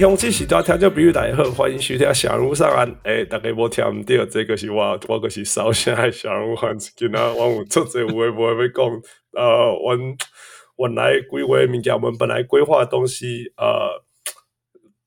[0.00, 2.88] 各位乡亲、时代听众朋友，大家好，欢迎收听小人物上岸。
[3.02, 6.92] 诶、大家无听唔到，这个是我，我个是烧声的小人物汉子。
[6.94, 9.02] 今仔我有做这有话无话要讲。
[9.32, 9.98] 呃，我
[10.76, 14.00] 本来规划物件，我们本来规划东西，呃，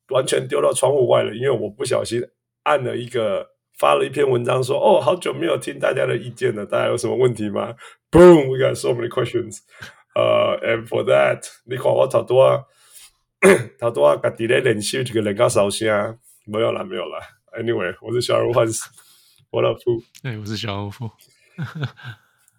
[0.09, 2.21] 完全丢到窗户外了，因为我不小心
[2.63, 7.73] 按了一个发了一篇文章说，哦，好久没有听大家的意见了，大家有什么问题吗
[8.11, 9.59] ？Boom，we got so many questions。
[10.15, 12.65] 呃，and for that，你看我差多
[13.40, 13.48] 啊。
[13.78, 17.20] 他多啊，家己咧练习这个人家烧声，没有啦，没有啦。
[17.58, 18.90] Anyway，我是小人物汉斯，
[19.50, 20.02] 我老夫。
[20.22, 20.92] 哎，我是小人物。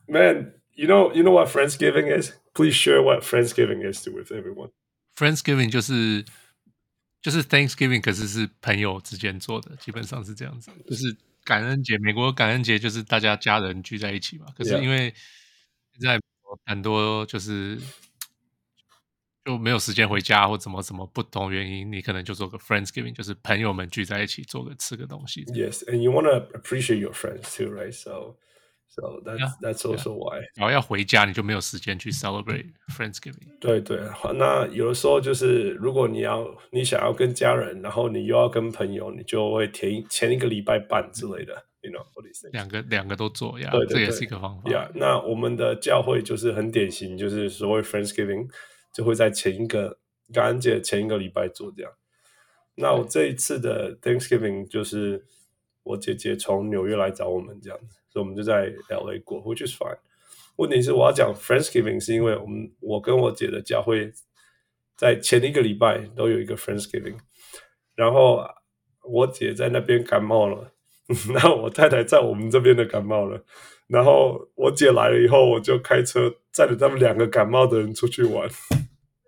[0.07, 2.31] Man，you know，you know what Friendsgiving is?
[2.53, 4.71] Please share what Friendsgiving is with everyone.
[5.15, 6.23] Friendsgiving 就是
[7.21, 10.71] 就是 Thanksgiving，可是是朋友之间做的，基本上是这样子。
[10.87, 14.45] 就是感恩节，美国感恩节就是大家家人聚在一起嘛。
[14.55, 15.13] 可是因为
[15.99, 16.19] 在
[16.65, 17.77] 很多就是。
[19.44, 25.44] 就没有时间回家，或怎么怎么不同原因，你可能就做个 Friendsgiving，就是朋友们聚在一起做个吃个东西。
[25.46, 27.92] Yes, and you want to appreciate your friends too, right?
[27.92, 28.36] So,
[28.88, 30.42] so that's that's also why.
[30.54, 33.58] 然后要回家，你就没有时间去 celebrate Friendsgiving。
[33.60, 33.98] 对对，
[34.34, 42.52] 那有的时候就是，如果你要你想要跟家人，然后你又要跟朋友，你就会填前一个礼拜半之类的，you know, what is it?
[42.52, 44.70] 两个两个都做呀，对这也是一个方法。
[44.70, 48.48] Yeah, 那我们的教会就是很典型，就是所谓 Friendsgiving。
[48.92, 49.98] 就会在前一个
[50.32, 51.92] 感恩节前一个礼拜做这样。
[52.74, 55.24] 那我这一次的 Thanksgiving 就是
[55.82, 59.98] 我姐姐从纽约来找我们这样子，所以我们就在 LA 过，which is fine。
[60.56, 64.12] 问题是我要讲 Friendsgiving 是因为我们我跟我姐的教会
[64.96, 67.16] 在前一个礼拜都有一个 Friendsgiving，
[67.94, 68.44] 然后
[69.02, 70.72] 我姐在那边感冒了，
[71.34, 73.42] 然后我太太在我们这边的感冒了，
[73.86, 78.48] 然后我姐来了以后，我就开车载着他们两个感冒的人出去玩。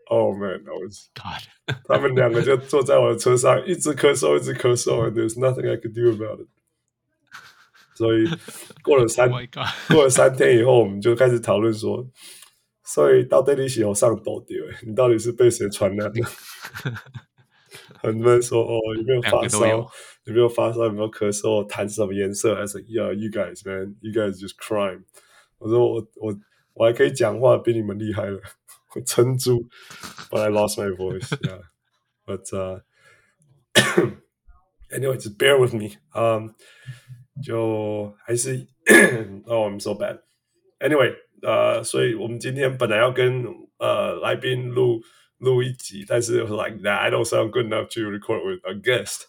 [0.09, 1.43] Oh man, I was God！
[1.89, 6.49] 他们两个就坐在我的车上，一直咳嗽，一直咳嗽，and there's nothing I could do about it。
[7.95, 8.25] 所以
[8.83, 9.41] 过了三、oh、
[9.89, 12.07] 过了三天以后，我们就开始讨论说，
[12.83, 14.59] 所以到底你是有上抖掉？
[14.85, 16.21] 你到底是被谁传染的？
[18.03, 19.67] 很多人说哦，有没有发烧？
[19.67, 19.89] 有，
[20.27, 20.85] 没有发烧？
[20.85, 21.67] 有没有咳嗽？
[21.69, 22.55] 痰什么颜色？
[22.55, 25.05] 还是 Yeah，you guys man, you guys just crime。
[25.59, 26.37] 我说我我
[26.75, 28.41] 我还可以讲话，比你们厉害了。
[29.06, 29.68] 撑住，
[30.30, 31.30] but I lost my voice.
[31.42, 31.62] Yeah,
[32.26, 32.80] but uh,
[34.92, 35.98] anyway, just bear with me.
[36.14, 36.56] Um,
[37.44, 38.68] 就还是
[39.46, 40.20] Oh, I'm so bad.
[40.80, 43.46] Anyway, 呃、uh,，所以我们今天本来要跟
[43.78, 45.02] 呃来宾录
[45.38, 49.24] 录一集，但是 like that I don't sound good enough to record with a guest.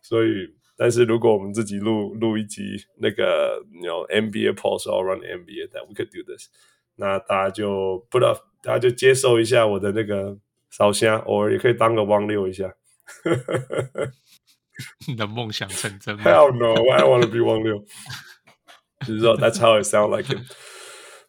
[0.00, 6.48] 所以，但是如果我们自己录录一集那个，you know, NBA pulse all around the NBA, that we could do this.
[6.96, 8.40] 那大家就 put up。
[8.61, 10.37] 大家就接受一下我的那个
[10.69, 12.73] 烧香，偶尔也可以当个汪六一下。
[15.07, 17.83] 你的梦想成真吗？Hell no, I don't want to be 汪六。
[19.05, 20.43] 就是说，That's how it sound like him。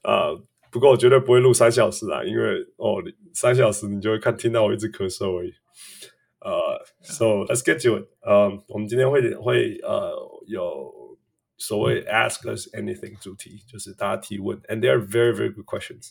[0.03, 0.35] 啊，
[0.71, 3.03] 不过我绝对不会录三小时啊，因为哦，
[3.35, 5.53] 三小时你就会看听到我一直咳嗽而已。
[6.41, 6.51] 呃、
[7.03, 8.09] uh,，So let's get to it。
[8.21, 10.13] 呃，我们今天会会呃
[10.47, 11.19] 有
[11.57, 16.11] 所谓 Ask Us Anything 主题，就是大家提问，and they are very very good questions。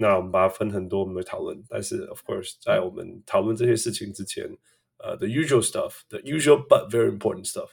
[0.00, 1.60] 那我们把它分很多，我们会讨论。
[1.68, 4.48] 但是，of course，在我们讨论这些事情之前，
[4.98, 7.70] 呃、uh,，the usual stuff，the usual but very important stuff。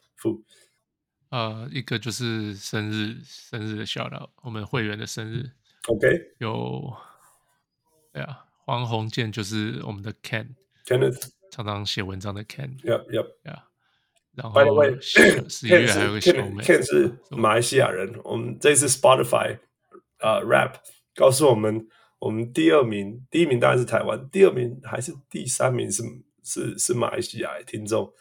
[1.29, 5.51] 呃，一个就是生日，生日的 shout out，我们会员的生日。
[5.85, 6.07] OK，
[6.39, 6.97] 有，
[8.11, 13.61] 对啊，黄鸿渐就是我们的 Ken，Kenneth，常常写文章的 Ken。Yep，Yep，Yeah。
[14.33, 18.19] 然后十一月还有个小妹，Ken 是马来西亚人。
[18.23, 19.59] 我们这次 Spotify
[20.17, 20.77] 呃、uh, rap
[21.13, 21.87] 告诉我们。
[22.20, 26.02] 我们第二名，第一名当然是台湾，第二名还是第三名是
[26.44, 28.12] 是是马来西亚听众，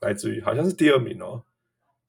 [0.00, 1.42] 来自于好像是第二名哦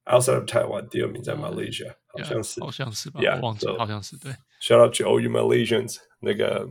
[0.04, 4.34] ，outside of Taiwan，第二名在 Malaysia，、uh, 好像是，好像是吧忘记了，好像是对。
[4.62, 6.70] Shout out to all you Malaysians，那个，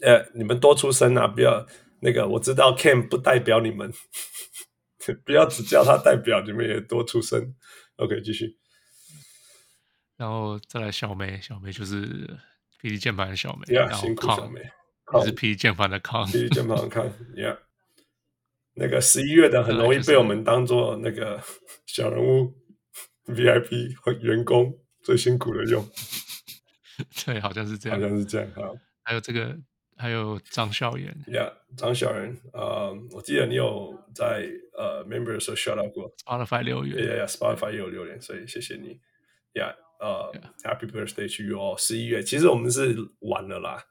[0.00, 1.64] 呃，你们多出声啊，不要
[2.00, 3.92] 那个，我知道 Cam 不代表你们，
[5.24, 7.54] 不要只叫他代表，你们也多出声。
[7.94, 8.58] OK，继续。
[10.16, 12.36] 然后再来小梅，小梅就是。
[12.80, 17.58] PD 键盘的小梅，yeah, 辛苦小梅，也是 PD 键盘的康，PD 键盘的康，Yeah，
[18.74, 21.42] 那个十一月的很容易被我们当做那个
[21.86, 22.52] 小人物
[23.26, 25.88] VIP 和员工最辛苦的用，
[27.24, 28.70] 对，好像是这样，好像是这样哈。
[29.02, 29.56] 还有这个，
[29.96, 34.46] 还有张笑颜，Yeah，张小人，呃，我记得你有在
[34.76, 39.00] 呃 Member 的时候 shout out 过，Spotify 留言，Yeah，Spotify 也有留言，所以谢谢你
[39.54, 39.74] ，Yeah。
[39.98, 40.32] 呃、
[40.62, 41.76] uh,，Happy Birthday to you all！
[41.78, 43.82] 十一月，其实我们是晚了啦，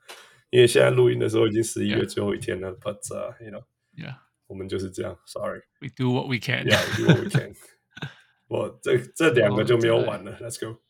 [0.49, 2.71] 因为现在录音的时候已经十一月最后一天了。
[2.71, 2.79] Yeah.
[2.79, 4.17] But、uh, you know，Yeah，
[4.47, 5.17] 我们就是这样。
[5.25, 6.65] Sorry，we do what we can。
[6.65, 7.53] Yeah，we do what we can。
[8.47, 10.37] 我这这两个就没有晚了。
[10.39, 10.81] Let's go。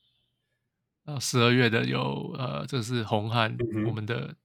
[1.04, 3.56] 然后十二月的有呃，这是红汉，
[3.88, 4.36] 我们的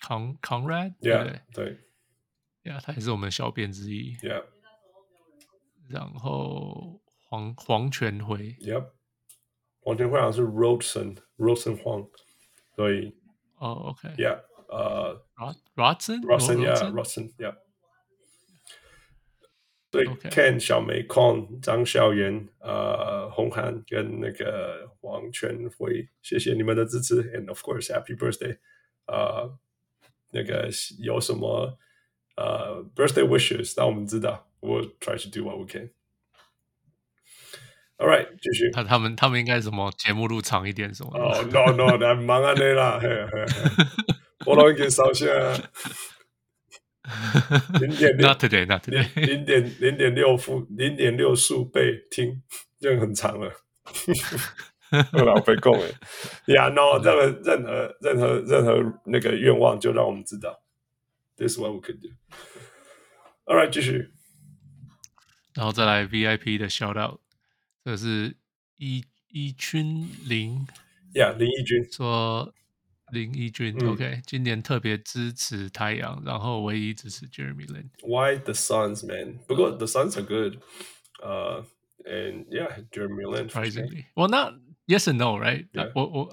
[0.00, 1.78] Con Conrad，对对
[2.64, 4.16] ，Yeah，他也是我们小编之一。
[4.16, 4.44] Yeah。
[5.88, 8.90] 然后黄黄全辉，Yep。
[9.81, 12.07] 黄全辉好像是 Rodson，Rodson 黄，
[12.75, 13.15] 所以
[13.57, 15.23] 哦，OK，Yeah，呃，
[15.75, 17.57] Rodson，Rodson，Yeah，Rodson，Yeah。
[19.91, 28.57] 对，Ken 小梅 Con 张孝元，呃，红涵跟那个黄全辉，谢谢你们的支持，and of course Happy Birthday，
[29.05, 29.57] 呃，
[30.31, 30.69] 那个
[30.99, 31.77] 有什么
[32.35, 35.91] 呃 Birthday wishes，让我们知道，We'll try to do what we can。
[38.00, 38.70] All right，继续。
[38.70, 41.10] 他他们他们应该什么节目录长一点什么？
[41.18, 42.98] 哦、 oh,，no no，那忙啊你啦，
[44.46, 45.26] 我都已经烧下。
[47.78, 52.42] 零点六，Not today，Not today，零点零点六负零点六数倍听，
[52.80, 53.52] 就很长了。
[55.24, 55.90] 老被供哎，
[56.54, 60.62] 呀，no，任何任何任何任何那个愿望，就让我们知道。
[61.36, 62.08] This is what we could do。
[63.44, 64.10] All right，继续。
[65.54, 67.19] 然后再来 VIP 的 shout out，
[67.84, 68.36] 这是
[68.76, 70.66] 一一群林，
[71.14, 72.52] 呀，林一君说。
[73.12, 77.88] 林一君、嗯、，OK，今年特别支持太阳，然后唯一支持 Jeremy Lin。
[78.02, 79.38] Why the Suns, man？
[79.48, 80.58] 不过 the Suns are good，
[81.20, 81.66] 呃、
[82.04, 83.48] uh,，and yeah，Jeremy Lin。
[83.48, 84.54] Surprisingly，well not
[84.86, 85.90] yes and no，right？Yeah.
[85.96, 86.32] 我我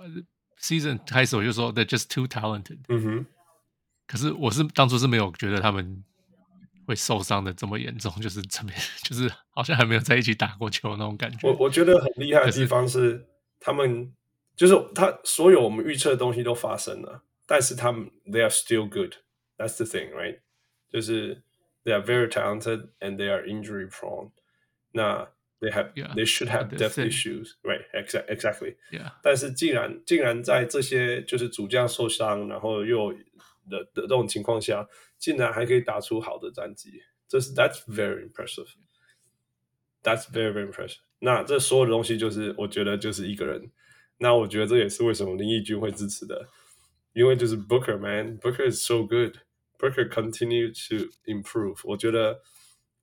[0.59, 2.77] season 开始我就说 they're just too talented。
[2.89, 3.25] 嗯哼。
[4.05, 6.03] 可是我是当初是没有觉得他们
[6.87, 11.47] 会受伤的这么严重，就是这边就是好像还没有在一起打过球那种感觉。
[11.47, 13.27] 我我觉得很厉害的地方是，
[13.59, 14.11] 他们。
[14.57, 19.13] 就是他所有我们预测的东西都发生了，但是他们 they are still good.
[19.55, 20.39] That's the thing, right?
[20.91, 21.43] 就是
[21.83, 24.31] they are very talented and they are injury prone.
[24.93, 25.29] 那
[25.59, 27.83] they have yeah, they should have depth issues, right?
[27.93, 28.75] Exactly, exactly.
[28.91, 29.11] Yeah.
[29.21, 33.13] 但是竟然竟然在这些就是主将受伤，然后又
[33.69, 34.87] 的的这种情况下，
[35.17, 38.67] 竟然还可以打出好的战绩，这是 that's very impressive.
[40.03, 40.99] That's very very impressive.
[41.19, 43.71] 那这所有的东西就是我觉得就是一个人。
[44.19, 46.47] 那我觉得这也是为什么林毅君会支持的，
[47.13, 51.79] 因为就是 Booker man，Booker is so good，Booker continue to improve。
[51.83, 52.39] 我觉得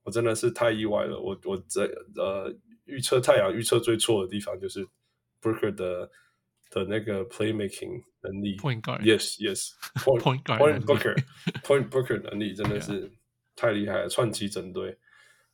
[0.03, 1.85] 我真的是太意外了，我我这
[2.15, 2.53] 呃
[2.85, 4.85] 预测太阳预测最错的地方就是
[5.41, 6.09] Booker 的
[6.75, 13.09] 的那个 playmaking 能力，Point guard，Yes Yes，Point Point Booker，Point Booker 能力真的是
[13.55, 14.99] 太厉害了，串起整队。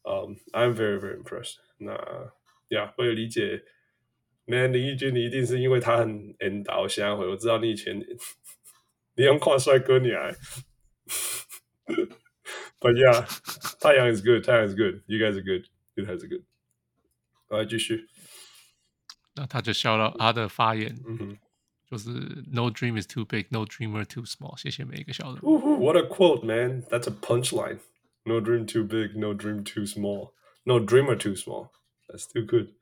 [0.03, 1.57] 嗯、um,，I'm very very impressed。
[1.77, 1.93] 那
[2.69, 3.63] 呀，我也理解。
[4.45, 8.03] Man，林义君，你一定是因为他很 N 导下回，我知道你以前
[9.15, 10.35] 你用跨帅哥你来
[12.79, 13.23] ，But yeah，
[13.79, 16.43] 太阳 is good，太阳 is good，you guys are good，you guys are good。
[17.49, 18.07] 来继续，
[19.40, 21.38] 那他就笑了，他的发言，嗯哼，
[21.90, 22.10] 就是
[22.52, 24.58] No dream is too big，No dreamer too small。
[24.60, 25.40] 谢谢每一个笑的。
[25.42, 26.82] What a quote, man!
[26.84, 27.78] That's a punchline.
[28.24, 30.32] No dream too big, no dream too small,
[30.64, 31.70] no dreamer too small.
[32.08, 32.74] That's too good，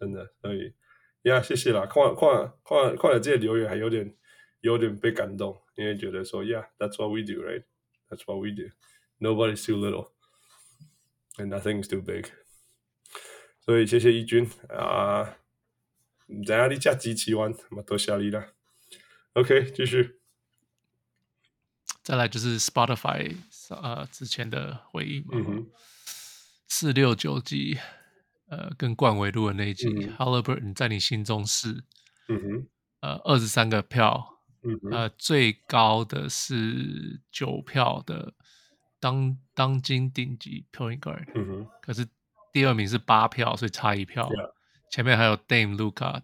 [0.00, 0.74] 真的可以。
[1.22, 1.86] 呀、yeah，谢谢啦！
[1.86, 4.14] 看看看看了这些留言，还有点
[4.60, 8.70] 有点被感动，因为觉得说，Yeah，that's what we do，right？That's what we do.
[9.20, 10.08] Nobody's too little,
[11.36, 12.26] and nothing's too big.
[13.60, 15.36] 所以谢谢义军啊！
[16.45, 17.51] 在哪里加机器玩？
[17.71, 18.47] 嘛，多谢你啦。
[19.33, 20.19] OK，继续。
[22.01, 23.35] 再来就是 Spotify
[23.69, 25.65] 呃之前的回忆嘛，
[26.67, 27.77] 四六九集。
[28.49, 31.83] 呃，跟冠维录的那一集、嗯、，Haliburton 在你心中是，
[32.27, 32.67] 嗯哼，
[32.99, 38.35] 呃，二十三个票，嗯哼，呃，最高的是九票的
[38.99, 42.05] 当当今顶级 point guard，嗯哼，可是
[42.51, 44.53] 第二名是八票，所以差一票，yeah.
[44.93, 46.21] 前面还有 Dame Luka，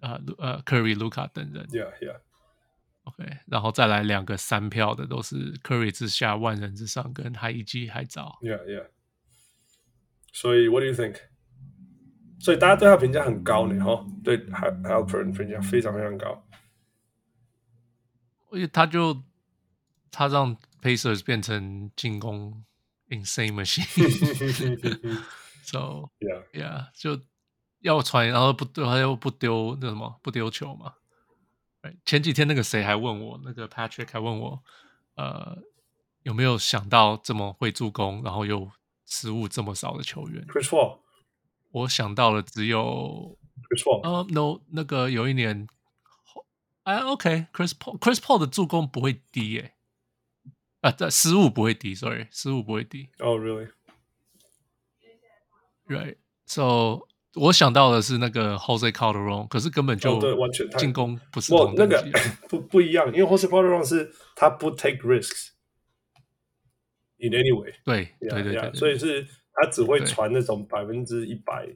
[0.00, 8.88] 呃呃，Curry Luca 等人，Yeah Yeah，OK，然后再来两个三票的都是 Curry 之下万人之上，跟海一季海早，Yeah Yeah，
[10.34, 11.16] 所以 What do you think？
[12.38, 16.46] 所以大家对他评价很高呢，哈，对 Haliburton 评价非常非常高。
[18.52, 19.24] 因为他就
[20.10, 22.62] 他让 Pacers 变成进攻
[23.08, 27.18] insane machine，so yeah yeah 就
[27.80, 30.94] 要传，然后不丢，他又不丢那什么不丢球嘛。
[32.04, 34.62] 前几天那个谁还问我，那个 Patrick 还问我，
[35.14, 35.58] 呃，
[36.22, 38.70] 有没有想到这么会助攻，然后又
[39.06, 40.98] 失误这么少的球员？Chris Paul。
[41.70, 44.02] 我想到了，只有 Chris Paul。
[44.02, 45.66] 呃，no，那个有一年，
[46.82, 49.74] 哎，OK，Chris Paul，Chris Paul 的助攻不会低耶。
[50.80, 53.10] 啊，这失误不会低，sorry，失误不会低。
[53.18, 53.70] Oh, really?
[55.86, 56.16] Right.
[56.46, 62.03] So 我想到的是那个 Jose Calderon，可是根本就对，完全进攻不是我那个
[62.49, 65.49] 不不一样，因为 Jose Calderon 是他不 take risks
[67.17, 67.73] in any way。
[67.83, 71.67] 对对对对，所以是他只会传那种百分之一百，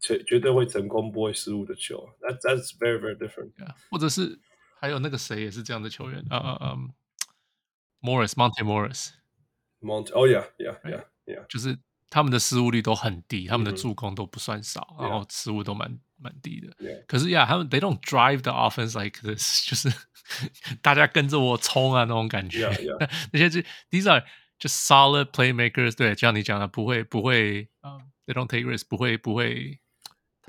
[0.00, 2.08] 绝绝对会成功不会失误的球。
[2.20, 3.52] That that's very very different。
[3.90, 4.40] 或者是
[4.80, 6.76] 还有那个谁也是这样的球员啊啊啊！
[8.00, 11.78] Morris，Monte Morris，Monte，哦，Yeah，Yeah，Yeah，Yeah，就是
[12.10, 17.04] 他们的失误率都很低，他们的助攻都不算少，然后失误都蛮蛮低的。
[17.06, 19.90] 可是呀，他们 They don't drive the offense like this，就是
[20.82, 22.68] 大家跟着我冲啊那种感觉。
[23.32, 23.60] 那些就
[23.90, 24.24] These are
[24.58, 29.80] just solid playmakers，对，就像你讲的，不会不会啊，They don't take risks，不会不会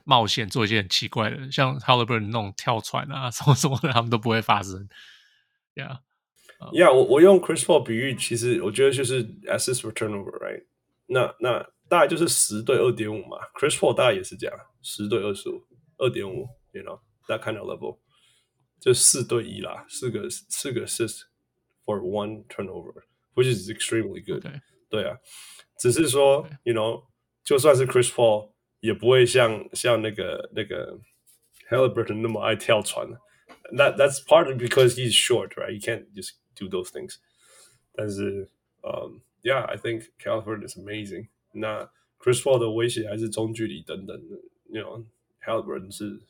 [0.03, 4.89] 冒险做一些很奇怪的，像 Haliburton 那种跳船啊什么什么的，他们都不会发生。
[5.75, 10.63] Yeah。Yeah，我我用 Chris Paul 比喻，其实我觉得就是 assist for turnover，right？
[11.07, 13.37] 那那大概就是十对二点五嘛。
[13.59, 15.61] Chris Paul 大概也是这样，十对二十五，
[15.97, 17.99] 二点五，you know，that kind of level，
[18.79, 21.23] 就四对一啦，四个四个 assist
[21.85, 24.61] for one turnover，which is extremely good。Okay.
[24.89, 25.17] 对啊，
[25.79, 26.57] 只是说 Okay.
[26.63, 27.03] you know，
[27.43, 30.99] 就算是 Chris Paul，也不会像像那个那个
[31.69, 33.07] Haliburton 那么爱跳船。
[33.75, 35.71] That that's partly because he's short, right?
[35.71, 37.15] You can't just do those things.
[37.93, 38.49] 但是，
[38.81, 41.27] 嗯、 um,，Yeah，I think Calvert is amazing。
[41.51, 41.89] 那
[42.19, 44.37] Chris Paul 的威胁还是中距离等等的，
[44.69, 46.21] You know，Haliburton 是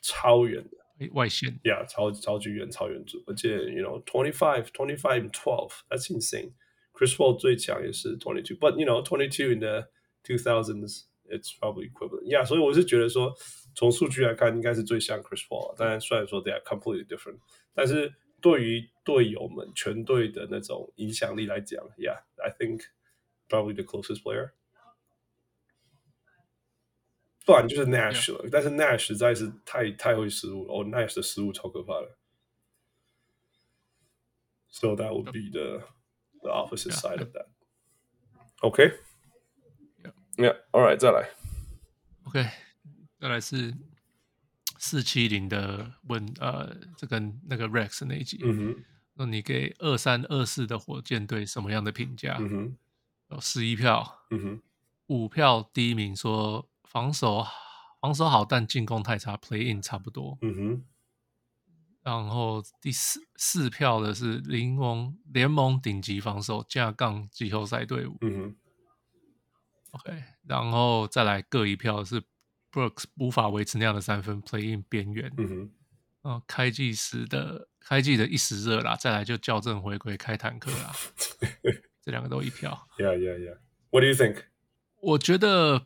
[0.00, 9.52] 超远的外线，Yeah，超超级远，超远组，而且 You know，twenty five，twenty five and twelve，that's insane。Chris Paul 最强也是 twenty two，but you know，twenty two
[9.52, 9.88] in the
[10.22, 13.34] two thousands，it's probably equivalent。Yeah，所以我是觉得说，
[13.74, 15.76] 从数据来看，应该是最像 Chris Paul。
[15.76, 17.38] 当然，虽然说 they are completely different，
[17.74, 18.14] 但是。
[18.40, 21.82] 对于队友们全队的那种影响力来讲
[22.38, 22.84] ，Yeah，I think
[23.48, 24.52] probably the closest player。
[27.44, 28.50] 不然就是 Nash 了，Yeah.
[28.50, 32.16] 但是 Nash 实在是太太会失误了，哦，Nash 的失误超可怕的。
[34.68, 35.86] So that would be the
[36.40, 37.24] the opposite side yeah.
[37.24, 37.48] of that.
[38.60, 41.30] OK。Yeah，All right，再来。
[42.24, 42.48] OK，
[43.18, 43.74] 再来是。
[44.76, 48.84] 四七零的问呃，这个那个 Rex 那一集，嗯哼，
[49.19, 52.37] 那你给二三二四的火箭队什么样的评价？
[52.39, 52.77] 嗯哼，
[53.31, 54.61] 有十一票，嗯哼，
[55.07, 57.45] 五票第一名说防守
[57.99, 60.85] 防守好，但进攻太差，Play in 差不多，嗯哼，
[62.01, 68.55] 然后第四四票的是联盟联盟顶级防守架杠季后赛队伍，嗯哼
[69.91, 72.23] ，OK，然后再来各一票是。
[72.71, 75.33] Brooks 无法维持那样的三分，play in 边缘。
[75.37, 75.71] 嗯哼，
[76.21, 80.95] 哦，开季时的开季的一时热啦，再来就校正回归开坦克啦。
[82.03, 82.87] 这两个都一票。
[82.97, 83.57] Yeah, yeah, yeah.
[83.89, 84.43] What do you think?
[85.01, 85.85] 我觉得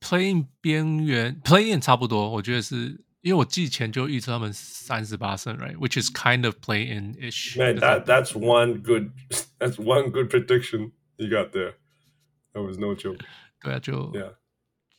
[0.00, 2.30] playing 边缘 playing 差不多。
[2.30, 5.76] 我觉得是因为我季前就预测他们三十八胜，right?
[5.76, 7.56] Which is kind of play in ish.
[7.56, 9.10] Man, that that's one good,
[9.58, 11.74] that's one good prediction you got there.
[12.52, 13.20] That was no joke.
[13.60, 14.34] 对啊，就 Yeah.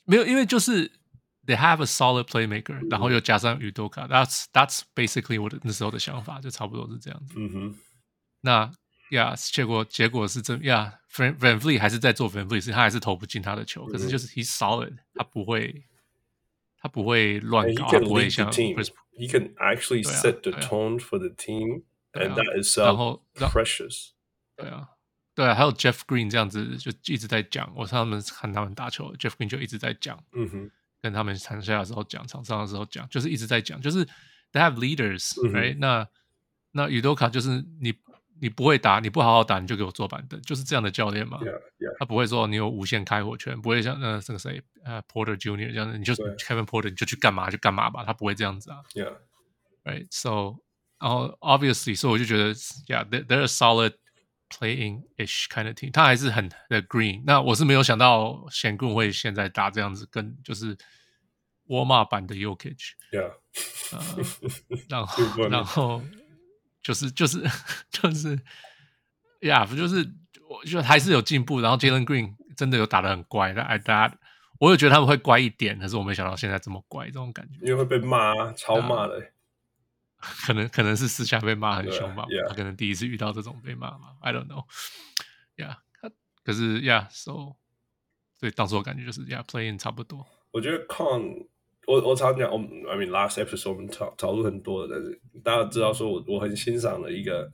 [0.05, 0.91] 没有，因为就是。
[1.46, 7.34] They have a solid playmaker，然后又加上宇多卡，That's that's basically 我的那时候的想法，就差不多是这样子。
[7.36, 7.74] 嗯哼，
[8.42, 8.70] 那
[9.10, 15.86] 呀，结果结果是真呀，VanVleet 还是在做 VanVleet，他还是投不进他的球，可是就是 He's solid，他不会
[16.78, 24.10] 他不会乱搞，他不会像 He can actually set the tone for the team，and that is so precious。
[24.56, 24.90] 对啊，
[25.34, 30.22] 对啊，还有 Jeff Green 这样子就一直在讲，我他们看他们打球，Jeff Green 就一直在讲。
[30.32, 30.70] 嗯哼。
[31.05, 34.03] 跟他们场下的时候讲，场上的时候讲，就是一直在讲，就是
[34.51, 36.07] they have leaders，right？、那
[36.71, 37.93] 那宇多卡就是你
[38.41, 41.37] 你不会打，你不好好打，你就给我坐板凳，就是这样的教练嘛。
[41.43, 41.95] Yeah, yeah.
[41.99, 48.81] 他不会说你有无限开火权，不会像那这个谁呃 Porter Junior 这样子，你就对 Kevin Porter 你就去干嘛就干嘛吧，他不会这样子啊。
[48.95, 50.55] Yeah，right？So，
[50.99, 52.55] 然后 obviously，所以我就觉得
[52.87, 53.93] ，yeah，they're a solid。
[54.47, 57.23] Playing ish kind of team，他还是很的 green。
[57.25, 60.77] 那我是没有想到显棍会现在打这样子，跟就是
[61.65, 62.91] 沃尔玛版的 Jokic。
[63.11, 63.33] Yeah，
[63.91, 64.15] 呃，
[64.89, 66.01] 然后然后
[66.81, 67.41] 就是就是
[67.89, 68.39] 就是
[69.41, 70.09] ，Yeah，不就是
[70.49, 71.61] 我就还是有进步。
[71.61, 74.13] 然后 Jalen Green 真的有打的很乖，但 I that
[74.59, 77.59] 我有觉得他们会乖一点，可是我没想到现在这么乖，这种感觉。
[77.61, 79.31] 因为会被骂，超骂的。
[80.17, 84.65] 可能可能是私下被骂很凶吧，他可能第一次遇到这种被骂嘛，I don't know。
[85.55, 85.75] Yeah，
[86.43, 87.57] 可是 Yeah，so，
[88.39, 90.25] 所以当时我感觉就是 Yeah，playing 差不多。
[90.51, 91.47] 我觉得 Con，
[91.87, 97.51] 我我常讲，我 I mean last episode 我们讨讨论很多的，但是大家知道说我我很欣赏的一个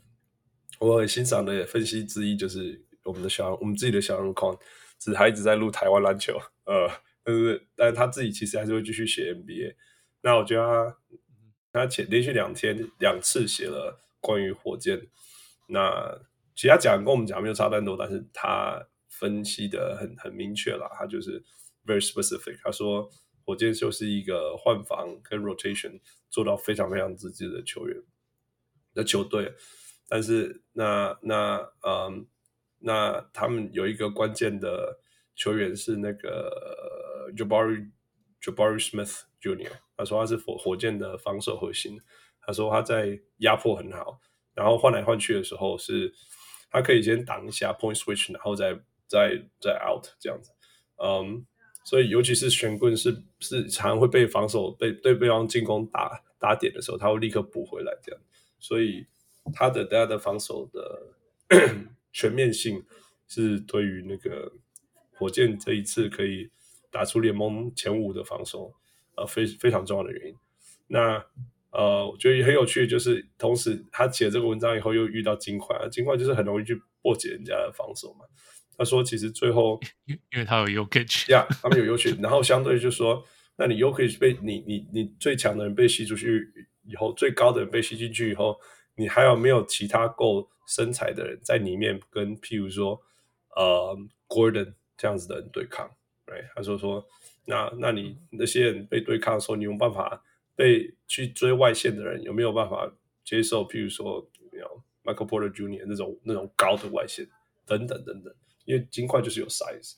[0.79, 4.57] 我很欣赏的分析之一就是我们的小我们自己的小人矿，
[4.97, 6.89] 只是他一直在录台湾篮球，呃，
[7.23, 9.75] 但是但是他自己其实还是会继续写 NBA。
[10.21, 10.97] 那我觉得他
[11.73, 15.07] 他前连续两天两次写了关于火箭，
[15.67, 16.19] 那
[16.55, 21.43] 其他讲跟我们讲没有差太多，但是他分析的很很明确啦，他就是
[21.85, 22.59] very specific。
[22.63, 23.09] 他说
[23.51, 28.01] 火箭就是一个换防跟 rotation 做到非常非常自制的球员
[28.93, 29.53] 的球队。
[30.07, 32.25] 但是那那嗯，
[32.79, 34.99] 那他们有一个关键的
[35.35, 37.91] 球员是那个 Jabari
[38.41, 41.99] Jabari Smith Jr.，他说他是火火箭的防守核心。
[42.39, 44.21] 他说他在压迫很好，
[44.53, 46.13] 然后换来换去的时候是，
[46.69, 50.51] 他可以先挡一下 point switch，然后再再再 out 这样子。
[51.03, 51.45] 嗯，
[51.83, 58.21] 所以尤其是玄棍是是常会被防守被对对方进攻打打点的时候，他会立刻补回来这样。
[58.59, 59.05] 所以。
[59.55, 61.01] 他的大家的防守的
[62.13, 62.85] 全面性
[63.27, 64.53] 是对于那个
[65.15, 66.47] 火箭这一次可以
[66.91, 68.71] 打出联盟前五的防守，
[69.15, 70.35] 呃，非非常重要的原因。
[70.85, 71.25] 那
[71.71, 78.25] 呃，我觉得也很有趣，就是同时他写这个文章以后又遇到金块，金块就是很容易去破解人家的防守嘛。
[78.81, 80.87] 他说，其实最后 因因为他有
[81.29, 83.23] 呀，他们有 Jokic，然后相对就是说，
[83.57, 86.51] 那你 Jokic 被你你你最强的人被吸出去
[86.83, 88.59] 以后，最高的人被吸进去以后。
[88.95, 93.01] 你还有没有其他够身材的人在里面跟譬如说
[93.55, 93.97] 呃
[94.27, 95.89] Gordon 这样子的人对抗？
[96.25, 97.03] 对，他说说
[97.45, 100.21] 那那你那些人被对抗的时候，你有办法
[100.55, 102.91] 被去追外线的人有没有办法
[103.23, 103.65] 接受？
[103.65, 105.85] 譬如说有 Michael Porter Jr.
[105.87, 107.25] 那种那种高的外线
[107.65, 109.95] 等等等等，因为金块就是有 size。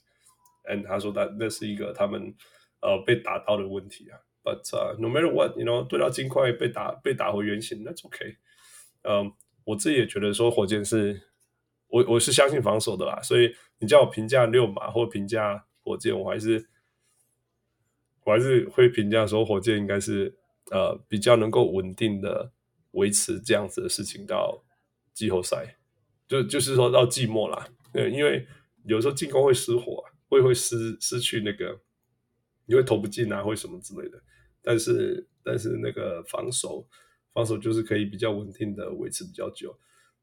[0.65, 2.33] And 他说那那是一个他们
[2.81, 4.19] 呃被打到的问题啊。
[4.45, 4.59] But、
[4.99, 8.35] no matter what，you know 对到金块被打被打回原形，That's OK。
[9.03, 9.31] 嗯，
[9.63, 11.21] 我自己也觉得说火箭是，
[11.87, 16.67] 我我是相信防守的啦，所以你叫我评价六马或评价火箭，我还是
[18.25, 20.35] 我还是会评价说火箭应该是
[20.71, 22.51] 呃比较能够稳定的
[22.91, 24.61] 维持这样子的事情到
[25.13, 25.77] 季后赛，
[26.27, 28.45] 就就是说到季末啦，对，因为
[28.85, 31.79] 有时候进攻会失火，会会失失去那个，
[32.65, 34.21] 你会投不进啊，或什么之类的，
[34.61, 36.85] 但是但是那个防守。
[37.33, 39.75] 防守就是可以比较稳定的维持比较久。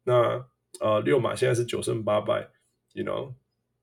[0.04, 0.46] 那
[0.78, 2.48] 呃，六马现在是九胜八败
[2.92, 3.34] ，you know，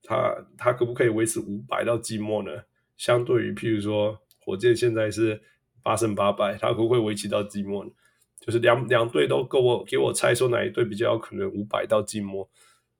[0.01, 2.49] 他他可不可以维持五百到季末呢？
[2.95, 5.41] 相对于譬如说火箭现在是
[5.83, 7.91] 八胜八败，他可不可以维持到季末呢？
[8.39, 12.49] 就是两两队都给我给我猜说哪一队比较有可能五百到季末，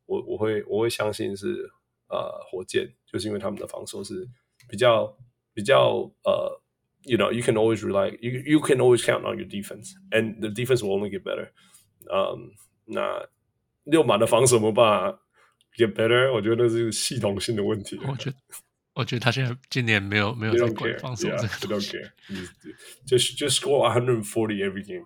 [0.07, 1.69] 我我会我会相信是
[2.09, 4.27] 呃火箭，就是因为他们的防守是
[4.67, 5.15] 比较
[5.53, 6.61] 比较呃。
[7.03, 10.49] You know, you can always rely, you you can always count on your defense, and the
[10.49, 11.51] defense will only get better.
[12.09, 12.49] Um,
[12.83, 13.29] 那
[13.85, 15.19] 六马的防守没办法
[15.77, 17.97] get better，我觉得那是系统性的问题。
[18.05, 18.35] 我觉得，
[18.95, 21.97] 我觉得他现在今年没有没有在管防守这个东西。
[23.05, 24.23] Just just score 140
[24.57, 25.05] every game.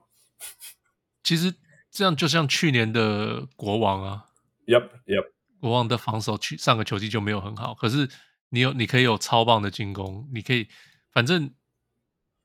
[1.22, 1.54] 其实
[1.92, 4.31] 这样就像去年的国王啊。
[4.72, 5.26] Yep, yep.
[5.60, 8.10] 国王的防守去上个球季就没有很好，可是
[8.50, 10.68] 你有你可以有超棒的进攻，你可以
[11.12, 11.54] 反正。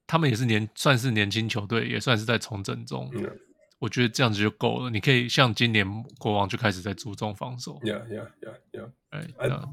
[0.09, 3.11] 他们也是年算是年轻球队，也算是在重整中。
[3.11, 3.37] Yeah.
[3.81, 4.89] 我觉得这样子就够了。
[4.89, 5.85] 你可以像今年
[6.17, 7.81] 国王就开始在注重防守。
[7.81, 8.93] Yeah, yeah, yeah, yeah.
[9.11, 9.69] 哎，那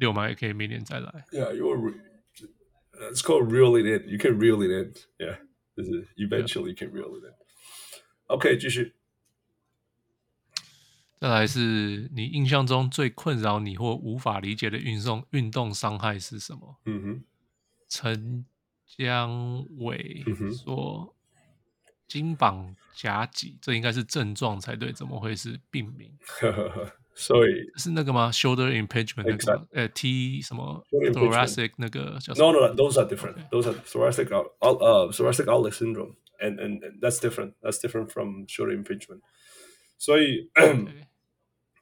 [0.00, 1.24] 溜马也可以明年再来。
[1.30, 1.94] Yeah, you're.
[3.12, 4.08] It's called reel it in.
[4.08, 4.92] You can reel it in.
[5.24, 5.38] Yeah,
[5.76, 7.32] 就是 eventually you can reel it in.
[8.26, 8.95] OK，继续。
[11.26, 16.76] 再来是你印象中最困扰你或无法理解的运动运动伤害是什么？
[16.84, 17.24] 嗯哼，
[17.88, 18.46] 陈。
[18.96, 20.24] 江伟
[20.64, 21.12] 说
[22.06, 26.08] ：“肩膀夹挤，这应该是症状才对，怎么会是病名？
[27.16, 29.66] 所以是那个吗？Shoulder impingement 那个？
[29.72, 33.48] 呃，T 什么？Thoracic 那个叫什么？No，no，those are different.
[33.50, 37.54] Those are thoracic out, uh, thoracic outlet syndrome, and and that's different.
[37.60, 39.20] That's different from shoulder impingement.
[39.98, 40.48] 所以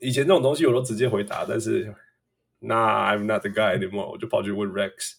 [0.00, 1.94] 以前这种东西我都直接回答，但是
[2.60, 4.10] Nah, I'm not the guy anymore.
[4.10, 5.14] 我就跑去问 Rex。”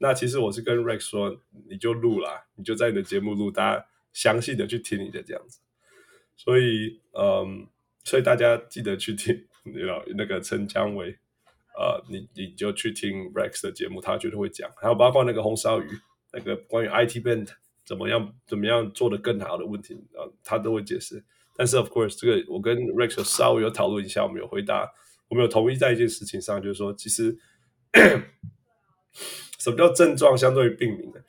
[0.00, 5.60] 那其实我是跟 Rex 说，你就录啦，你就在你的节目录，大家详细的去听你的这样子。
[6.36, 7.66] 所以，嗯，
[8.04, 11.18] 所以大家记得去听， 你知道那个陈江伟，
[11.76, 14.70] 呃，你你就去听 Rex 的节目，他绝对会讲。
[14.76, 15.88] 还有包括那个红烧鱼，
[16.32, 17.48] 那个关于 IT Band
[17.84, 21.24] 怎么样怎么样做得更好的问题，啊、呃，他都会解释。
[21.58, 24.88] 但是，of course，这个我跟 Rex 稍微有讨论一下，我们有回答，
[25.28, 27.36] 我们有同意在一件事情上，就是说，其实。
[29.58, 31.20] 什么叫症状相对于病名呢？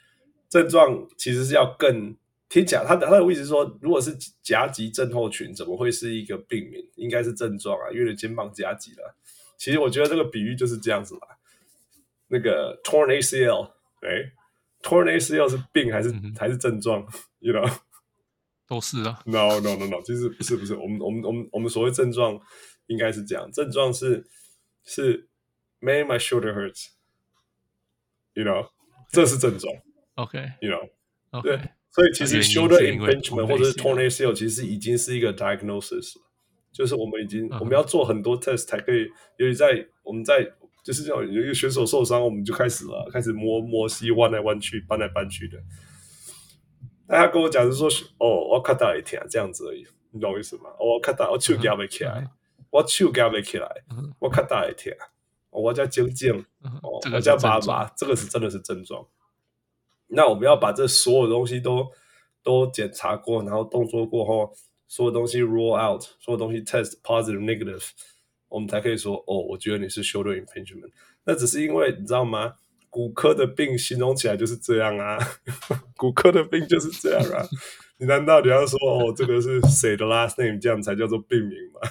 [0.49, 2.15] 症状其实是要更
[2.47, 6.85] 听起来他的他的意思是说，如果是夹脊症候群，怎么会是一个病名？
[6.95, 9.15] 应该是症状啊，因为肩膀夹脊了。
[9.57, 11.21] 其实我觉得这个比喻就是这样子嘛。
[12.27, 14.31] 那个 torn ACL，哎
[14.83, 17.07] ，torn ACL 是病还是、嗯、还是症状？
[17.39, 17.71] You know，
[18.69, 19.21] 都是啊。
[19.25, 22.39] No no no no，其实不是不是，我们我们我们我们所谓症状
[22.87, 24.25] 应该是这样，症状是
[24.85, 25.27] 是
[25.79, 28.69] Man my shoulder hurts，You know.
[29.11, 29.73] 这是症状。
[30.15, 31.41] OK，You know，okay.
[31.41, 31.59] 对，
[31.91, 36.13] 所以其实 shoulder impingement 或者是 torn ACL 其实已经是一个 diagnosis，
[36.71, 37.59] 就是我们已经、uh.
[37.59, 40.49] 我们要做很多 test 才可以，由于在我们在。
[40.81, 45.57] 就是这种有一个选手受伤，我们就开始了，开始摸摸膝，弯来弯去，搬来搬去的。
[47.09, 50.69] 大家跟我讲是说，哦，我看到一天这样子而已，你懂我意思吗？
[50.79, 52.29] 我看到我手夹不起来，
[52.69, 53.67] 我手夹不起来，
[54.19, 54.95] 我看到一天，
[55.49, 56.45] 我叫晶晶，
[56.83, 59.07] 我叫爸爸，这个是真的是症状。
[60.05, 61.87] 那我们要把这所有东西都
[62.43, 64.53] 都检查过，然后动作过后，
[64.87, 67.89] 所有东西 rule out，所有东西 test positive negative。
[68.49, 70.91] 我们才可以说哦，我觉得你是 shoulder impingement。
[71.23, 72.53] 那只是因为你知道吗？
[72.89, 75.17] 骨科的病形容起来就是这样啊，
[75.95, 77.47] 骨科的病就是这样啊。
[77.97, 81.81] 你难道你要说哦，这个是谁的 last name 这样才叫做病名吗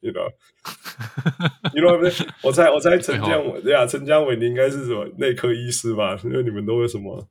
[0.00, 6.18] ？You know，You know，我猜我猜陈江伟对啊，陈江伟你应该是什么内科医师吧？
[6.24, 7.28] 因为你们都会什么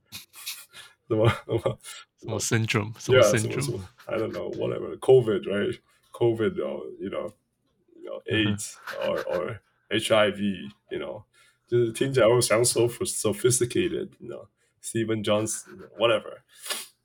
[1.08, 1.80] 什么什么
[2.20, 7.34] 什么 syndrome，什么 syndrome，I don't know，whatever，COVID，right？COVID，you know。
[8.26, 9.60] AIDS or or
[9.92, 11.26] HIV，you know，
[11.70, 14.50] 就是听起来会想说 sophisticated，你知道
[14.82, 15.62] Stephen Jones
[16.00, 16.40] whatever，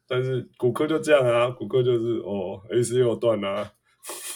[0.08, 3.72] 但是骨科就这样啊，骨科就是哦，A C 又断了，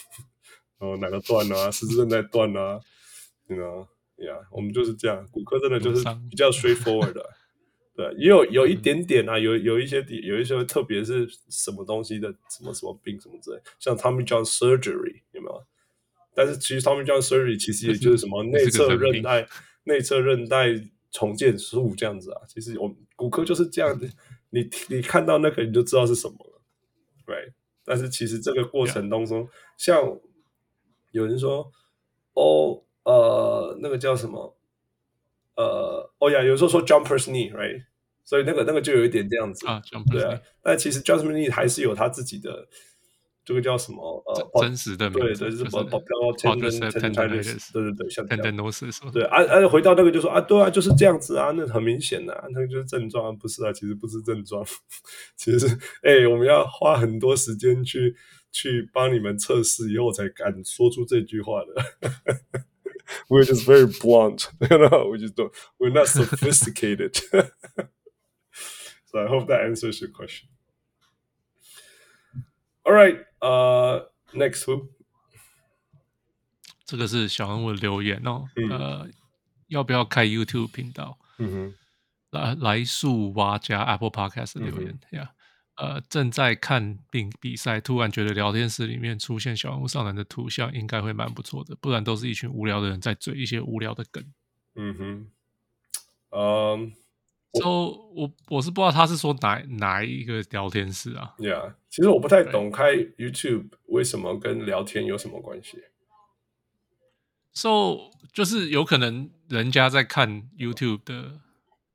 [0.79, 2.79] 哦哪个断了，十字韧带断了，
[3.49, 3.89] 你知道
[4.19, 4.37] 呀？
[4.53, 7.25] 我们就是这样，骨科真的就是比较 straightforward 的，
[7.97, 15.65] 对，也有有一点点啊，有有一些地，有一些特别是什么东西的，什么什么病什么之类，像他们叫 surgery 有没有？
[16.35, 19.49] 但是其实他们叫 surgery，其实也就是什么 内侧韧带。
[19.89, 20.69] 内侧韧带
[21.11, 22.43] 重建术这样子啊。
[22.47, 24.07] 其实我们骨科就是这样的，
[24.51, 26.61] 你你看到那个你就知道是什么了
[27.27, 27.53] ，right？
[27.85, 30.21] 但是其实这个过程当中，像
[31.11, 31.73] 有人说
[32.35, 34.57] 哦呃那个叫什么
[35.57, 37.85] 呃哦呀，有时候说 jumper's knee，right？
[38.23, 40.39] 所以那个那个就有一点这样子啊，对啊。
[40.63, 42.69] 但其实 jumper's knee 还是有他自己的。
[43.49, 44.23] 这个叫什么？
[44.27, 48.45] 呃，真实的对对，是保保镖 tendinosis 对对对，像这样。
[48.45, 54.63] tendinosis 对，啊啊，回到那个就说啊，对啊，就是这样子啊，那很明显呐、啊，那个就是症状，不是啊，其实不是症状，
[55.35, 55.67] 其实是
[56.03, 58.15] 哎、欸，我们要花很多时间去
[58.53, 62.13] 去帮你们测试，以后才敢说出这句话的。
[63.31, 67.17] We're just very blunt, you know, we just don't, we're not sophisticated.
[69.07, 70.51] so I hope that answers your question.
[72.89, 73.23] All right.
[73.41, 74.89] 呃、uh,，next who？
[76.87, 78.47] 这个是小人物留言哦。
[78.57, 79.09] 嗯、呃，
[79.67, 81.19] 要不要开 YouTube 频道？
[81.37, 81.75] 嗯哼。
[82.31, 85.35] 来来树蛙加 Apple Podcast 留言呀、
[85.77, 85.97] 嗯。
[85.97, 91.77] 呃，正在看并比赛，突然觉得聊天室里面出现小人物上篮的图像，应该会蛮不错的。
[91.77, 94.25] 不然都是一群无聊的人在追一些无聊的梗。
[94.77, 95.31] 嗯哼。
[96.31, 96.93] 嗯、um,。
[97.55, 97.69] 就、so,
[98.15, 105.83] 我我是不知道他是说哪哪一个聊天室啊？Yeah，其实我不太懂开 YouTube 为什么跟聊天有什么关系。
[107.55, 111.41] So 就是有可能人家在看 YouTube 的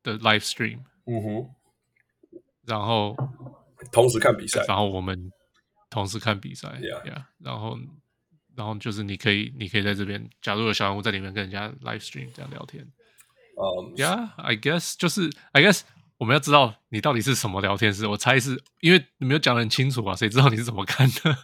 [0.02, 1.50] 的 live stream，嗯哼，
[2.66, 3.16] 然后
[3.92, 5.32] 同时看比赛，然后我们
[5.90, 7.78] 同时看比赛，Yeah，, yeah 然后
[8.56, 12.92] 然后就是你可以你可以在这边，假如有小人物在里面跟人家 live stream 这样聊天。
[13.56, 15.82] 嗯、um,，Yeah，I guess 就是 I guess
[16.18, 18.08] 我们要知道你到底是什么聊天室。
[18.08, 21.36] 我猜是因为你没有讲得很清楚啊，谁知道你是怎么看的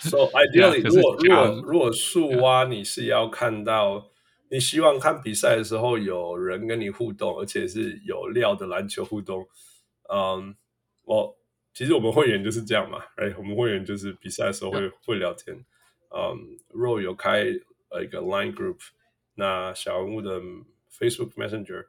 [0.00, 4.08] ？So ideally，、yeah, 如果如果如果树蛙你是要看到.
[4.50, 9.48] 你希望看比赛的时候有人跟你互动，而且是有料的篮球互动。
[10.12, 10.54] 嗯，
[11.04, 11.34] 我
[11.72, 14.92] 其实我们会员就是这样嘛，哎，我们会员就是比赛的时候会、yeah.
[15.06, 15.56] 会聊天。
[16.10, 18.76] 嗯、um,，Roy 有开一个 Line Group，
[19.36, 20.38] 那小人物的。
[20.91, 21.85] Facebook Messenger，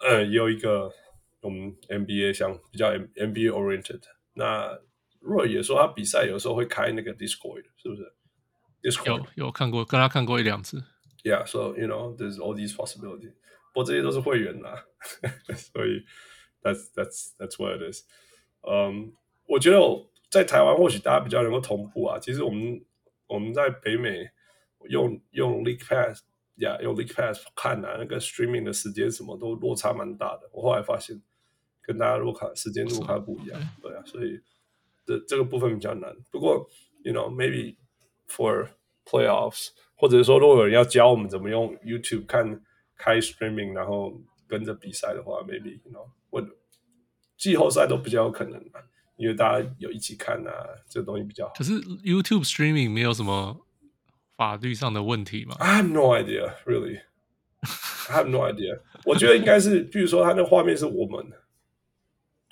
[0.00, 0.92] 呃，也有一个
[1.40, 4.02] 我们 NBA 像比较 NBA oriented。
[4.34, 4.78] 那
[5.22, 8.12] Roy 也说他比赛有时候会开那个 Discord，是不是？
[8.82, 10.84] Discord 有有看过，跟他看过一两次。
[11.24, 13.34] Yeah，so you know there's all these possibilities。
[13.72, 14.84] 不过这些都是会员啦，
[15.56, 16.04] 所以
[16.62, 18.04] that's that's that's what it is。
[18.62, 19.12] 嗯，
[19.46, 22.18] 我觉得我在台湾或许大家比较能够同步啊。
[22.18, 22.84] 其实我们
[23.26, 24.30] 我们在北美
[24.88, 26.22] 用用 League Pass。
[26.55, 30.49] 呀、yeah，用 League Pass 看啊，那个 streaming 的时间什么都落差蛮大的。
[30.51, 31.21] 我后来发现，
[31.81, 34.39] 跟大家落卡时间落卡不一样，对啊，所以
[35.05, 36.15] 这这个部分比较难。
[36.31, 36.69] 不过
[37.03, 37.75] ，you know maybe
[38.29, 38.69] for
[39.05, 42.61] playoffs，或者是说如果有人要教我们怎么用 YouTube 看
[42.95, 46.47] 开 streaming，然后跟着比赛的话，maybe you know 问
[47.35, 48.79] 季后赛都比较有可能嘛，
[49.17, 50.53] 因为大家有一起看啊，
[50.87, 51.53] 这个东西比较好。
[51.55, 53.65] 可是 YouTube streaming 没有什么
[54.35, 57.01] 法律上的问题吗？I have no idea, really.
[58.09, 58.79] I have no idea.
[59.05, 61.31] 我觉得应该是，比如说他那画面是我们，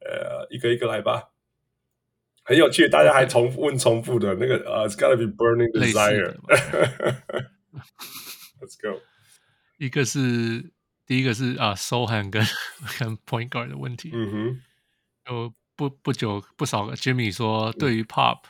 [0.00, 1.30] 呃，一个一个来吧，
[2.42, 2.88] 很有趣。
[2.88, 6.36] 大家还重复问重复的那个呃、uh,，It's gotta be burning desire。
[8.60, 9.00] Let's go。
[9.78, 10.70] 一个是
[11.06, 12.44] 第一个是啊，Sochan 跟
[12.98, 14.10] 跟 Point Guard 的问题。
[14.12, 14.62] 嗯哼。
[15.30, 18.42] 有不不久不少个 Jimmy 说，对于 Pop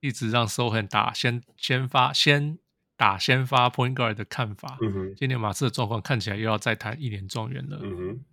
[0.00, 2.58] 一直让 Sochan 打先先发先。
[3.02, 4.78] 打先发 point guard 的看法。
[4.80, 7.80] 嗯哼，今年马刺的状况看起来又要再谈一年状元了。
[7.82, 8.24] 嗯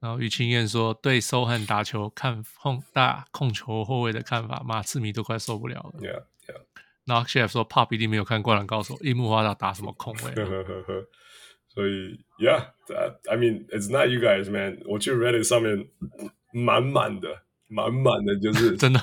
[0.00, 6.00] 然后于清燕说，对收汉打球看控大控球后卫的看法，马刺迷都快受不了了。
[6.00, 6.22] Yeah.
[7.04, 10.34] 然后 chef 说，Pop 一定没有看《灌篮高手》，樱木花道打什么控位？
[11.72, 14.80] 所以，Yeah，I mean it's not you guys, man。
[14.86, 15.88] 我去 Reddit 上面，
[16.52, 17.28] 满满的，
[17.68, 18.98] 满满的，就是 真的、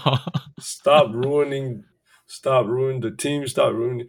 [0.57, 1.83] Stop ruining,
[2.27, 4.07] stop ruining the team, stop ruining。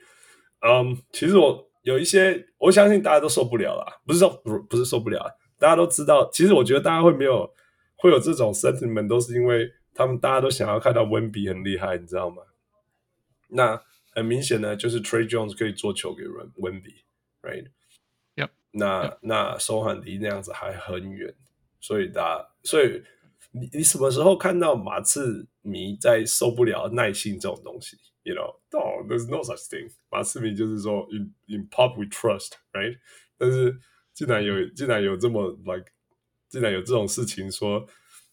[0.60, 4.00] 嗯，um, 其实我有一些，我相信大家都受不了啦。
[4.06, 6.28] 不是说不不是受不了，大家都知道。
[6.32, 7.52] 其实我觉得大家会没有
[7.96, 12.42] 会有这种 sentiment，都是因为他们大家都想要看到温比很厉害，你知道吗？
[13.48, 13.80] 那
[14.12, 16.90] 很明显呢，就是 Tre Jones 可以做球给温温比
[17.42, 18.48] ，right？Yep.
[18.72, 19.18] 那 Yep.
[19.20, 21.34] 那 Sochan 离那样子还很远，
[21.80, 23.02] 所以大家，所以
[23.58, 29.90] 你你什么时候看到马刺迷在受不了耐性这种东西？You know, oh, there's no such thing.
[30.10, 32.98] 马刺迷就是说，in in pop we trust, right?
[33.38, 33.78] 但是
[34.12, 35.86] 竟然有竟然有这么 like，
[36.48, 37.86] 竟然有这种事情说，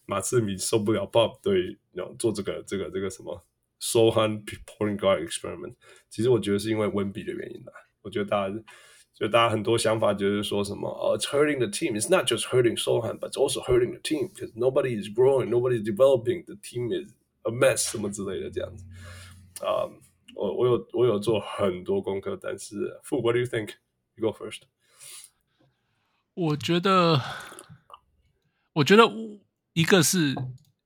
[0.05, 3.45] 马刺迷受不了 pop 对，you know, 做这个这个这个什么
[3.79, 5.75] Sochan point guard experiment。
[6.09, 7.71] 其实我觉得是因为温比的原因啦。
[8.01, 8.55] 我觉得大家
[9.14, 11.98] 就大家很多想法就是说什么，哦、oh,，it's hurting the team.
[11.98, 15.48] It's not just hurting Sochan, but it's also hurting the team because nobody is growing,
[15.50, 16.44] nobody is developing.
[16.44, 18.84] The team is a mess，什么之类的这样子。
[19.64, 19.94] 啊，um,
[20.36, 23.74] 我我有我有做很多功课，但是傅，What do you think?
[24.14, 24.60] You go first.
[26.34, 27.20] 我觉得，
[28.74, 29.02] 我觉得
[29.72, 30.36] 一个是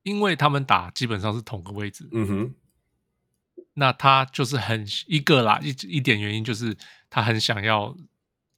[0.01, 2.53] 因为他们打基本上是同个位置，嗯哼，
[3.75, 6.75] 那他就是很一个啦，一一点原因就是
[7.11, 7.95] 他很想要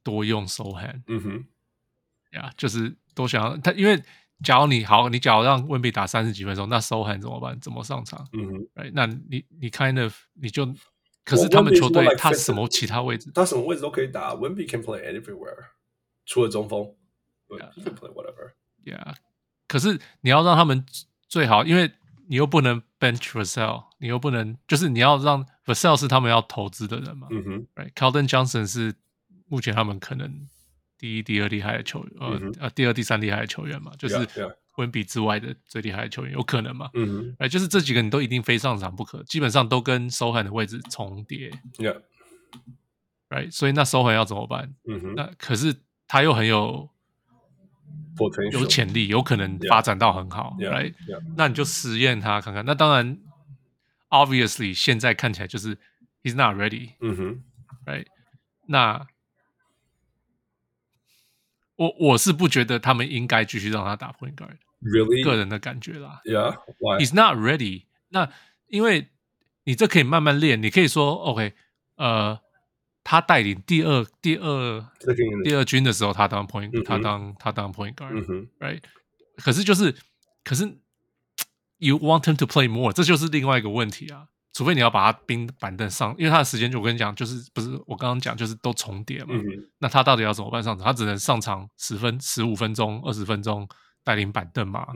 [0.02, 1.46] 多用 Sochan，嗯哼，
[2.32, 4.02] 呀，yeah, 就是多想要他，因为。
[4.42, 7.60] 假如你好，你假如让温比打三十几分钟，那 Sochan 怎么办？
[7.60, 8.26] 怎么上场？
[8.32, 10.64] 嗯哼，right, 那你你 kind of 你就，
[11.26, 13.30] 可是他们球队他什么其他位置？
[13.34, 14.32] 他什么位置都可以打。
[14.32, 15.72] 温比 can play everywhere，
[16.24, 16.80] 除了中锋
[17.48, 18.52] ，yeah, he can play whatever。
[18.82, 19.14] Yeah，
[19.68, 20.86] 可是你要让他们
[21.28, 21.92] 最好，因为
[22.26, 27.28] 你又不能 bench Vassell，你又不能，就是你要让 Vassell 是他们要投资的人嘛。
[27.30, 28.94] 嗯哼，right，Keldon Johnson 是
[29.50, 30.48] 目前他们可能。
[31.00, 32.60] 第一、第二厉害的球员，呃、mm hmm.
[32.60, 34.28] 呃，第二、第三厉害的球员嘛，就是
[34.76, 36.90] 温比之外的最厉害的球员，有可能嘛？
[36.92, 41.50] 嗯嗯、mm，哎、hmm.，就是这几个你都一定非上场不可，基本上都跟 Sochan 的位置重叠。
[41.78, 44.74] Yeah，right，所以那 Sochan 要怎么办？
[44.86, 45.14] 嗯哼、mm，hmm.
[45.16, 45.74] 那可是
[46.06, 46.90] 他又很有
[48.52, 50.54] 有潜力，有可能发展到很好。
[50.58, 50.92] Right，
[51.34, 52.62] 那你就实验他看看。
[52.66, 53.18] 那当然
[54.10, 55.78] ，obviously 现在看起来就是
[56.22, 56.90] he's not ready。
[57.00, 57.42] 嗯哼
[57.86, 58.04] ，right，
[58.66, 59.06] 那。
[61.80, 64.58] 我我是不觉得他们应该继续让他打 point guard。
[64.82, 65.24] Really？
[65.24, 66.20] 个人的感觉啦。
[66.26, 67.84] Yeah，Why？He's not ready。
[68.10, 68.30] 那
[68.66, 69.08] 因为
[69.64, 71.54] 你这可以慢慢练，你可以说 OK，
[71.96, 72.38] 呃，
[73.02, 74.86] 他带领第二第二
[75.42, 78.82] 第二军的时候，他当 point，、嗯、他当他当 point guard，right？、嗯、Right?
[79.36, 79.96] 可是就是，
[80.44, 80.64] 可是
[81.78, 84.28] you want him to play more，这就是另外一个问题啊。
[84.52, 89.44] 除非你要把他冰板凳上，因为他的时间就我跟你讲，就是不是我刚刚讲，就是都重叠嘛、嗯。
[89.78, 90.86] 那他到底要怎么办上场？
[90.86, 93.68] 他只能上场十分、十五分钟、二十分钟
[94.02, 94.88] 带领板凳嘛。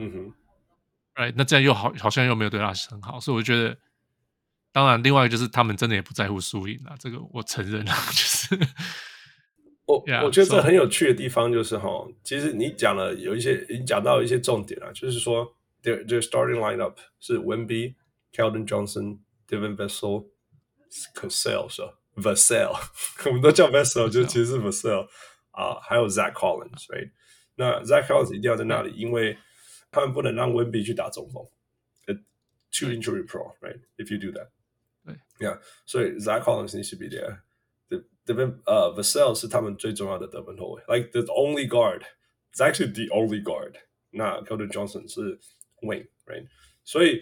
[1.13, 3.77] 哎，那这样又好，好像又没有对他很好，所以我觉得，
[4.73, 8.59] 当然，另外就是他们真的也不在乎输赢啊，这个我承认啊， 就是。
[9.87, 11.87] 我、yeah, 我觉得这很有趣的地方就是哈
[12.23, 17.93] 其实你讲了有一些，你讲到一些重点啊，就是说，这这 starting lineup 是 Wemby、
[18.33, 21.94] Keldon Johnson、Devin Vassell、Cassell 是吧？
[22.16, 22.74] Vassell，
[23.26, 25.08] 我们都叫 Vassell，就其实是 Vassell
[25.52, 27.10] 啊，还有 Zach Collins，right？
[27.56, 29.38] 那 Zach Collins 一定要在那里，因为
[29.90, 31.46] 他们不能让 Wemby 去打中锋，
[32.72, 34.48] too injury prone，right？If you do that，
[35.04, 37.40] 对，yeah，所以 Zach Collins needs to be there。
[38.24, 43.74] 这边呃，Vassell 是他们最重要的得分后卫，like the only guard，it's actually the only guard。
[44.10, 45.40] 那 Keldon Johnson 是
[45.82, 46.46] wing，right？
[46.84, 47.20] 所以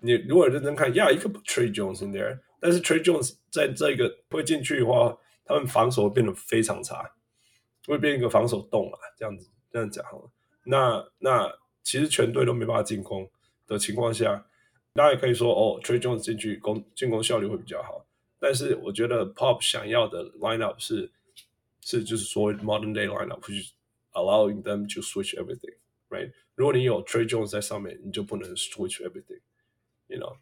[0.00, 7.14] 你如果认真看，yeah，一个 Tre Jones in there，但是 Trey Jones 在这个会进去的话，他们防守会变得非常差，
[7.86, 10.30] 会变一个防守洞啊，这样子这样讲好了。
[10.64, 11.52] 那那
[11.82, 13.30] 其实全队都没办法进攻
[13.66, 14.46] 的情况下，
[14.94, 18.06] 大家也可以说哦，Trey Jones 进去攻进攻效率会比较好。
[18.38, 21.10] 但是我觉得 Pop 想要的 lineup 是
[21.80, 23.72] 是就是说 modern day lineup，就是
[24.12, 26.32] allowing them to switch everything，right？
[26.54, 29.40] 如果你有 Trey Jones 在上面，你就不能 switch everything
[30.07, 30.37] everything，you know？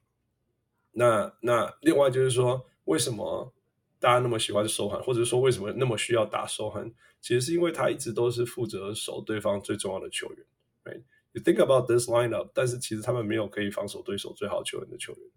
[0.92, 3.54] 那那另外就是说，为什么
[4.00, 6.94] 大家那么喜欢 Sochan，或者说为什么那么需要打 Sochan？
[7.20, 10.46] 其实是因为他一直都是负责守对方最重要的球员，
[10.84, 15.30] right？You think about this lineup，但是其实他们没有可以防守对手最好球员的球员。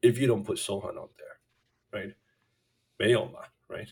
[0.00, 2.14] If you don't put Sochan out there。right，
[2.96, 3.88] 没有嘛，right？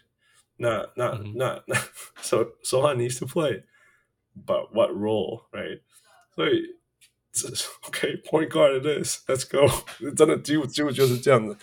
[0.56, 1.74] 那那、嗯、那那，
[2.22, 5.82] so Sochan needs to play，but what role，right？
[6.34, 6.78] 所以
[7.87, 9.67] ，OK，point、guard it is，let's go，
[10.15, 11.57] 真的几乎几乎就是这样子。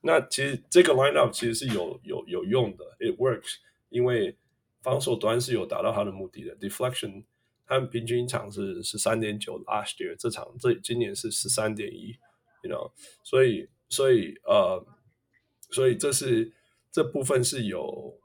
[0.00, 3.56] 那其实这个 lineup 其实是有有有用的，it works，
[3.88, 4.36] 因为
[4.82, 6.56] 防守端是有达到它的目的的。
[6.56, 7.24] Deflection，
[7.66, 12.16] 他们平均一场是十三点九，last year 这场这今年是十三点一
[12.62, 14.86] ，you know，所以所以呃。
[15.70, 16.50] 所以这是
[16.90, 18.18] 这部分是有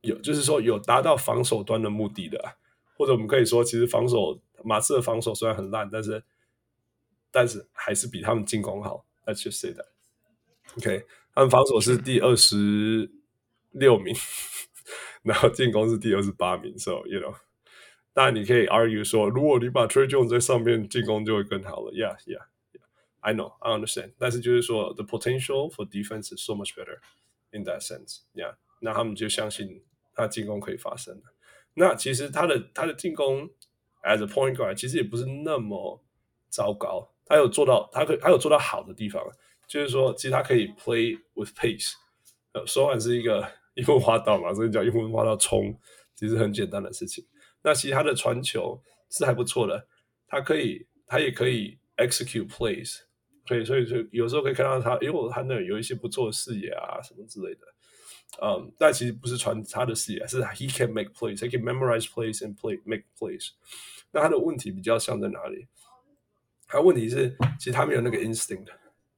[0.00, 2.42] 有，就是说有达到防守端的目的的，
[2.96, 6.22] 或者我们可以说，其实防守马刺的防守虽然很烂，但是
[7.30, 9.06] 但是还是比他们进攻好。
[9.26, 9.86] Let's just say that.
[10.78, 13.10] OK，他们防守是第二十
[13.70, 14.14] 六名，
[15.22, 16.78] 然后进攻是第二十八名。
[16.78, 17.36] So you know，
[18.12, 21.92] 当然你可以 argue 说，如果你把 Tre Jones 在上面，进攻就会更好了。
[21.92, 22.46] Yeah, yeah.
[23.22, 27.00] I know, I understand，但是就是说，the potential for defense is so much better
[27.50, 28.20] in that sense.
[28.32, 31.22] Yeah，那他们就相信他进攻可以发生。
[31.74, 33.50] 那其实他的他的进攻
[34.02, 36.02] as a point guard 其实也不是那么
[36.48, 39.22] 糟糕，他有做到，他可他有做到好的地方，
[39.66, 41.92] 就是说，其实他可以 play with pace。
[42.52, 45.72] 呃，说完是一个一分花道嘛，所以叫一分花道冲，
[46.14, 47.24] 其实很简单的事情。
[47.62, 49.86] 那其他的传球是还不错的，
[50.26, 53.00] 他可以，他也可以 execute plays。
[53.46, 57.60] 对，所以就有时候可以看到他，因为他那有一些不错的视野啊，什么之类的。
[58.40, 63.50] 嗯，但其实不是传他的视野，是 he can make plays，he can memorize plays and play make plays。
[64.12, 65.66] 那他的问题比较像在哪里？
[66.66, 68.66] 他问题是，其实他没有那个 instinct，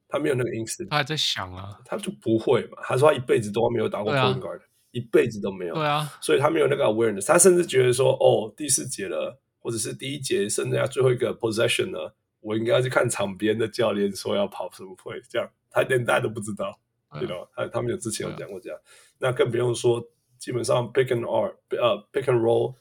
[0.09, 0.89] 他没有那个 instinct。
[0.89, 2.79] 他还在想啊，他就不会嘛。
[2.83, 5.75] 他说他一辈子都没有打过 point guard，啊，一辈子都没有。
[5.75, 7.27] 对啊，所以他没有那个 awareness。
[7.27, 12.17] 他甚至觉得说，哦，第四节了，或者是第一节剩下最后一个 possession 了。
[12.41, 16.77] 我应该要去看场边的教练说要跑什么会，这样他连带都不知道，
[17.19, 17.49] 对吧？
[17.55, 18.79] 他他们有之前有讲过这样，
[19.19, 20.03] 那更不用说，
[20.39, 22.77] 基本上 pick and roll 呃 pick and roll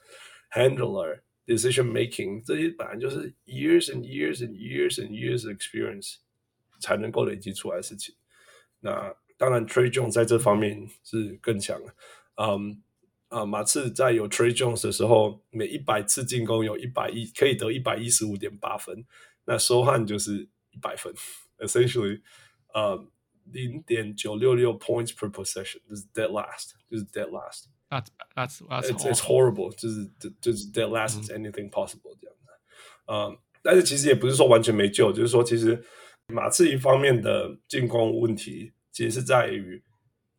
[0.52, 6.18] handler decision making 这些本来就是 years and years and years and years experience
[6.80, 8.16] 才能够累积出来的事情。
[8.80, 11.94] 那当然 Tre Jones 在这方面是更强了，
[12.36, 12.82] 嗯
[13.30, 19.06] 啊，马刺在有 Tre Jones 的时候，每一百次进攻有一百一可以得一百一十五点八分。
[19.46, 21.14] 那 Sochan 就是一百分
[21.60, 22.22] ，essentially，
[22.74, 23.08] 呃，
[23.53, 31.31] 零点九六六 points per possession，就是 dead last，就是 dead last。That's that's that's it's it's horrible，就是就是 dead last is
[31.31, 33.13] anything possible 这样的。
[33.13, 35.81] 嗯，但是其实也不是说完全没救，就是说其实
[36.27, 39.81] 马刺一方面的进攻问题，其实是在于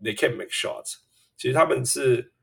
[0.01, 0.95] they can't make shots。
[1.38, 2.34] 其实他们是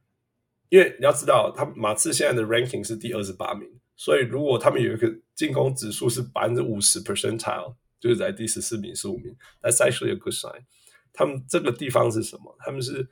[0.71, 10.64] 因为你要知道，他马刺现在的 ranking 是第二十八名，所以如果他们有一个进攻指数是百分之五十 percentile， 就是在第十四名、十五名，that's actually a good sign。
[11.12, 12.56] 他们这个地方是什么？
[12.60, 13.10] 他们是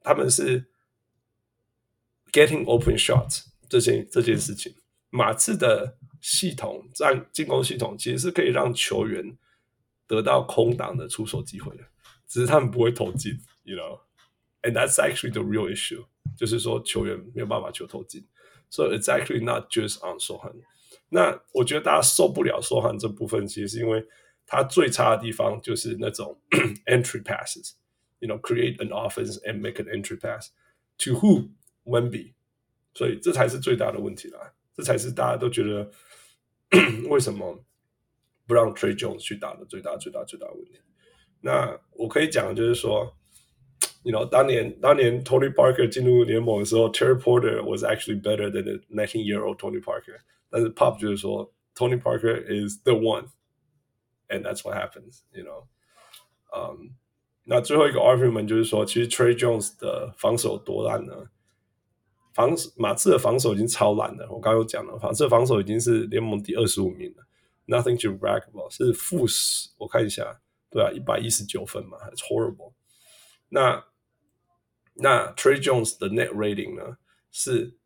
[0.00, 0.70] 他们是
[2.30, 4.74] getting open shots 这件这件事情。
[5.10, 9.36] 马刺的系统在进攻系统其实是可以让球员
[10.06, 11.84] 得到空档的出手机会的，
[12.28, 13.32] 只是他们不会投进
[13.62, 16.04] ，you know，and that's actually the real issue。
[16.36, 18.26] 就是说球员没有办法球投进，
[18.68, 20.60] 所以 it's actually not just on Sochan。
[21.08, 24.06] 那我觉得大家受不了说寒这部分，其实是因为
[24.46, 26.40] 它最差的地方就是那种
[26.86, 30.50] entry passes，you know create an offense and make an entry pass
[30.98, 31.50] to who
[31.84, 32.34] won't be
[32.94, 35.90] 所以这才是最大的问题啦，这才是大家都觉得
[37.08, 37.64] 为什么
[38.46, 40.80] 不让 Trey Jones 去打的最大最大最大问题。
[41.40, 43.15] 那我可以讲的就是说。
[44.05, 50.19] You know，当年当年 Tony Parker 进入联盟的时候，Terry Porter was actually better than the 19-year-old Tony Parker。
[50.49, 55.67] 但是 Pop 就是说，Tony Parker is the one，and that's what happens。You know，
[56.51, 56.89] 嗯、um，
[57.43, 61.29] 那最后一个 argument 就是说，其实 Tre Jones 的防守多烂呢？
[62.33, 64.25] 防马刺的防守已经超烂了。
[64.31, 67.25] 我刚刚有讲了，马刺的防守已经是联盟第二十五名了，
[67.67, 69.69] Nothing to brag about，是负十。
[69.77, 72.73] 我看一下，对啊，一百一十九分嘛，It's horrible。
[73.49, 73.83] 那
[74.95, 76.97] 那 Tre Jones 的 net rating 呢？
[77.31, 77.77] 是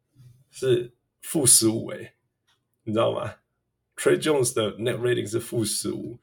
[0.49, 2.13] 是负十五诶，
[2.83, 3.35] 你知道吗？
[3.95, 6.19] Tre Jones 的 net rating 是负十五，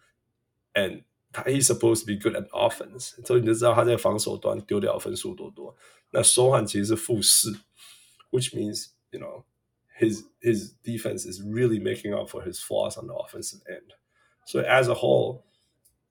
[0.75, 5.77] and 他 he's supposed to be good at offense，所以你就知道他在防守端丢掉分数多多。
[6.11, 7.53] 那 Sochan 其实是负四，
[8.31, 9.45] which means you know
[9.99, 13.93] his his defense is really making up for his flaws on the offensive end.
[14.47, 15.45] So as a whole,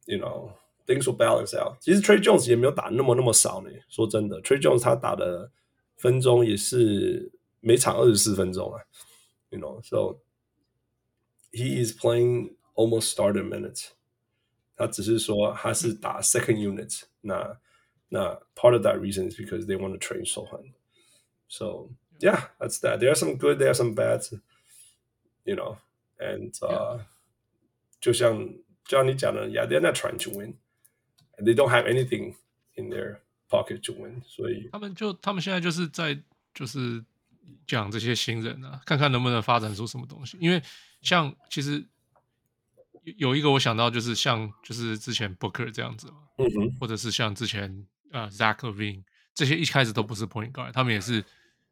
[0.05, 0.53] you know.
[0.86, 1.78] Things will balance out。
[1.80, 3.70] 其实 Tre Jones 也没有打那么那么少呢。
[3.88, 5.51] 说真的，Tre Jones 他打的
[5.95, 8.82] 分钟也是每场二十四分钟啊。
[9.49, 10.20] You know, so
[11.51, 13.89] he is playing almost starter minutes。
[14.76, 17.03] 他只是说他是打 second unit。
[17.22, 17.59] 那
[18.09, 22.99] 那 part of that reason is because they want to train Sochan。So yeah, that's that.
[22.99, 24.24] There are some good, there are some bad.
[25.43, 25.78] You know,
[26.20, 26.99] and uh,
[27.99, 28.47] 就像
[28.86, 30.55] 就像你讲的，Yeah, they're not trying to win.
[31.39, 32.34] They don't have anything
[32.76, 33.18] in their
[33.51, 36.18] pocket to win，所以他们就他们现在就是在
[36.55, 37.05] 就是
[37.66, 40.39] 讲这些新人啊，看看能不能发展出什么东西。
[40.41, 40.62] 因为
[41.03, 41.87] 像其实
[43.18, 51.22] 有一个我想到就是像就是之前 Booker 这样子嘛，嗯哼，或者是像之前呃 Zach LaVine 这些一开始都不是 Point Guard，他们也是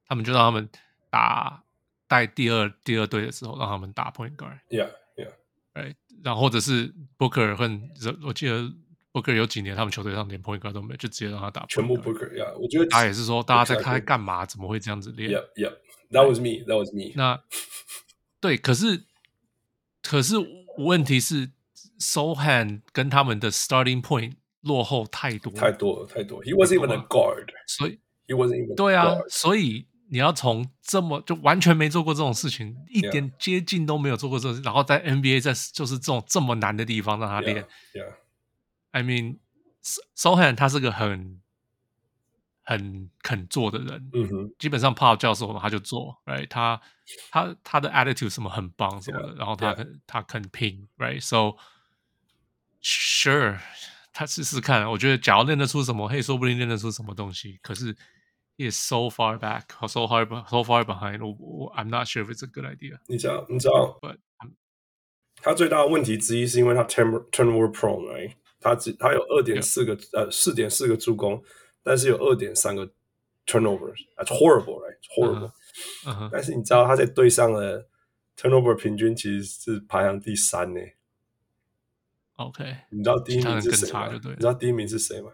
[0.07, 0.69] 他们就让他们
[1.09, 1.65] 打
[2.07, 5.33] 带第二第二队的时候让他们打 Point Guard，Yeah Yeah，
[5.73, 7.81] 哎，然后或者是 Booker 和
[8.27, 8.71] 我记得。
[9.15, 11.65] Booker 有几年，他们球队上连 point guard 都没有，就直接让他打。
[11.69, 14.45] 全部 Booker 呀，我觉得他也是说，大家在看干嘛？
[14.45, 15.73] 怎么会这样子练？Yeah, yeah,
[16.11, 17.13] that was me, that was me。
[17.15, 17.41] 那
[18.41, 19.05] 对，可是
[20.03, 20.35] 可是
[20.79, 21.53] 问题是
[22.01, 26.43] ，Sochan 跟他们的 starting point 落后太多，太多了，太多。
[26.43, 28.75] He wasn't even a guard，所以 he wasn't even。
[28.75, 37.65] 对啊，所以你要从这么就完全没做过这种事情，一点接近都没有做过这然后在 NBA 在就是这种这么难的地方让他练。
[38.94, 39.40] I mean,
[40.16, 41.42] Sochan 他是个很
[42.64, 46.48] 很肯做的人，嗯哼，基本上 Pop 教授他就做，right？
[46.48, 46.80] 他
[47.32, 50.00] 他他的 attitude 什么很棒什么的，yeah, 然后他肯 yeah.
[50.06, 51.58] 他肯拼，right？So
[52.82, 53.60] sure，
[54.14, 57.60] 他试试看，我觉得假如练得出什么，嘿，说不定练得出什么东西。
[57.62, 57.96] 可是
[58.58, 62.48] he is so far back，so far so far behind，我我 I'm not sure if it's a
[62.48, 63.00] good idea。
[63.08, 64.18] 你知道你知道，But,
[65.42, 68.34] 他最大的问题之一是因为他 turn turnover prone，right？
[68.65, 71.45] 他只他有二点四个.呃四点四个助攻，
[71.83, 72.91] 但是有二点三个
[73.47, 75.53] turnovers，that's horrible，right？It's horrible。
[76.05, 76.31] Uh huh.
[76.33, 77.89] 但是你知道他在队上的
[78.37, 80.81] turnover 平均其实是排行第三呢。
[82.37, 84.11] OK，你知道第一名是谁吗？
[84.11, 85.33] 你知道第一名是谁吗？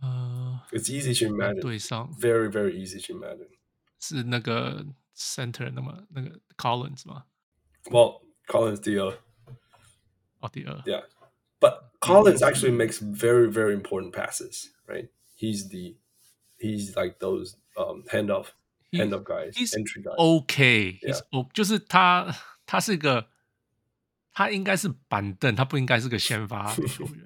[0.00, 1.60] 呃、uh,，It's easy to imagine。
[1.60, 3.50] 对上，very very easy to imagine。
[4.00, 7.24] 是那个 center 那么那个 Collins 吗
[7.84, 9.12] ？Well，Collins 第二。
[10.40, 10.74] 哦，第二。
[10.86, 11.04] Yeah。
[11.97, 15.07] But Collins actually makes very, very important passes, right?
[15.35, 15.95] He's the,
[16.57, 18.53] he's like those um, hand off,
[18.93, 20.15] hand off guys, he's entry guys.
[20.17, 21.49] Okay, he's okay.
[21.53, 22.33] 就是他，
[22.65, 23.25] 他是个，
[24.33, 27.25] 他应该是板凳，他不应该是个先发球员。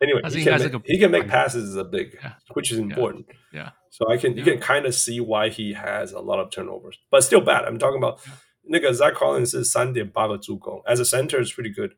[0.00, 2.32] anyway, he can, make, he can make passes as a big, yeah.
[2.54, 3.26] which is important.
[3.52, 3.64] Yeah.
[3.64, 3.70] yeah.
[3.90, 4.38] So I can, yeah.
[4.38, 7.64] you can kind of see why he has a lot of turnovers, but still bad.
[7.64, 8.20] I'm talking about
[8.62, 11.92] 那个 Zach Collins 是三点八个助攻，as a center is pretty good.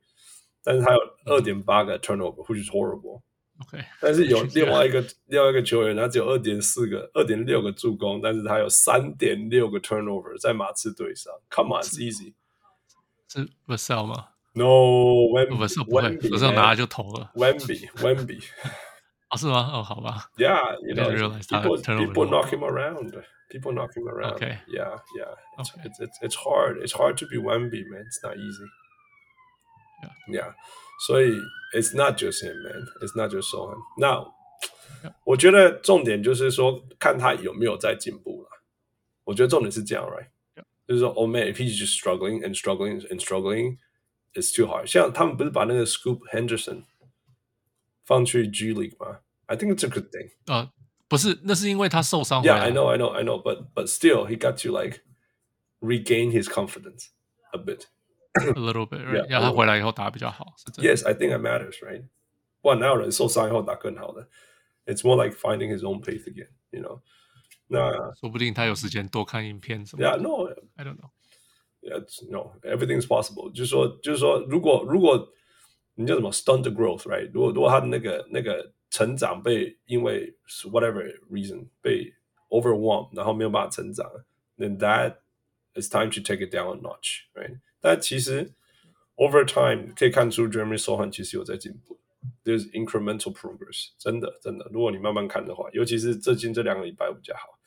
[0.67, 3.23] 但是他有二点八个 turnover，which is horrible。
[3.61, 11.33] OK，但是有另外一个另外一个球员，他只有二点四个、二点六个助攻，但是他有三点六个 turnover 在马刺队上。
[11.51, 12.35] Come on，it's easy。
[13.29, 14.29] 是 Vassell 吗？
[14.55, 17.31] No，Wemby，不会，Vassell 拿来就投了。
[17.35, 18.43] Wemby，Wemby，
[19.31, 19.71] 哦，是吗？
[19.73, 20.31] 哦，好吧。
[20.37, 23.13] Yeah，you know，people people knock him around.
[23.49, 24.35] People knock him around.
[24.35, 24.59] Okay.
[24.67, 25.35] Yeah, yeah.
[25.59, 25.83] It's, okay.
[25.85, 26.79] it's, it's, it's hard.
[26.83, 28.05] It's hard to be Wemby, man.
[28.07, 28.65] It's not easy.
[30.03, 30.41] Yeah.
[30.41, 30.55] Yeah.
[31.07, 31.33] 所以
[31.75, 32.87] it's not just him, man.
[33.01, 33.79] It's not just Sohan.
[33.99, 35.15] Now，、yeah.
[35.25, 38.49] 我觉得重点就是说，看他有没有在进步了。
[39.25, 40.65] 我觉得重点是这样，right？、Yeah.
[40.87, 43.79] 就是说，Oh man, if he's just struggling and struggling and struggling,
[44.35, 44.87] it's too hard.
[44.87, 46.85] 像他们不是把那个 Scoop Henderson
[48.05, 49.21] 放去 G League 吗？
[49.47, 50.31] I think it's a good thing.
[50.47, 50.71] 啊、uh,，
[51.09, 52.43] 不是，那是因为他受伤。
[52.43, 53.43] Yeah, I know, I know, I know.
[53.43, 55.01] But but still, he got to like
[55.81, 57.09] regain his confidence
[57.53, 57.87] a bit.
[58.35, 59.27] a little bit, right?
[59.29, 60.55] 让、yeah, 他回来以后打得比较好。
[60.79, 62.05] Yes, I think it matters, right?
[62.61, 64.29] 不然哪有人受伤以后打更好的？
[64.87, 67.01] It's more like finding his own pace again, you know?
[67.69, 71.11] 那说不定他有时间多看影片什么 Yeah, no, I don't know.
[71.81, 73.51] Yeah, no, everything's possible.
[73.53, 75.33] 就是说，就是说，如果如果
[75.95, 77.31] 你叫什么 stunt growth, right?
[77.33, 80.35] 如果如果他的那个那个成长被因为
[80.71, 82.13] whatever reason 被
[82.51, 84.09] overwhelmed，然后没有办法成长，
[84.57, 85.17] then that
[85.75, 87.59] is time to take it down a notch, right?
[87.87, 88.53] 但其实，
[89.17, 91.99] over time 可以看出 Jeremy Sochan 其实有在进步，
[92.45, 94.69] there's incremental progress，真的真的。
[94.73, 97.59] 如果你慢慢看的话，尤其是最近这两个礼拜比较好。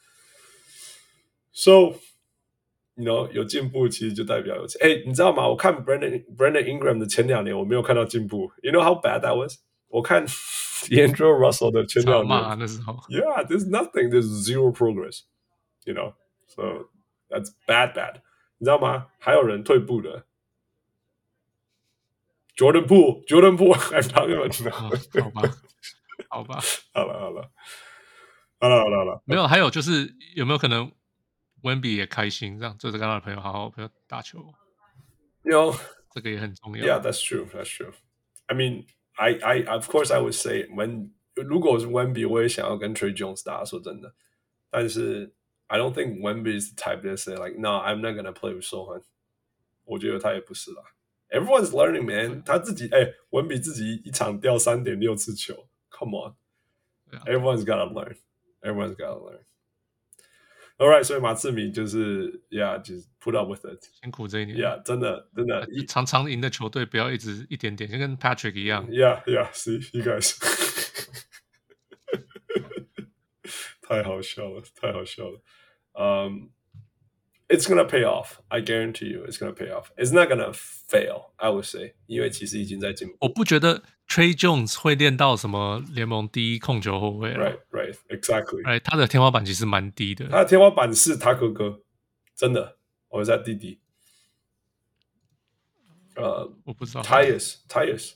[1.51, 4.65] So，you know 有进步，其实就代表有。
[4.81, 5.47] 哎，你知道吗？
[5.47, 8.51] 我看 Brandon Brandon Ingram 的前两年，我没有看到进步。
[8.61, 9.57] You know how bad that was？
[9.87, 16.89] 我看 D'Angelo Russell 的前两年，那时候，Yeah，there's nothing，there's zero progress。You know，so
[17.29, 18.21] that's bad bad。
[18.60, 19.06] 你知道吗？
[19.18, 20.26] 还有人退步的
[22.54, 24.52] ，Jordan Poole，Jordan Poole，I'm talking about。
[26.28, 26.60] 好吧，
[26.92, 27.50] 好吧，好了，好了，
[28.60, 29.22] 好了，好了，好了。
[29.24, 30.92] 没有，还有就是有没有可能
[31.62, 34.52] ，Wemby 也开心，这样就是跟他的朋友好好朋友打球。
[35.44, 35.74] 有，
[36.12, 36.84] 这个也很重要。
[36.84, 37.94] Yeah, that's true, that's true.
[38.44, 38.84] I mean,
[39.14, 43.64] I, I, of course, I would say when 如果我是 Wemby，我也想要跟 Tre Jones 打。
[43.64, 44.14] 说真的，
[44.68, 45.34] 但是。
[45.69, 48.65] I don't think Wemby is the type that say like, no, I'm not gonna play with
[48.65, 49.01] Sohan。
[49.83, 50.83] 我觉得他也不是啦。
[51.29, 52.43] Everyone's learning, man。
[52.43, 58.17] 他自己哎，Wemby 自己一场掉三点六次球，Come on。Everyone's gotta learn.
[58.61, 59.39] Everyone's gotta learn.
[60.77, 63.81] All right，所以马刺迷就是，Yeah，就是 put up with it。
[64.01, 64.57] 辛苦这一年。
[64.57, 68.85] Yeah，真的真的，常常赢的球队不要一直一点点，就跟 Patrick 一样。
[68.89, 70.35] Yeah，Yeah，See you guys。
[73.81, 75.41] 太好笑了，太好笑了。
[75.93, 76.49] Um,
[77.47, 78.39] it's gonna pay off.
[78.49, 79.91] I guarantee you, it's gonna pay off.
[79.95, 81.31] It's not gonna fail.
[81.37, 83.15] I would say，因为其实已经在进步。
[83.21, 87.33] 我不觉得 Tre Jones 会练到什么联盟第一控球后卫。
[87.33, 88.61] Right, right, exactly.
[88.63, 90.27] Right，他的天花板其实蛮低的。
[90.27, 91.81] 他的天花板是他哥哥，
[92.35, 93.79] 真的，我是他弟弟。
[96.15, 97.01] 呃，我不知道。
[97.03, 98.13] Tyus, Tyus,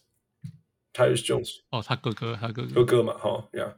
[0.93, 1.59] Tyus Jones。
[1.69, 3.75] 哦，他哥哥，他哥哥，哥哥嘛，哈，Yeah。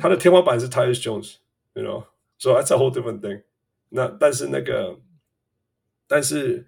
[0.00, 2.06] 他的天花板是 Tyus Jones，you know。
[2.37, 3.43] So that's a whole different thing。
[3.89, 4.99] 那但是那个，
[6.07, 6.67] 但是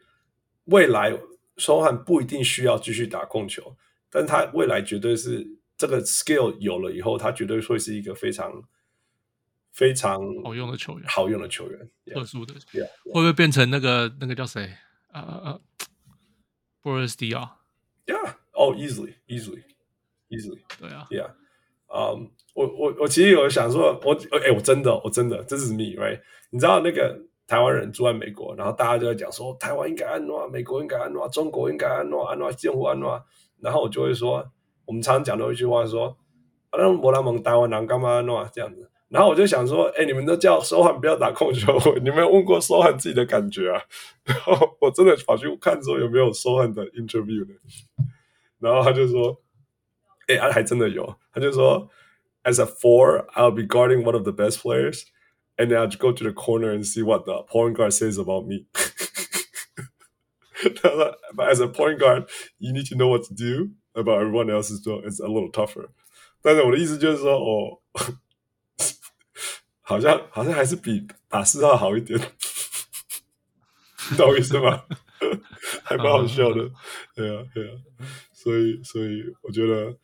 [0.66, 1.20] 未来
[1.58, 3.76] 收汉不一定需要继续打控球，
[4.10, 8.64] 但是他未来绝对是这个 skill 有了以后，他绝对会是一个非常
[9.72, 13.14] 非常好用的球员，好用的球员，特殊的，yeah, yeah.
[13.14, 14.74] 会不会变成那个那个叫谁
[15.12, 15.60] 啊啊
[16.82, 21.32] ？Boris Diaw？Yeah，oh easily，easily，easily，对啊，Yeah。
[21.90, 24.14] 嗯、我我我其实有想说，我
[24.46, 26.20] 哎，我真的我真的，这是 me，right？
[26.50, 27.18] 你知道那个
[27.48, 33.24] 台湾人住在美国，然后大家就在讲说，台湾应该安诺，美国应该安诺，中国应该安诺，安诺政府安诺，
[33.62, 34.46] 然后我就会说，
[34.86, 36.18] 我们常常讲的一句话说，
[36.78, 38.90] 那我来蒙台湾人干嘛安诺这样子？
[39.08, 41.74] 然后我就想说，哎，你们都叫收汉不要打控球，
[42.04, 43.82] 你们有问过收汉自己的感觉啊？
[44.26, 47.56] 然后我真的跑去看说有没有收汉的 interview 呢？
[48.60, 49.42] 然后他就说。
[50.29, 51.91] 哎、欸，还真的有，他就说，
[52.45, 55.05] as a four, I'll be guarding one of the best players,
[55.57, 58.47] and then I'll go to the corner and see what the point guard says about
[58.47, 58.67] me.
[60.81, 62.29] 他说，but as a point guard,
[62.59, 65.03] you need to know what to do about everyone else as well.
[65.05, 65.89] It's a little tougher.
[66.41, 67.81] 但是我的意思就是说，哦，
[69.81, 72.19] 好像好像还是比打四号好一点，
[74.11, 74.85] 你懂我意思吗？
[75.85, 76.71] 还蛮好笑的，
[77.15, 77.75] 对啊，对啊，
[78.48, 79.98] 所以所以我觉得。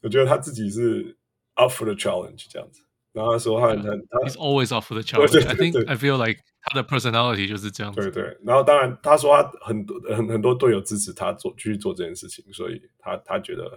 [0.00, 1.18] 我觉得他自己是
[1.54, 2.80] up for the challenge 这样子，
[3.12, 5.32] 然后他说他很他 he's always up for the challenge。
[5.32, 8.00] 对对对对 I think I feel like 他的 personality 就是这样子。
[8.00, 13.76] 对对，然后当然他说他很多很很多队友支持他做继续做这件事情，所以他他觉得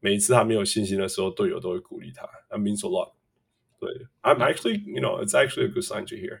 [0.00, 2.26] 每一次他没有信心的时候，队友都会鼓励他。
[2.48, 3.12] That means a lot。
[3.78, 3.90] 对
[4.22, 6.40] ，I'm actually, you know, it's actually a good sign to hear.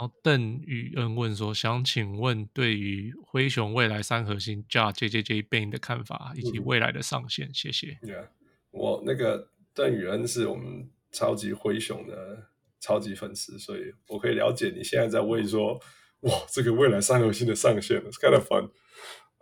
[0.00, 7.98] 然后邓宇恩问说：“想请问对于灰熊未来三核心 Ja、JJJ、Bane 的看法，以及未来的上限？”谢谢。
[8.02, 8.28] Yeah，
[8.70, 12.48] 我那个邓宇恩是我们超级灰熊的。
[12.82, 15.78] 超级粉丝，所以我可以了解你现在在问说，
[16.20, 18.70] 哇，这个未来三核心的上限，It's kind of fun。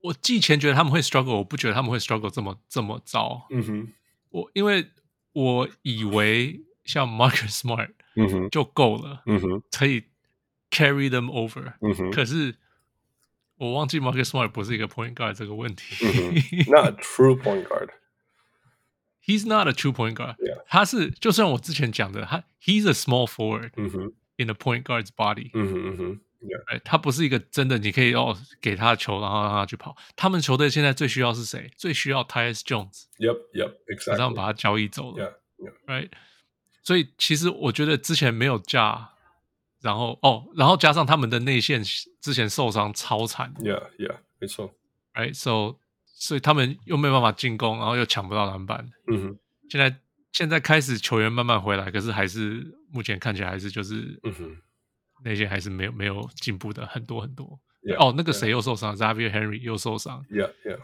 [0.00, 3.46] 我季前觉得他们会 struggle，我不觉得他们会 struggle 这么这么糟。
[3.50, 3.92] 嗯哼，
[4.30, 4.90] 我因为
[5.32, 10.04] 我以为像 Marcus Smart，嗯哼，就够了，嗯哼，可以
[10.70, 11.74] carry them over。
[11.80, 12.54] 嗯哼，可是
[13.63, 15.95] 我忘记 Marcus Smart 不是一个 point guard 这个问题。
[16.69, 17.89] Not a true point guard。
[19.25, 20.35] He's not a true point guard。
[20.67, 23.71] 他是就像我之前讲的，他 He's a small forward。
[23.77, 25.49] 嗯哼，in a point guard's body。
[25.53, 26.19] 嗯哼嗯哼。
[26.67, 29.95] 哎，他不是一个真的，你可以哦给他球，然后让他去跑。
[30.17, 31.71] 他们球队现在最需要是谁？
[31.77, 33.03] 最需要 Tyus Jones。
[33.17, 34.17] Yep, yep, exactly。
[34.17, 35.39] 然后把他交易走了。
[35.57, 35.73] Yeah, yeah.
[35.87, 36.09] Right。
[36.83, 39.11] 所以其实我觉得之前没有架，
[39.83, 41.83] 然后哦，然后加上他们的内线
[42.21, 43.53] 之前受伤超惨。
[43.59, 44.73] Yeah, yeah，没错。
[45.13, 48.89] Right, so 所以他们又没有办法进攻，然后又抢不到篮板。
[49.07, 49.39] 嗯哼。
[49.69, 49.99] 现在
[50.31, 54.57] 现在开始球员慢慢回来，可是还是目前看起来还是就是嗯哼。
[55.23, 57.59] 内线还是没有没有进步的很多很多。
[57.81, 59.13] Yeah, 哦，那个谁又受伤 yeah.
[59.13, 60.25] Xavier Henry 又受伤。
[60.29, 60.79] Yeah, yeah.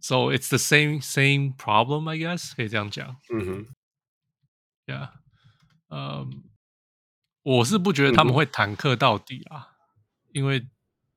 [0.00, 3.16] So it's the same same problem, I guess 可以这样讲。
[3.32, 3.66] 嗯哼。
[4.86, 5.10] Yeah.
[5.88, 6.44] 嗯，
[7.46, 10.32] 我是不觉得他们会坦克到底啊，mm hmm.
[10.32, 10.66] 因为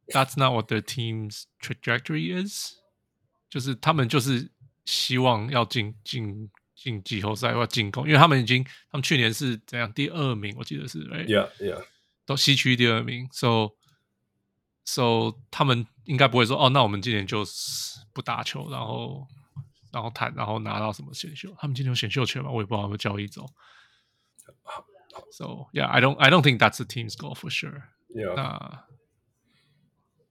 [0.10, 2.74] That's not what their team's trajectory is。
[3.50, 4.52] 就是他们就是
[4.86, 11.04] 希望要进进进季后赛或进攻，因为他们已经他们去年是怎样第二名，我记得是。
[11.08, 11.84] Yeah, yeah.
[12.28, 13.72] 都西区第二名，so
[14.86, 17.44] so 他们应该不会说哦，那我们今年就
[18.14, 19.28] 不打球，然后
[19.92, 21.56] 然后谈，然后拿到什么选秀？
[21.58, 22.52] 他们今年有选秀权吗？
[22.52, 23.48] 我也不知道有没有交易走。
[25.31, 27.85] So yeah, I don't I don't think that's the team's goal for sure.
[28.09, 28.35] Yeah.
[28.35, 28.85] 那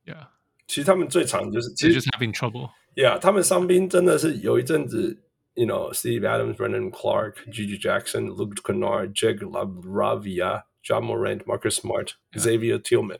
[0.05, 0.27] Yeah，
[0.67, 2.69] 其实他们最常就是其实就是 having trouble.
[2.95, 5.23] Yeah，他们伤兵真的是有一阵子，
[5.53, 12.15] you know Steve Adams, Brandon Clark, GG Jackson, Luke Kennard, Jake LaRavia Ja Morant, Marcus Smart,
[12.33, 12.43] yeah.
[12.43, 13.19] Xavier Tillman.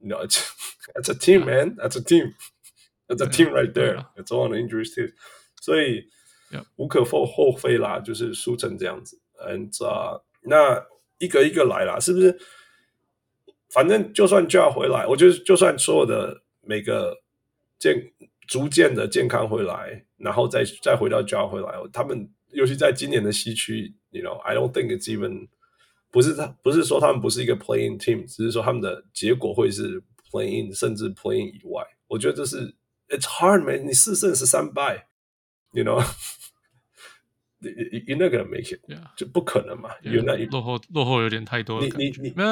[0.00, 0.52] You know, it's
[0.94, 1.76] that's a team, man.
[1.76, 2.34] That's a team.
[3.08, 3.96] That's a team right there.
[3.96, 4.04] Yeah.
[4.16, 5.12] It's all on the injuries too.
[5.60, 6.08] 所以
[6.50, 6.64] Yeah.
[6.76, 9.20] 无可否厚非啦，就是输成这样子。
[9.40, 10.86] And、uh, 那
[11.21, 12.37] 一个一个来啦，是不是？
[13.69, 17.15] 反正就算就要回来，我觉得就算所有的每个
[17.79, 17.95] 健
[18.45, 25.47] 逐渐的健康回来，然后再再回到就要回来，他们尤其在今年的西区，You know, I don't think it's even
[26.09, 31.81] 不是他，不是说他们不是一个 playing team，只是说他们的结果会是 playing，甚至 playing 以外。
[32.07, 32.75] 我觉得这是
[33.07, 35.07] it's hard man，你四胜十三败
[35.71, 35.85] ，you
[37.60, 39.14] know，you're not gonna make it，Yeah.
[39.16, 39.90] 就不可能嘛。
[40.02, 40.22] Yeah.
[40.22, 41.86] Not, 落后落后有点太多了。
[41.86, 42.48] 你你你没有，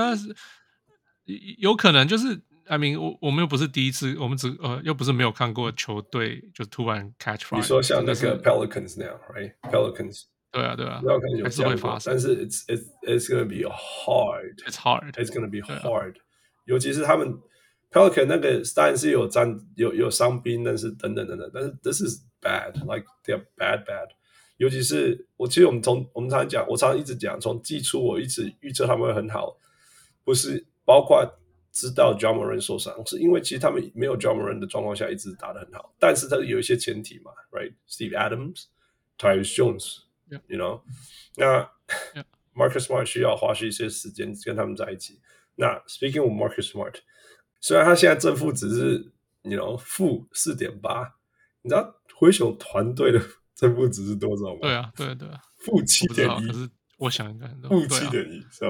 [1.58, 7.56] 有可能就是，I mean，我我们又不是第一次，我们只呃又不是没有看过球队就突然 catch fire。
[7.56, 10.24] 你说像那个 Pelicans 那样，right？Pelicans。
[10.50, 11.02] 对啊，对啊，
[11.42, 14.56] 还是会发生，但是 it's it's it's gonna be hard.
[14.64, 15.12] It's hard.
[15.14, 16.14] It's gonna be hard.
[16.66, 17.36] 尤其是他们
[17.90, 22.74] Pelican 那个当然是有战有有伤兵，但是等等等等，但是 this is bad.
[22.86, 24.10] Like they're bad bad.
[24.59, 29.57] 尤其是我其实我们从我们常常讲，我常常一直讲，从季初我一直预测他们会很好，
[30.23, 31.25] 不是包括
[31.71, 38.65] 知道 Morant 受伤，是因为其实他们没有 Morant 的状况下一直打得很好，但是他有一些前提嘛，Right？Steve Adams,
[39.17, 40.03] Tyus Jones.
[40.47, 40.81] You know，
[41.37, 41.67] 那
[42.53, 45.19] Marcus Smart 需要花去一些时间跟他们在一起。
[45.55, 46.97] 那 Speaking of Marcus Smart，
[47.59, 51.15] 虽然他现在正负值是，you know，负四点八，
[51.63, 53.19] 你知道灰熊团队的
[53.59, 54.59] 正负值是多少吗？
[54.61, 56.47] 对啊，对对，啊负七点一。
[56.47, 58.65] 可是我想应该负七点一，so，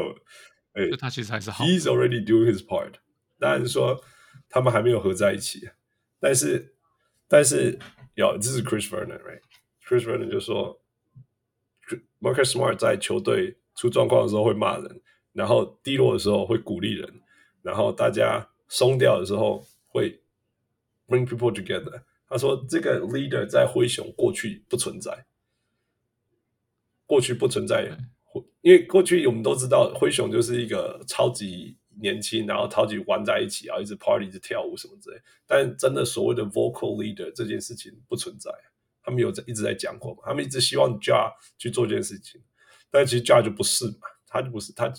[0.73, 1.63] 哎，他其实还是好。
[1.63, 2.93] He's already doing his part。
[3.37, 4.03] 当然说
[4.49, 5.69] 他们还没有合在一起。
[6.19, 6.73] 但是，
[7.27, 7.77] 但是，
[8.15, 10.81] 有这是 Chris Vernon，right？Chris Vernon 就说
[12.19, 15.01] ，Marcus Smart 在球队出状况的时候会骂人，
[15.33, 17.21] 然后低落的时候会鼓励人，
[17.61, 20.19] 然后大家松掉的时候会
[21.07, 22.01] bring people together。
[22.29, 25.25] 他说这个 leader 在灰熊过去不存在，
[27.05, 27.89] 过去不存在，
[28.61, 31.77] 因为过去我们都知道灰熊就是一个超级。
[32.01, 35.17] 年轻，然后超级玩在一起，然后一直 party，一直跳舞什么之类。
[35.45, 38.49] 但真的所谓的 vocal leader 这件事情不存在，
[39.03, 40.21] 他们有在一直在讲过嘛？
[40.25, 42.41] 他们一直希望 Ja 去做这件事情，
[42.89, 44.89] 但其实 Ja 就不是嘛，他就不是他，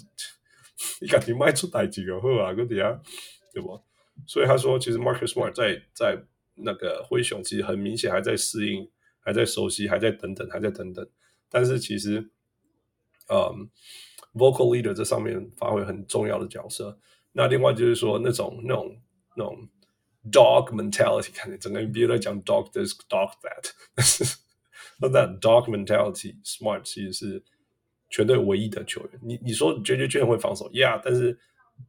[1.00, 3.00] 你赶紧卖出台几个货啊，哥底下
[3.54, 3.82] 对不？
[4.26, 6.22] 所以他说，其实 Marcus Smart 在在
[6.62, 8.90] 那个灰熊，其实很明显还在适应，
[9.20, 11.08] 还在熟悉，还在等等，还在等等。
[11.48, 12.30] 但是其实，
[13.28, 13.70] 嗯。
[14.32, 16.96] Vocal leader 这上面发挥很重要的角色。
[17.32, 18.96] 那另外就是说，那种那种
[19.34, 19.68] 那种
[20.30, 23.72] dog mentality，看整个 NBA 在讲 dog this dog that，
[25.00, 27.42] 那 that dog mentality，Smart 其实是
[28.08, 29.20] 全队唯一的球员。
[29.20, 31.36] 你你说 JJ 居然会防守，Yeah，但是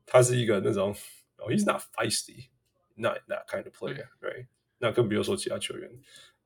[0.08, 0.96] 他是一个那种
[1.38, 4.48] ，oh，He's not feisty，not that kind of player，right？
[4.81, 5.91] 那更不用说其他球员，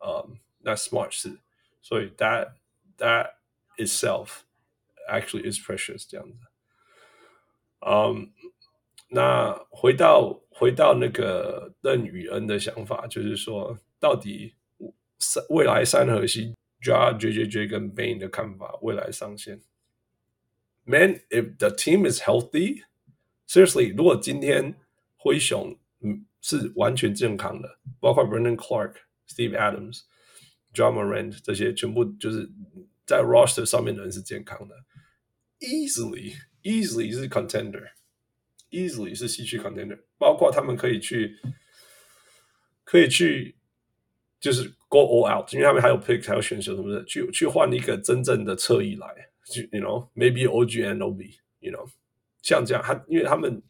[0.04, 1.38] 嗯，那 Smart 是，
[1.82, 2.52] 所以 that
[2.98, 3.32] that
[3.76, 6.38] itself。Actually, is precious 这样子。
[7.84, 8.30] 嗯，
[9.08, 14.54] 那回到回到那个邓宇恩的想法，就是说，到底
[15.18, 19.60] 三未来三核心，Ja、JJJ 跟 Bane 的看法，未来上限。
[20.84, 22.84] Man, if the team is healthy,
[23.48, 24.76] seriously，如果今天
[25.16, 28.93] 灰熊嗯 是完全健康的，包括 Brandon Clark、
[29.27, 30.01] Steve Adams、
[30.75, 32.47] Ja Morant 这些，全部就是
[33.03, 34.75] 在 roster 上面的人是健康的。
[35.59, 41.35] Easily, easily 是 contender，easily 是西区 contender，包括他们可以去，
[42.83, 43.55] 可以去，
[44.39, 49.07] 就是 go all out，因为他们还有 pick，还有选手什么的，去去换一个真正的侧翼来，
[49.47, 51.39] 就 you know maybe OG and O.B.
[51.59, 51.89] you know
[52.43, 53.63] 像这样，他因为他们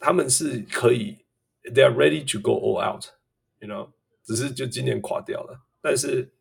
[0.00, 1.16] 他们是可以
[1.63, 3.91] ，they are ready to go all out，you know
[4.23, 6.31] 只是就今年垮掉了，但是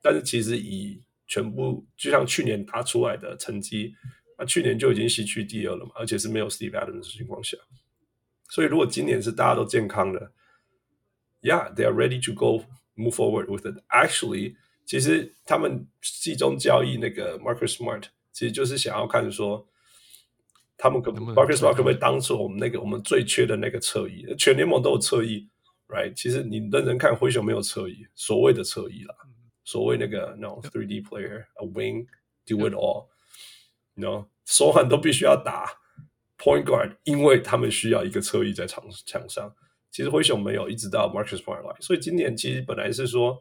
[0.00, 3.94] 但是其实以全部就像去年打出来的成绩，
[4.38, 7.56] 那去年就已经西区第二了嘛，而且是没有 Steve Adams 的情况下，
[8.50, 10.32] 所以如果今年是大家都健康的，
[11.42, 12.64] Yeah，they are ready to go
[12.96, 13.82] move forward with it.
[13.88, 19.68] Actually，其实他们季中交易那个 Marcus Smart，其实就是想要看说，
[20.81, 24.25] 他们可不 Marcus Smart 可不可以当做我们那个我们最缺的那个侧翼？
[24.35, 25.47] 全联盟都有侧翼
[25.87, 26.11] ，right？
[26.15, 29.13] 其实你认真看灰熊没有侧翼，所谓的侧翼啦。
[29.63, 32.07] 所谓那个那种 three D player，a wing
[32.47, 35.71] do it all，you know，手很都必须要打
[36.39, 39.53] point guard，因为他们需要一个侧翼在场场上。
[39.91, 43.39] 其实灰熊没有，一直到 Marcus Smart 来，所以今年其实本来是说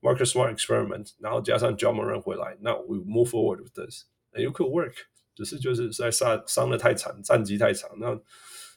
[0.00, 4.94] Marcus Smart experiment，然后加上 John Morant 回来，那 we move forward with this，and you could work，
[5.40, 8.08] 只是就是在伤伤的太惨，战绩太惨，那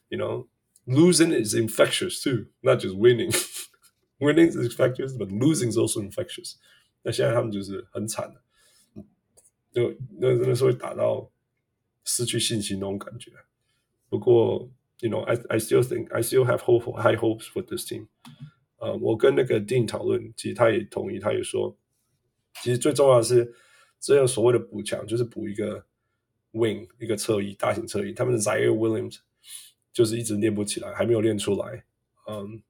[0.08, 0.48] you know
[0.86, 6.54] losing is infectious too，not just winning，winning is infectious，but losing is also infectious。
[7.02, 9.04] 那现在他们就是很惨的，
[9.74, 11.30] 就那真的是会打到
[12.06, 13.30] 失去信心那种感觉。
[14.08, 18.08] 不过，you know, I I still think I still have hope, high hopes for this team。
[18.78, 21.78] 呃，我跟那个 Dean 讨论，其实他也同意，他也说，
[22.62, 23.54] 其实最重要的是，
[24.00, 25.86] 只有所谓的补强，就是补一个
[26.54, 28.14] wing，一个侧翼，大型侧翼。
[28.14, 29.18] 他们的 Ziaire Williams
[29.92, 31.84] 就是一直练不起来，还没有练出来。
[32.28, 32.62] 嗯，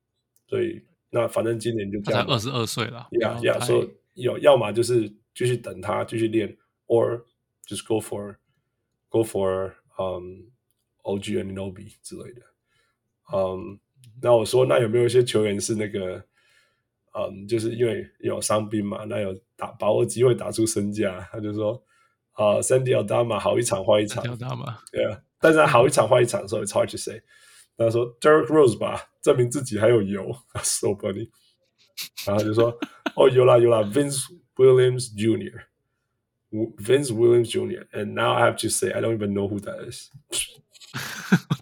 [0.47, 3.87] 所以那反正今年就这样，二十二岁了，呀呀，说。
[4.15, 6.55] 有，要么就是继续等他继续练
[6.85, 7.19] ，or
[7.65, 8.35] just go for
[9.09, 10.43] go for um
[11.01, 12.41] OG Anunoby 之类的。
[13.33, 13.79] 嗯，
[14.21, 16.23] 那我说，那有没有一些球员是那个，
[17.15, 21.81] 嗯，就是因为有伤兵嘛，那有打把握机会打出身价，他就说啊、
[22.36, 24.22] 呃、Santi Aldama 好一场坏一场，
[24.90, 27.20] 对啊，但是他好一场坏一场，所以 it's hard to say。
[27.76, 31.30] 他说 Derrick Rose 吧，证明自己还有油，so funny。
[32.26, 32.78] 然后就说。
[33.16, 39.90] 哦，有啦有啦，Vince Williams Jr.，Vince Williams Jr.，and now I have to say I don't even know who that
[39.90, 40.10] is。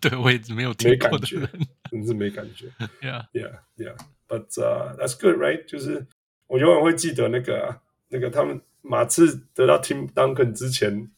[0.03, 1.49] 对，我一直没有听过的人，
[1.91, 2.67] 真是没感觉。
[3.01, 3.97] Yeah, yeah, yeah.
[4.29, 5.65] But uh, that's good, right？
[5.65, 6.07] 就是
[6.47, 11.12] 我永远会记得那个那个他们 马刺得到 Tim Duncan 之前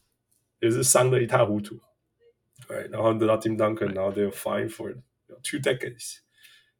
[0.60, 1.80] 也是伤得一塌糊涂，
[2.68, 4.94] 对，然后得到 Tim Duncan，然后 they fine for
[5.42, 6.18] two decades。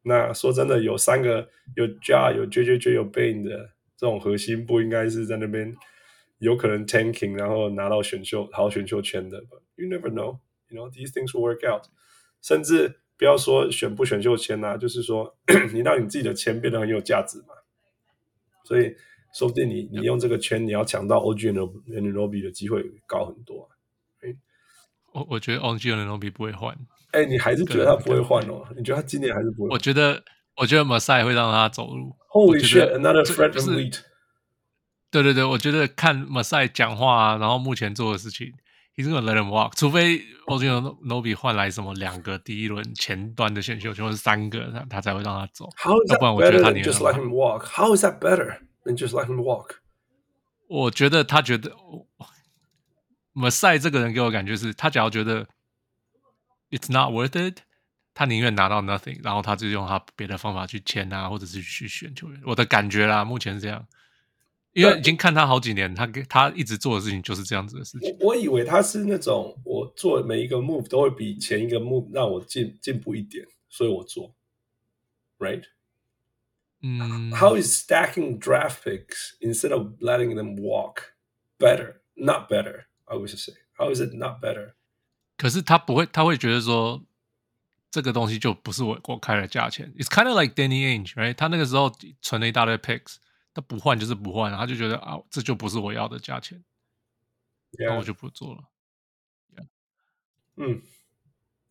[0.02, 5.74] 那说真的，有三个有 Ja 有 JJJ 有 Bane 的这种核心，不应该是在那边
[6.38, 9.40] 有可能 tanking，然后拿到选秀好选秀签的。
[9.42, 11.86] But you never know, you know these things will work out。
[12.42, 15.38] 甚至不要说选不选秀签呐、啊，就是说
[15.72, 17.54] 你让你自己的签变得很有价值嘛。
[18.64, 18.94] 所以
[19.34, 23.74] 说不定你你用这个圈，你要抢到 OG 的 Nobby 的机会高很多啊！
[25.12, 26.76] 我我觉得 OG 的 Nobby 不会换，
[27.12, 28.64] 哎，你还是觉得他不会换哦？
[28.76, 29.70] 你觉得他今年还是不会？
[29.70, 30.22] 我觉得，
[30.56, 32.16] 我觉得马赛会让他走路。
[32.30, 32.92] Holy shit!
[32.96, 34.00] Another Fred Flint。
[35.10, 38.52] 对对对，我觉得看马赛讲话，然后目前做的事情
[38.96, 39.72] ，He's gonna let him walk。
[39.76, 45.68] 除非 OG 和 Nobby 换来什么两个第一轮前端的选秀权，或是三个，他他才会让他走。
[45.76, 46.82] How is that better?
[46.82, 47.66] Just let him walk.
[47.66, 48.58] How is that better?
[48.84, 49.76] Than just let him walk？
[50.68, 51.72] 我觉得他觉得。
[53.36, 55.44] Masai 这个人给我感觉是，他只要觉得
[56.70, 57.62] it's not worth it，
[58.14, 62.40] 他宁愿拿到 nothing，然后他就用他别的方法去签啊，或者是去选球员。
[62.46, 63.84] 我的感觉啦，目前是这样，
[64.72, 68.16] 因为已经看他好几年，他他一直做的事情就是这样子的事情。
[68.20, 74.32] 我，我以为他是那种，我做每一个 move 都会比前一个 move 让我进进步一点，所以我做
[75.40, 75.64] ，right？
[76.83, 81.13] 嗯，How is stacking draft picks instead of letting them walk
[81.57, 82.01] better?
[82.15, 82.85] Not better.
[83.05, 84.73] I wish to say, how is it not better？
[85.37, 87.03] 可是他不会，他会觉得说
[87.89, 89.93] 这个东西就不是我我开的价钱。
[89.97, 91.33] It's kind of like Danny Ainge，right？
[91.33, 91.91] 他那个时候
[92.21, 93.15] 存了一大堆 picks，
[93.53, 96.63] 他不换就是不换，他就觉得啊，这就不是我要的价钱，
[97.71, 97.97] 那 Yeah.
[97.97, 98.63] 我就不做了。
[99.55, 99.67] Yeah.
[100.57, 100.81] 嗯，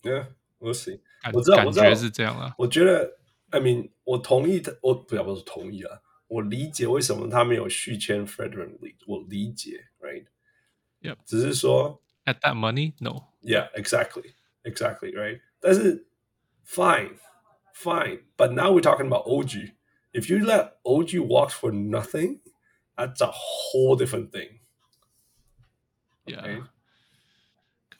[0.03, 0.27] Yeah，
[0.59, 2.55] 我 see，感我知道，感我知道觉是这样啊。
[2.59, 3.19] 我觉得
[3.53, 11.17] ，I mean，我同意他，我不要不是同意啊，我理解为什么他没有续签 Fred VanVleet，我理解，right？Yep.
[11.25, 13.33] 只是说，at that money, no.
[13.41, 15.41] Yeah, exactly, exactly, right.
[15.61, 16.07] 但是，
[16.67, 17.19] fine,
[17.75, 18.23] fine.
[18.37, 19.73] But now we're talking about OG.
[20.13, 22.41] If you let OG walk for nothing,
[22.97, 24.61] that's a whole different thing.
[26.27, 26.67] Yeah,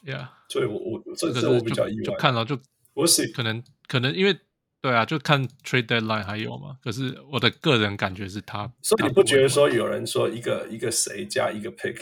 [0.05, 0.29] yeah.
[0.49, 2.05] 所以我我这个是我比较意外。
[2.05, 2.61] 就看了就，
[2.95, 4.39] 我是可能可能因为
[4.84, 6.78] 对啊，就看 trade deadline 还有嘛。
[6.84, 12.00] 可是我的个人感觉是他，所以你不觉得说有人说一个一个谁加一个 pick？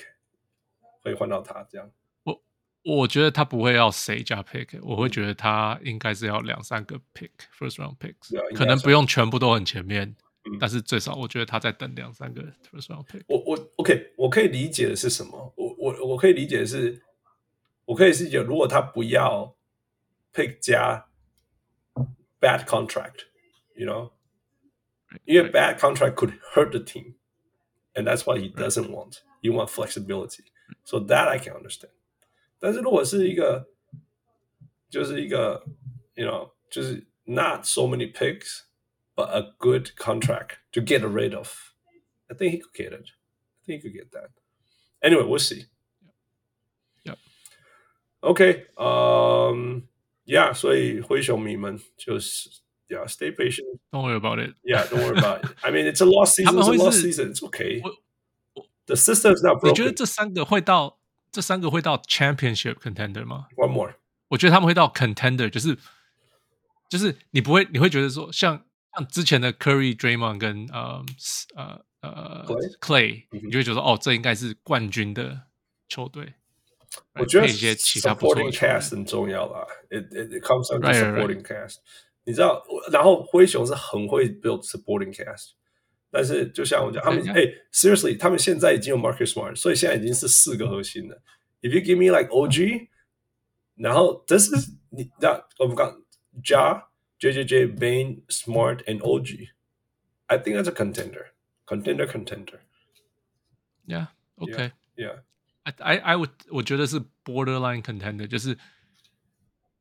[1.04, 1.90] 会换到他这样，
[2.24, 2.42] 我
[2.84, 10.16] 我觉得他不会要谁加 pick，我会觉得他应该是要两三个 pick，first round picks，、嗯、可能不用全部都很前面，
[10.46, 13.24] 嗯、但是最少我觉得他在等两三个 first round pick。
[13.28, 15.54] 我我 OK，我可以理解的是什么？
[15.56, 17.02] 我我我可以理解的是，
[17.86, 19.56] 我可以理解如果他不要
[20.34, 21.06] pick 加
[22.41, 24.13] bad contract，you know，
[25.25, 29.23] 因为 bad contract could hurt the team，and that's what he doesn't want.
[29.43, 30.45] You want flexibility.
[30.85, 31.93] So that I can understand，
[32.59, 33.69] 但是如果是一个，
[34.91, 35.65] 就是一个，
[36.15, 38.63] you know，就是 not so many picks
[39.15, 41.73] but a good contract to get rid of.
[42.29, 43.11] I think he could get it.
[43.63, 44.31] I think he could get that.
[45.01, 45.67] Anyway, we'll see.
[47.05, 47.15] Yeah.
[48.23, 48.67] Okay.
[48.77, 49.89] Um.
[50.31, 50.53] Yeah.
[50.55, 52.51] 所以灰熊迷们就是，
[52.89, 53.07] Yeah.
[53.09, 53.67] Stay patient.
[53.91, 54.55] Don't worry about it.
[54.63, 54.87] Yeah.
[54.87, 55.57] Don't worry about it.
[55.63, 56.57] I mean, it's a lost season.
[56.57, 57.33] It's a lost season.
[57.33, 57.83] It's okay.
[58.87, 59.71] The system is not broken.
[59.71, 61.01] 你觉得这三个会到
[61.33, 63.49] 这三个会到 championship contender 吗？
[63.57, 63.95] One more，
[64.29, 65.77] 我觉得他们会到 contender，就是
[66.89, 68.65] 就是你不会你会觉得说像
[68.97, 71.05] 像之前的 Curry、Draymond 跟呃
[71.57, 72.47] 呃呃
[72.81, 75.43] Clay，你就会觉得哦，这应该是冠军的
[75.89, 76.35] 球队。
[77.15, 79.67] 我觉得一些其他 supporting cast 很重要啦。
[79.91, 81.77] It it it comes down to supporting cast。
[82.25, 85.51] 你知道，然后灰熊是很会 build supporting cast。
[86.11, 87.43] 但是，就像我讲，他们哎，
[87.73, 91.21] seriously，他们现在已经有 Marcus Smart，所以现在已经是四个核心了。
[91.61, 92.89] If you give me like OG，
[93.75, 94.51] 然后这是
[94.91, 96.03] 你那我们讲
[96.43, 105.21] Ja、JJJ、Bane、Smart and OG，I think that's a contender，contender contender。Yeah, OK, Yeah.
[105.64, 108.58] I I would 我觉得是 borderline contender，就是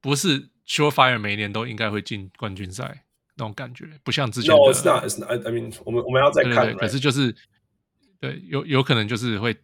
[0.00, 3.04] 不是 surefire 每一年都应该会进冠军赛。
[3.36, 4.56] 那种感觉不像之前的。
[4.56, 5.02] No, it's not.
[5.02, 5.30] It's not.
[5.30, 6.52] I mean，我们我们要再看。
[6.52, 6.78] 对对对 right?
[6.78, 7.34] 可是就是，
[8.20, 9.56] 对，有有可能就是会，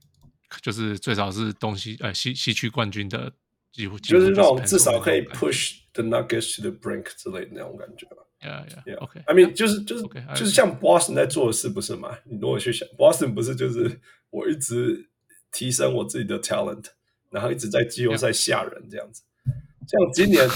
[0.62, 3.30] 就是最少是东西呃西西区冠军的
[3.72, 8.22] 几乎，就是那种至少可以 push the Nuggets to the brink 之类的那种感觉吧。
[8.40, 8.98] Yeah, yeah.
[9.00, 9.20] OK.
[9.26, 10.04] I mean，就是就是
[10.34, 12.16] 就是像 Boston 在做的事不是吗？
[12.24, 14.00] 你如果去想，Boston 不是就是
[14.30, 15.10] 我一直
[15.55, 16.85] 提升我自己的 talent，
[17.29, 19.23] 然后一直在季后赛吓人这样子。
[19.45, 19.87] Yeah.
[19.87, 20.47] 像今年，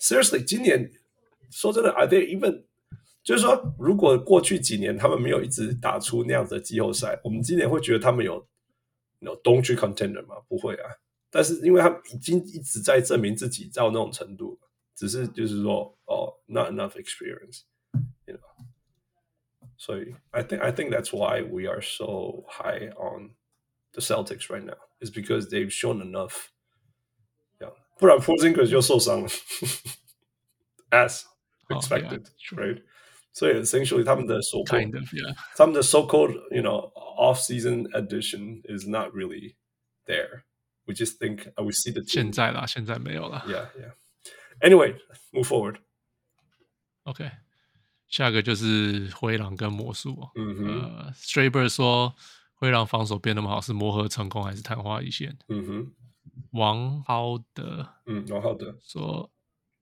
[0.00, 0.90] Seriously，今年。
[1.48, 2.64] 说真的，Are they even？
[3.22, 8.46] 就是说，如果过去几年他们没有一直打出那样子的季后赛，我们今年会觉得他们有
[9.20, 10.36] 有东区 contender 吗？
[10.48, 10.90] 不会啊。
[11.30, 14.58] 但是因为他们已经一直在证明自己到那种程度，
[14.94, 18.40] 只是就是说，哦，not enough experience，you know。
[19.78, 23.30] 所以，I think I think that's why we are so high on
[23.92, 24.78] the Celtics right now.
[25.00, 26.48] Is because they've shown enough。
[27.98, 29.28] 不然 Porzingis 就受伤了。
[30.90, 31.24] as
[31.70, 32.82] expected, oh, yeah, right?
[33.32, 38.86] So essentially, 他们的 so kind of yeah，他们的 so called you know off season addition is
[38.86, 39.56] not really
[40.06, 40.44] there.
[40.86, 43.44] We just think uh, we see the 现在啦，现在没有啦。
[43.46, 43.94] Yeah, yeah.
[44.60, 44.98] Anyway,
[45.32, 45.78] move forward.
[47.04, 47.30] OK，
[48.08, 50.28] 下一个就是灰狼跟魔术。
[50.34, 50.66] 嗯哼。
[50.66, 52.14] 呃，Straber 说
[52.61, 55.35] 灰狼防守变那么好，是磨合成功还是昙花一现？
[55.49, 55.91] 嗯哼。
[56.51, 59.31] 王浩德，嗯，王浩德说，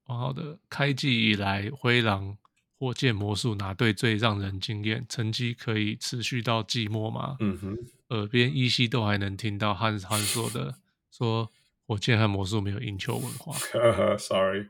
[0.06, 2.38] 王浩德开季以来灰狼。
[2.78, 5.06] 火箭魔术哪队最让人惊艳？
[5.10, 7.36] 成绩可以持续到季末吗？
[7.42, 7.78] 嗯哼，
[8.16, 10.76] 耳边依稀都还能听到汉汉说的，
[11.12, 11.52] 说
[11.86, 13.54] 火箭和魔术没有赢球文化。
[14.18, 14.70] Sorry。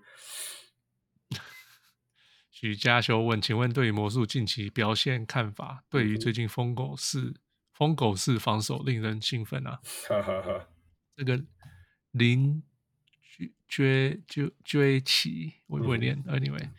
[2.49, 5.83] 许家修问：请问对于魔术近期表现看法？
[5.87, 7.35] 对于最近疯狗式
[7.79, 9.79] 疯狗式防守令人兴奋啊！
[10.09, 10.67] 哈哈哈，
[11.15, 11.41] 这个
[12.11, 12.61] 林
[13.69, 16.21] 追追追奇，我不会念。
[16.25, 16.69] Anyway。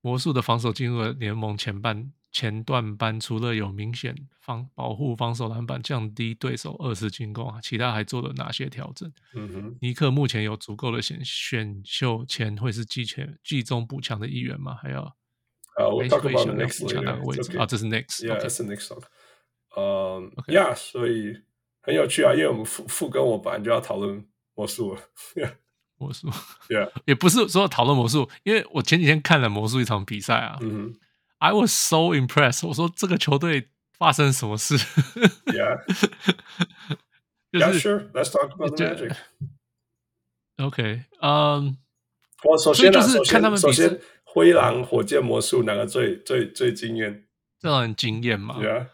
[0.00, 9.10] 魔术的防守进入了联盟前半前段班，除了有明显防保护防守篮板，降低对手二次进攻啊，其他还做了哪些调整？
[9.34, 14.74] 嗯哼，尼克目前有足够的选选秀前会是季前季中补强的一员吗？
[14.74, 15.02] 还要
[15.76, 17.64] 啊，我 talk about the Knicks 补强哪个位置啊？
[17.64, 18.90] 这是 Knicks，yeah，这是 Knicks。
[19.76, 21.36] 嗯，yeah，所以
[21.82, 25.00] 很有趣啊，因为我们副副跟我本来就要讨论魔术了。
[25.96, 26.28] 魔术，
[26.68, 30.94] Yeah，也不是说讨论魔术，因为我前几天看了魔术一场比赛啊，嗯哼
[31.38, 32.66] ，I was so impressed。
[32.66, 34.76] 我说这个球队发生什么事
[35.46, 35.80] ？Yeah，
[37.52, 38.10] 就是 Yeah, sure.
[38.12, 39.16] Let's talk about the magic.
[40.58, 41.78] OK，嗯，
[42.42, 47.26] 我首先就是看他们首先灰狼、火箭、魔术哪个最最最惊艳？
[47.60, 48.88] 这让人惊艳嘛？Yeah，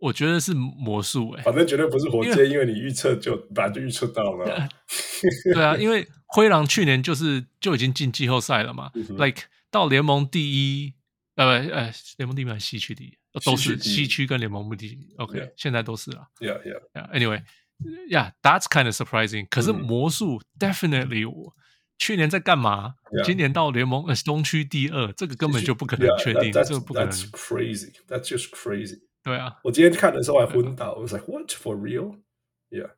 [0.00, 4.68] 我觉得是魔术诶，反正绝对不是火箭，因为你预测就本来就预测到了。
[5.54, 6.06] 对啊，因为。
[6.32, 10.52] 灰狼去年就是就已经进季后赛了嘛、嗯、，like 到联盟第
[10.84, 10.94] 一，
[11.34, 15.52] 呃呃，联盟第一还是西区第一，都是西区跟联盟第一，OK，、yeah.
[15.56, 16.28] 现在都是了。
[16.38, 17.10] Yeah, yeah, yeah.
[17.12, 19.46] Anyway，yeah，that's kind of surprising、嗯。
[19.50, 21.56] 可是魔术 definitely 我
[21.98, 23.24] 去年在干嘛？Yeah.
[23.24, 27.10] 今年到联盟呃东区第二，这个根本就不可能确定，yeah, 这个不可能。
[27.10, 29.00] That's crazy，that's just crazy。
[29.22, 32.92] 对啊，我今天看的时候还昏倒，我 was like what for real？Yeah，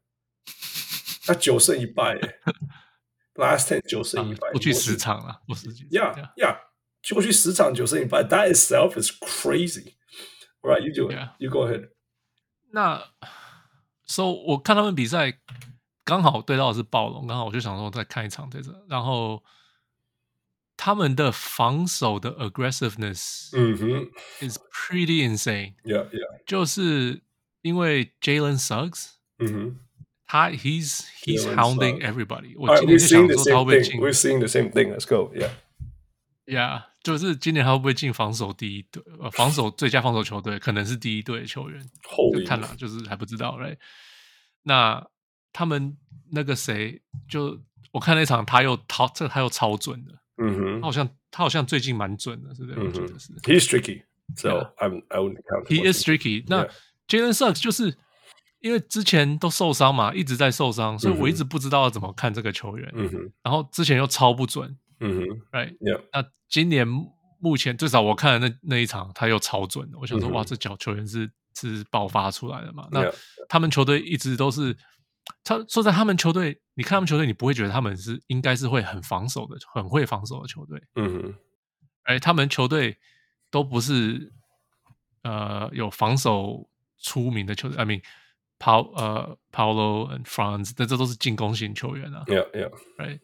[1.27, 2.19] 他九胜一败。
[3.35, 6.59] Last ten 九胜一败，过去十场了，不是？Yeah, yeah，
[7.15, 9.95] 过去十场九胜一败，That itself is crazy.
[10.61, 11.19] Right, you do it.
[11.39, 11.93] You go ahead.
[12.73, 13.03] 那
[14.05, 15.41] ，So 我看他们比赛，
[16.05, 19.43] 刚好对到的是暴龙，刚好我就想说再看一场这个，然后
[20.82, 25.74] 他们的防守的 aggressiveness，嗯哼，is pretty insane.
[25.84, 27.22] Yeah, yeah，就是
[27.62, 29.80] 因为 Jalen Suggs，嗯哼。
[30.30, 32.54] 他 he's he's hounding everybody。
[32.58, 33.98] 我 right, 今年就想说他会不会进？
[33.98, 34.94] We're seeing the same thing.
[34.94, 35.34] Let's go.
[35.34, 35.52] Yeah.
[36.46, 39.02] Yeah，就是今年他会不会进防守第一队？
[39.22, 41.82] 呃，防守最佳防守球队可能是第一队的球员。
[42.34, 43.70] 就看了，就是还不知道嘞。
[43.70, 43.78] Right?
[44.64, 45.08] 那
[45.54, 45.98] 他们
[46.32, 47.62] 那个谁，就
[47.94, 50.12] 我看那场他又超，这他又超准的。
[50.43, 52.79] 嗯哼，他好像他好像最近蛮准的，是不是？
[52.79, 53.33] 嗯、我觉得是。
[53.43, 54.03] He's tricky,
[54.37, 54.73] so.
[54.79, 55.67] I'm I wouldn't count.
[55.67, 56.45] He is tricky.
[56.49, 56.69] 那
[57.09, 57.97] Jalen Suggs 就是。
[58.61, 62.89] 因为之前都受伤嘛，一直在受伤，所以我一直不知道要怎么看这个球员。
[62.95, 64.79] 嗯哼，然后之前又超不准。
[65.01, 66.01] 嗯哼，right，、yeah.
[66.13, 66.87] 那今年
[67.41, 69.99] 目前至少我看的那那一场，他又超准的。
[69.99, 72.87] 我想说，嗯、哇，这脚球员是是爆发出来的嘛？
[72.93, 73.13] 那
[73.49, 74.77] 他们球队一直都是，
[75.45, 80.83] 他说在他们球队，你看他们球队，你不会觉得他们是应该是会很防守的，很会防守的球队。
[80.97, 81.35] 嗯哼，
[82.05, 82.99] 哎，他们球队
[83.51, 84.33] 都不是
[85.23, 86.69] 呃有防守
[86.99, 87.77] 出名的球队。
[87.79, 88.03] I mean。
[88.65, 92.23] Paul 呃，Paolo and Franz，但这都是进攻型球员啊。
[92.29, 92.71] Yeah, yeah.
[92.97, 93.19] Right.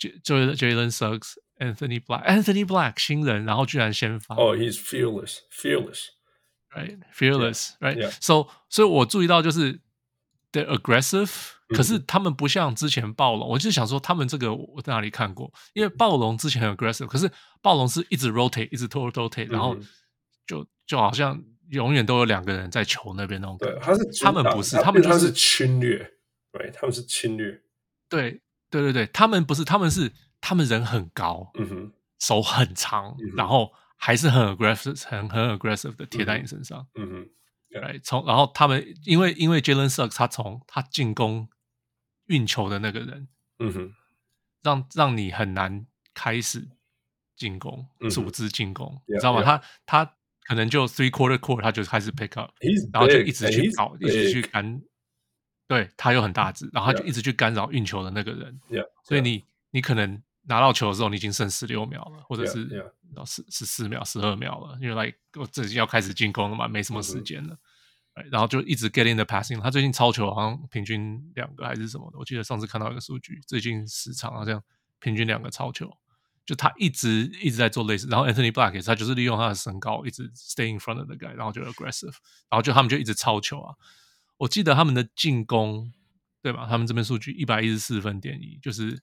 [0.00, 4.34] Jalen Jalen Suggs, Anthony Black, Anthony Black 新人，然后居然先发。
[4.34, 6.06] Oh, he's fearless, fearless.
[6.74, 7.74] Right, fearless.
[7.78, 8.10] Right.
[8.20, 9.80] So, 所以我注意到就是
[10.52, 13.48] the aggressive，、嗯、可是他们不像之前暴龙。
[13.48, 15.52] 我就想说，他们这个我在哪里看过？
[15.74, 17.30] 因为暴龙之前很 aggressive，可是
[17.62, 19.76] 暴龙是一直 rotate，一直 rotate，、嗯、然后
[20.46, 21.42] 就就好像。
[21.70, 25.98] 永远都有两个人在球那边那种感觉，对，他是他们不是，他们、就是、他是侵略，
[26.50, 27.62] 对，他们是侵略，
[28.08, 37.28] 对，对对对，他们不是，他们是他们人很高，嗯哼，手很长，嗯、然后还是很 aggressive，很很 aggressive 的贴在你身上，嗯哼，
[37.70, 41.48] 对，从然后他们因为因为 Jalen Suggs 他从他进攻
[42.26, 43.94] 运球的那个人，嗯哼，
[44.62, 46.68] 让让你很难开始
[47.36, 49.42] 进攻，嗯、组织进攻你知道吗？
[49.42, 50.14] 他他。
[50.46, 52.50] 可能就 three quarter court，他就开始 pick up，
[52.92, 54.82] 然后就一直去搞，一直去干。
[55.68, 58.58] 对，他又很大只，然后他就一直去干扰运球的那个人。
[59.04, 60.20] 所以你你可能
[60.50, 62.68] 拿到球的时候你已经剩十六秒了，或者是.
[63.26, 67.58] 十十四秒、十二秒了，因为 like 我自己要开始进攻了嘛，没什么时间了。
[68.14, 68.32] Mm -hmm.
[68.32, 69.60] 然后就一直 get in the passing。
[69.60, 74.62] 他最近超球好像平均两个还是什么的，我记得上次看到一个数据，最近十场好像
[75.00, 75.90] 平均两个超球。
[76.46, 82.14] 就他一直一直在做类似，然后 Anthony Black 也是，他就是利用他的身高一直 stay in front of the guy，然后就 aggressive，
[82.48, 83.74] 然后就他们就一直超球啊。
[84.36, 85.92] 我记得他们的进攻，
[86.42, 86.66] 对吧？
[86.68, 89.00] 他们这边数据一百一十四分点一，就是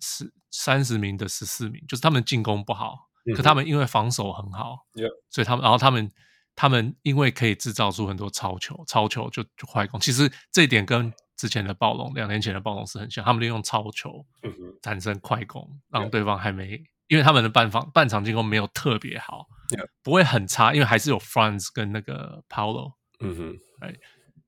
[0.00, 4.78] 十三十名的十四名，就是他们进攻不好，嗯，可他们因为防守很好.
[5.30, 6.12] 所以他们，然后他们
[6.54, 10.00] 他们因为可以制造出很多超球，超球就就快攻。
[10.00, 14.24] 其实这一点跟之前的暴龙，两年前的暴龙是很像，他们利用超球
[14.82, 19.46] 产生快攻，嗯、让对方还没.因为他们的半防半场进攻没有特别好.
[20.02, 23.94] 不会很差，因为还是有 Franz 跟那个 Paulo，嗯哼，哎，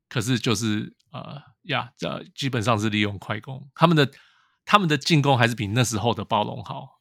[0.08, 4.08] 可是就是呃呀，这基本上是利用快攻，他们的
[4.70, 7.00] 他们的进攻还是比那时候的暴龙好，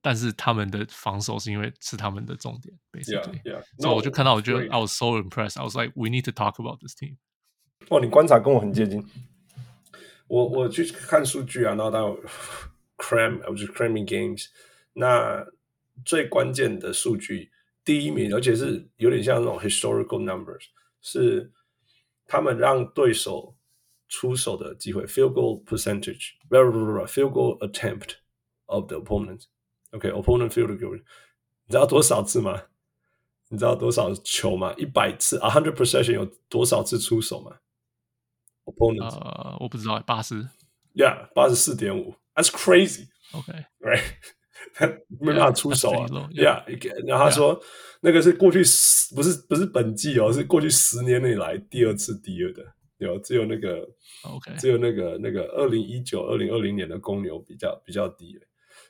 [0.00, 3.86] 但是他们的防守是因为是他们的重点，basically，所以、yeah, yeah.
[3.86, 7.18] no, 我就看到我觉得 I was so impressed，I was like we need to talk about this team。
[7.90, 9.06] 哦，你观察跟我很接近。
[10.28, 12.16] 我我去看数据啊，然后到
[12.96, 14.46] cram，我就是 cramming games。
[14.94, 15.44] 那
[16.06, 17.50] 最关键的数据，
[17.84, 20.68] 第一名，而且是有点像那种 historical numbers，
[21.02, 21.52] 是
[22.26, 23.53] 他们让对手
[24.14, 28.14] 出手的机会，field goal percentage，不不不不，field goal attempt
[28.66, 29.44] of the opponent。
[29.90, 32.62] OK，opponent field goal，你知道多少次吗？
[33.48, 34.72] 你知道多少球吗？
[34.78, 37.56] 一百次，a hundred possession 有多少次出手吗
[38.64, 40.48] ？opponent，呃，我不知道，八十
[40.94, 44.02] ，yeah，八十四点五，that's crazy，OK，right，、
[44.74, 44.86] 他
[45.20, 47.60] 没办法出手啊 yeah,，yeah，然后他说、
[48.00, 52.64] 那个是过去十，不是不是本季哦，是过去十年以来第二次第二的，
[53.04, 53.88] 有只有那个
[54.24, 58.38] ，OK，只有那个那个二零一九、二零二零年的公牛比较比较低，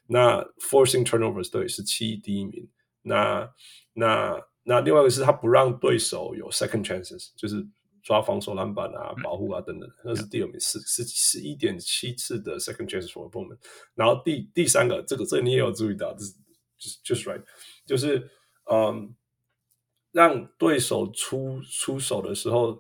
[0.07, 2.69] 那 forcing turnovers 对是七第一名，
[3.03, 3.49] 那
[3.93, 7.67] 那那另外一个是他不让对手有 second chances，就是。
[8.07, 13.57] 抓防守篮板啊，保护啊等等，那是第二名，十十十一点七次的 second chance for opponent。
[13.95, 16.35] 然后第第三个，这个这个你也有注意到，就是
[16.77, 17.43] 就是 just right，
[17.87, 18.31] 就是
[18.71, 19.17] 嗯，
[20.13, 22.79] 让对手出出手的时候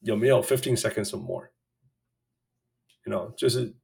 [0.00, 3.74] 有没有 fifteen seconds or more？You know，就是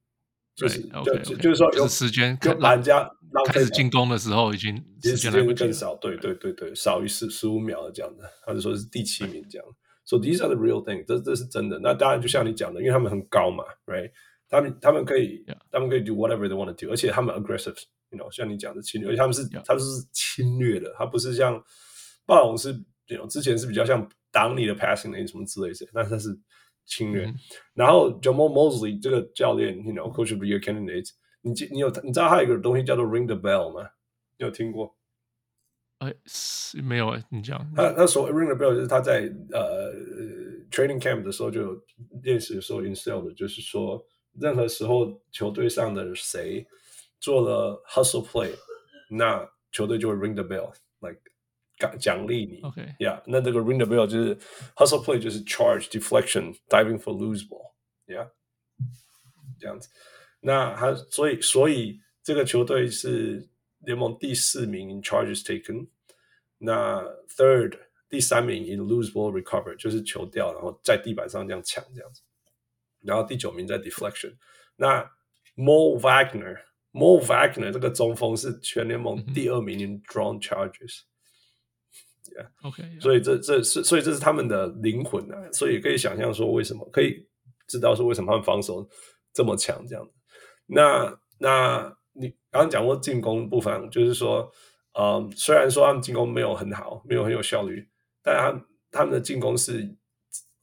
[0.55, 1.23] 就是就 okay.
[1.23, 3.11] 就就是说有时间，把人家
[3.47, 9.67] 开始进攻的时候已经时间会更少，对对对对，少于十十五秒的这样的，他就说是第七名这样。
[10.05, 11.79] So these are the real thing，这这是真的。
[11.79, 14.11] 那当然就像你讲的，因为他们很高嘛，right？
[14.49, 21.59] 他们他们可以.他们可以 do whatever they want to do，而且他们 aggressive，you know，像你讲的侵略，而且他们是.他们是侵略的，他不是像
[22.27, 22.73] 暴龙是
[23.07, 26.38] ，you know，之前是比较像挡你的 passing 那什么之类的，那他是
[26.86, 27.26] 侵略。
[27.26, 27.40] Mm -hmm.
[27.74, 31.10] 然后 Jamahl Mosley 这个教练，you know，coach of the year candidate，
[31.42, 33.90] 你你有你知道他有一个东西叫做 ring the bell 吗？
[34.38, 34.96] 你有听过？
[36.00, 37.60] 哎，是没有哎，你讲。
[37.76, 39.22] 他他所谓 ring the bell 就是他在
[39.52, 39.92] 呃
[40.70, 41.84] training camp 的时候就有
[42.22, 44.06] 练习的时候 instill 的，就是说
[44.40, 46.64] 任何时候球队上的谁
[47.20, 48.52] 做了 hustle play，
[49.10, 51.20] 那球队就会 ring the bell，like
[51.82, 52.62] 奖奖励你。
[52.62, 54.36] OK，yeah，那这个 ring the bell 就是
[54.76, 58.30] hustle play 就是 charge deflection diving for lose ball，yeah，
[59.60, 59.90] 这样子。
[60.40, 63.48] 那他所以所以这个球队是。
[63.82, 65.88] 联盟第四名 in charges taken，
[66.58, 67.00] 那
[67.38, 67.78] third
[68.10, 72.22] 第三名 in lose ball recover 就是球掉，然后在地板上这样抢这样子，
[73.02, 74.36] 然后第九名在 deflection。
[74.76, 75.04] 那
[75.56, 81.02] Mo Wagner，Mo Wagner 这个中锋是全联盟第二名 in drawn charges。
[82.63, 87.27] OK，所以这这是所以这是他们的灵魂啊，所以可以想象说为什么可以
[87.67, 88.89] 知道说为什么他们防守
[89.33, 90.13] 这么强这样子。
[90.67, 91.97] 那那。
[92.15, 94.47] 你刚刚讲过进攻部分，就是说，
[95.01, 97.89] 嗯，虽然说他们进攻没有很好，没有很有效率，
[98.23, 99.97] 但他他们的进攻是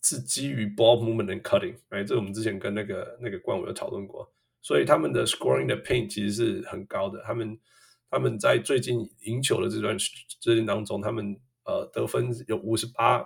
[0.04, 4.32] 是基于 ball movement and cutting，哎，这我们之前跟那个那个冠伟有讨论过，
[4.62, 7.20] 所以他们的 scoring 的 paint 其实是很高的。
[7.26, 7.60] 他们
[8.12, 11.36] 他们在最近赢球的这段时间当中，他们
[11.70, 13.24] 呃得分有五十八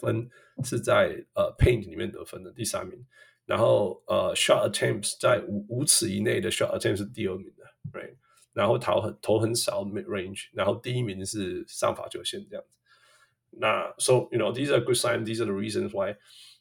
[0.00, 0.28] 分
[0.64, 2.98] 是在呃 paint 里面得分的第三名。
[3.44, 8.16] 然后呃，shot attempts 在五五尺以内的 shot attempts 是第二名的，right？
[8.52, 12.74] 然后投很投很少 mid range，然后第一名是上罚球线这样子。
[13.50, 16.10] 那 so you know these are good signs, these are the reasons why、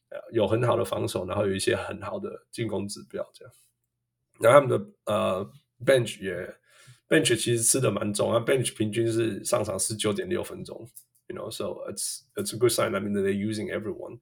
[0.09, 3.53] 呃、有很好的防守，然后有一些很好的进攻指标这样。
[4.39, 5.51] 然后他们的呃
[5.83, 6.35] bench 也
[7.09, 10.87] bench 其实吃的蛮重啊，bench 平均是上场十九点六分钟
[11.28, 12.94] ，you know，so it's it's a good sign.
[12.94, 14.20] I mean they're using everyone。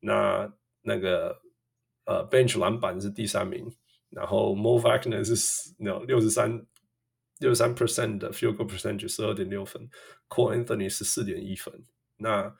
[0.00, 0.52] 那
[0.82, 1.40] 那个。
[2.04, 3.64] 呃，bench 篮板是第三名，
[4.10, 5.36] 然后 Mo Wagner 是
[5.78, 6.66] no 六十三
[7.38, 9.88] 六十三 percent 的 field goal percentage 十二点六分，
[10.28, 11.72] Cole Anthony 十四点一分。
[12.16, 12.52] 那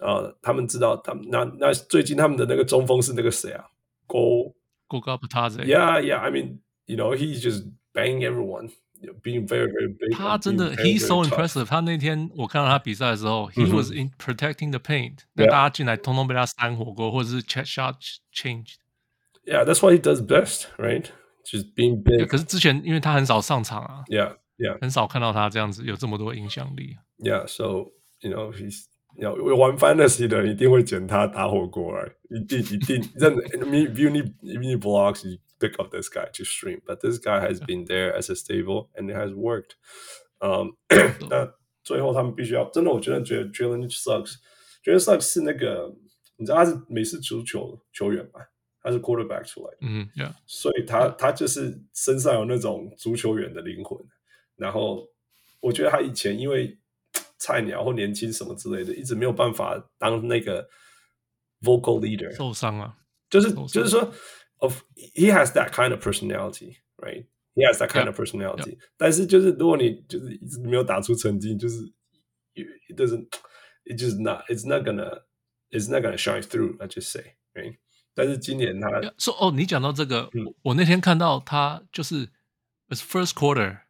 [0.00, 3.66] 呃，他们知道他们那那最近他们的那个中锋是那个谁啊？
[4.08, 4.56] Go
[4.88, 6.18] Goga Bitadze。Yeah, yeah.
[6.18, 8.72] I mean, you know, he's just banging everyone,
[9.22, 10.14] being very, very big.
[10.14, 11.64] 他真的 he's so impressive。
[11.66, 15.18] 他那天我看到他比赛的时候，he was in protecting the paint。
[15.34, 17.94] 那大家进来通通被他扇火锅，或者是 check shot
[18.34, 21.06] changed。Yeah, that's what he does best, right?
[21.44, 22.26] Just being big.
[22.26, 26.96] 可是之前因为他很少上场啊，Yeah, yeah，很少看到他这样子有这么多影响力。
[27.18, 28.84] Yeah, so you know he's.
[29.16, 32.06] 要玩 fantasy 的一定会捡他打火锅啊！
[32.30, 36.80] 一定一定，认 if you need if you need blocks, you pick up this guy to stream.
[36.86, 39.76] But this guy has been there as a stable and it has worked.
[40.40, 40.76] Um，
[41.28, 45.94] 那最后他们必须要真的，我觉得觉得 Jalen Suggs，Jalen Suggs 是那个
[46.36, 48.40] 你知道他是美式足球球员嘛？
[48.80, 53.98] 他是 quarterback 出来的，嗯，Yeah，所以他他就是身上有那种足球员的灵魂。
[54.56, 55.08] 然后
[55.60, 56.78] 我觉得他以前因为
[57.38, 60.68] 菜鸟或年轻什么之类的，一直没有办法当那个
[61.62, 62.96] vocal leader，受伤啊，
[63.28, 64.12] 就是就是说
[64.62, 68.78] ，of he has that kind of personality，right？He has that kind of personality。
[68.96, 71.82] 但是就是如果你就是一直没有打出成绩，就是
[72.54, 77.78] it doesn't，it just not，it's not gonna，it's not gonna shine through，I just say，right？
[78.14, 78.88] 但是今年他
[79.18, 80.30] 说哦，你讲到这个，
[80.62, 82.26] 我那天看到他就是
[82.88, 83.80] it's first quarter。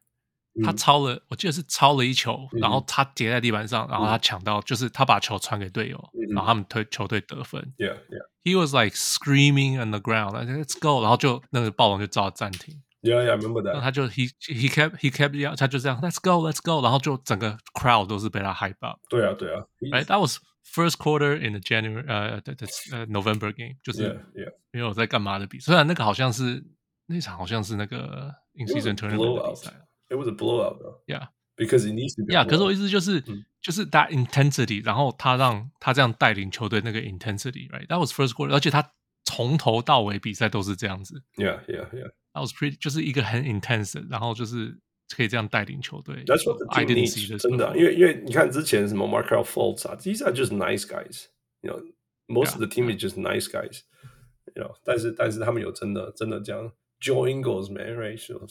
[0.63, 7.73] 他抄了，我记得是抄了一球，然后他跌在地板上，然后他抢到，就是他把球传给队友，然后他们推球队得分。
[7.77, 8.27] Yeah, yeah.
[8.43, 12.83] He was like screaming on the ground, "Let's go!" 然后就那个暴龙就照暂停。
[13.01, 13.81] Yeah, yeah, remember that.
[13.81, 18.99] 他就 he he kept he kept 他就这样，"Let's go, let's go!" 然后就整个 crowd 都是被他 hype up。
[19.09, 19.65] 对啊，对啊。
[19.79, 24.23] Right, that was first quarter in the January 呃的的呃 November game，就是
[24.71, 25.65] 没有在干嘛的比赛。
[25.65, 26.63] 虽然那个好像是
[27.07, 29.73] 那场好像是那个 in season tournament 的比赛。
[30.12, 31.00] It was a blowout, though.
[31.06, 32.34] Yeah, because it needs to be.
[32.34, 33.22] Yeah，可是我意思就是，
[33.60, 38.92] 就是 that intensity，然后他让他这样带领球队那个 intensity，right？That was first quarter，而且他
[39.24, 41.22] 从头到尾比赛都是这样子。
[41.36, 42.10] Yeah, yeah, yeah.
[42.32, 44.78] That was pretty，就是一个很 intense，然后就是
[45.14, 46.24] 可以这样带领球队。
[46.24, 52.90] That's what the team needs，真的，因为因为你看之前什么 Markelle Fultz 啊，these are just nice guys，you know。Most of the team
[52.90, 54.74] is just nice guys，you know。
[54.84, 56.70] 但是但是他们有真的真的这样，
[57.00, 58.46] Joe Ingles man，right？So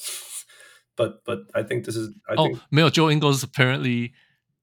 [1.01, 4.13] But but I think this is I think 没有 Joe Ingles apparently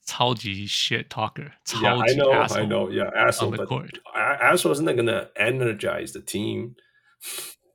[0.04, 2.48] 超级 shit talker，超级 asshole.
[2.58, 3.56] Yeah, I know, I know, yeah, asshole.
[3.56, 6.74] But asshole is not gonna energize the team.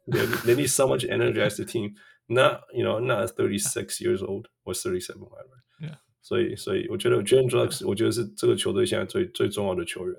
[0.07, 1.95] they, they need someone to energize the team.
[2.27, 5.63] Not you know, not 36 years old or 37, whatever.
[5.79, 5.95] Yeah.
[6.21, 10.15] 所以所以我觉得 Jalen Suggs 我觉得是这个球队现在最最重要的球员。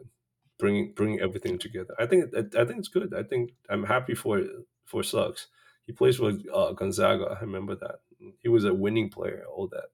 [0.59, 1.94] Bring bring everything together.
[1.97, 3.15] I think I, I think it's good.
[3.15, 4.43] I think I'm happy for
[4.85, 5.47] for Suggs.
[5.86, 7.39] He plays for uh, Gonzaga.
[7.40, 8.01] I remember that.
[8.43, 9.90] He was a winning player, all that.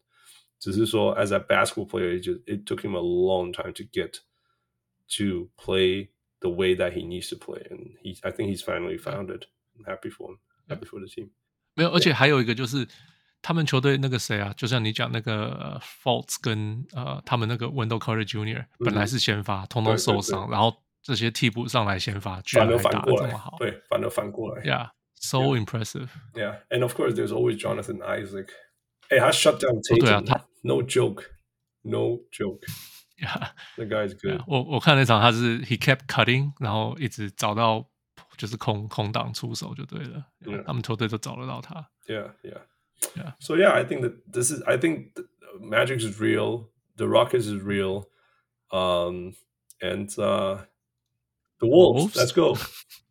[0.58, 4.20] 只是说 as a basketball player, it, just, it took him a long time to get
[5.16, 6.08] to play
[6.40, 7.66] the way that he needs to play.
[7.70, 9.46] And he, I think he's finally found it.
[9.78, 10.38] I'm happy for him.
[10.68, 11.30] Happy for the team.
[11.74, 12.88] 没有，而且还有一个就是
[13.42, 18.66] 他们球队那个谁啊，就像你讲那个 Fultz 跟呃他们那个 Wendell Carter Jr.
[18.78, 23.56] 本来是先发，通通受伤，然后这些替补上来先发，居然还打得这么好。
[23.58, 24.64] 对，反而反过来。
[24.64, 24.90] Yeah.
[25.20, 26.10] So impressive.
[26.34, 28.50] Yeah, and of course, there's always Jonathan Isaac.
[29.10, 30.24] Hey, 他 shut down Tatum.
[30.62, 31.30] No joke,
[31.82, 32.66] no joke.
[33.18, 34.42] Yeah, the guy's good.
[34.46, 37.88] 我我看那场他是 he kept cutting，然后一直找到
[38.36, 40.26] 就是空空档出手就对了。
[40.66, 41.88] 他们球队都找得到他。
[42.06, 42.60] Yeah, yeah,
[43.16, 43.34] yeah.
[43.40, 44.62] So yeah, I think that this is.
[44.64, 45.12] I think
[45.60, 46.68] Magic is real.
[46.96, 48.04] The Rockets is real.
[48.70, 49.34] Um,
[49.80, 50.64] and uh,
[51.58, 52.14] the Wolves.
[52.14, 52.56] Let's go.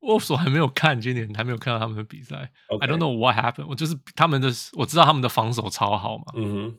[0.00, 2.50] 我所还没有看，今年还没有看到他们的比赛。
[2.80, 3.66] I don't know what happened。
[3.68, 6.24] 我就是他们的，我知道他们的防守超好嘛。
[6.34, 6.78] 嗯哼。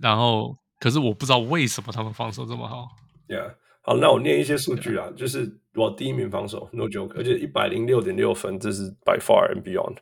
[0.00, 2.88] 然后，可是我不知道为什么他们防守这么好。
[3.28, 3.54] Yeah。
[3.82, 9.98] 好，那我念一些数据啊，就是我第一名防守，no joke，而且一百零六点六分，这是 by far and beyond，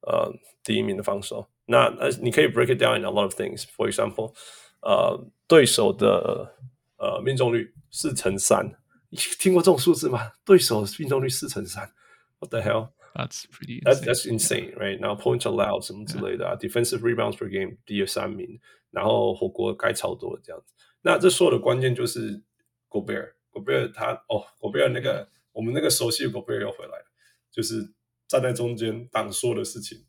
[0.00, 0.32] 呃，
[0.64, 1.48] 第一名的防守。
[1.66, 3.62] 那呃，你可以 break it down in a lot of things。
[3.76, 4.32] For example，
[4.80, 6.52] 呃，对手的
[6.96, 8.72] 呃命中率四成三。
[9.10, 10.32] 你听过这种数字吗？
[10.44, 11.90] 对手命中率四成三
[12.40, 12.90] ，What the hell?
[13.14, 13.82] That's pretty.
[13.82, 15.00] That's that's insane, right?
[15.00, 18.60] 然后 points allowed 什么之类的啊 Yeah.，defensive rebounds per game 第二三名，
[18.90, 20.74] 然后火锅盖超多这样子。
[21.00, 22.42] 那这所有的关键就是
[22.90, 27.06] Gobert，Gobert 他哦，Gobert 那个我们那个熟悉的 Gobert 又回来了，
[27.50, 27.94] 就是
[28.28, 30.04] 站在中间挡所有的事情。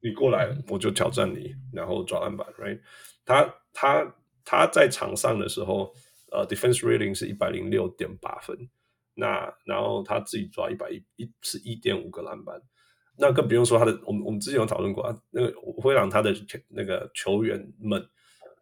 [0.00, 2.80] 你过来，我就挑战你，然后抓篮板，right？
[3.24, 4.14] 他他
[4.44, 5.92] 他在场上的时候。
[6.30, 8.56] 呃、uh,，defense rating 是一百零六点八分，
[9.14, 12.60] 那然后他自己抓一百一一十一点五个篮板，
[13.18, 16.34] 那更不用说他的，我们我们之前有讨论过啊，那个灰狼他的
[16.68, 18.08] 那个球员们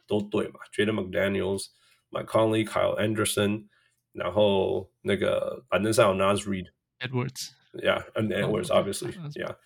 [0.07, 1.67] 都对嘛，Jaden McDaniels、
[2.11, 3.67] Mike Conley、Kyle Anderson，
[4.13, 6.69] 然后那个板凳上有 Nas Reed、
[7.01, 9.57] Edwards，yeah，and Edwards，obviously，Yeah。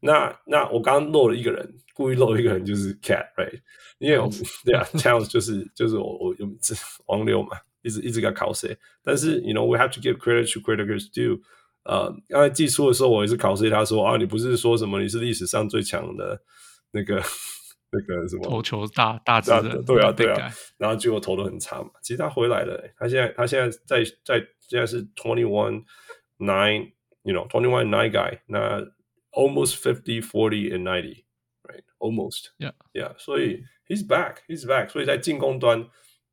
[0.00, 3.60] 那那我刚刚漏了一个人，故意漏一个人就是 Cat，right？
[3.98, 4.16] 因为
[4.64, 6.56] 对啊，Towns 就是就是我我用
[7.06, 8.76] 王六嘛，一直一直给他考谁？
[9.02, 11.40] 但是 you know we have to give credit to credit is due。
[11.82, 13.68] 呃，刚才寄出的时候，我也是考谁？
[13.68, 16.40] 他说啊，你不是说什么你是历史上最强的
[16.92, 17.16] 那个
[17.90, 19.82] 那个什么投球大大只的？
[19.82, 21.90] 对啊对啊，然后结果投的很差嘛。
[22.02, 25.82] 其实他回来了，他现在他现在在在现在是 twenty one
[26.38, 28.80] nine，you know twenty one nine guy 那。
[29.30, 31.26] Almost fifty, forty, and ninety,
[31.62, 31.84] right?
[31.98, 33.14] Almost, yeah, yeah.
[33.18, 34.88] 所以 he's back, he's back.
[34.88, 35.86] 所以在进攻端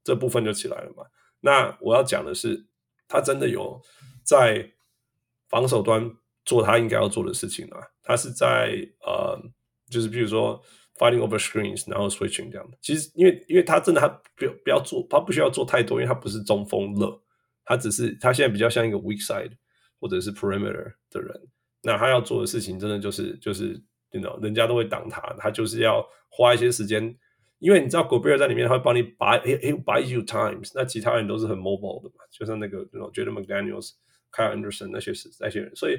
[0.03, 1.05] 这部分就起来了嘛。
[1.41, 2.65] 那我要讲的是，
[3.07, 3.79] 他真的有
[4.23, 4.71] 在
[5.49, 6.09] 防守端
[6.45, 7.79] 做他应该要做的事情啊。
[8.01, 9.39] 他是在呃，
[9.89, 10.63] 就是比如说
[10.97, 12.77] fighting over screens，然后 switching 这样的。
[12.81, 17.21] 其实因为因为他真的他不不要做，他不需要做太多，因为他不是中锋了，
[17.65, 19.51] 他只是他现在比较像一个 weak side
[19.99, 21.47] 或者是 perimeter 的人。
[21.84, 23.80] 那他要做的事情，真的就是就是，
[24.10, 27.16] you know，人家都会挡他，他就是要花一些时间，
[27.58, 30.72] 因为你知道，Gobert 在里面，他会帮你 buy，哎哎，buy you times。
[30.74, 35.98] 那其他人都是很 mobile 的嘛，就像那个那种 Jaden McDaniels、Kyle Anderson 那些是那些人，所以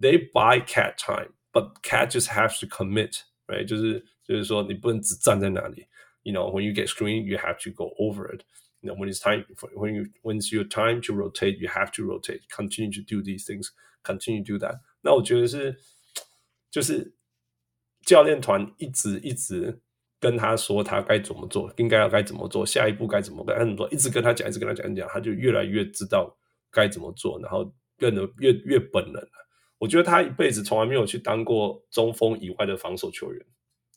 [0.00, 3.64] they buy Cat time，but Cat just has to commit，right？
[3.64, 5.86] 就是就是说，你不能只站在那里，
[6.22, 10.04] you know，when you get screen，you have to go over it。You know, when it's time for，when you
[10.22, 14.58] when it's your time to rotate，you have to rotate，continue to do these things，continue to do
[14.64, 14.76] that。
[15.01, 15.79] 那我觉得是，
[16.69, 17.15] 就是
[18.05, 19.79] 教练团一直一直
[20.19, 26.37] 跟他说他该怎么做，应该要该怎么做，下一步该怎么该怎么做一直跟他讲，一直跟他讲讲，他就越来越知道
[26.69, 29.47] 该怎么做，然后变得越越本能了。
[29.79, 33.45] 我觉得他一辈子从来没有去当过中锋以外的防守球员。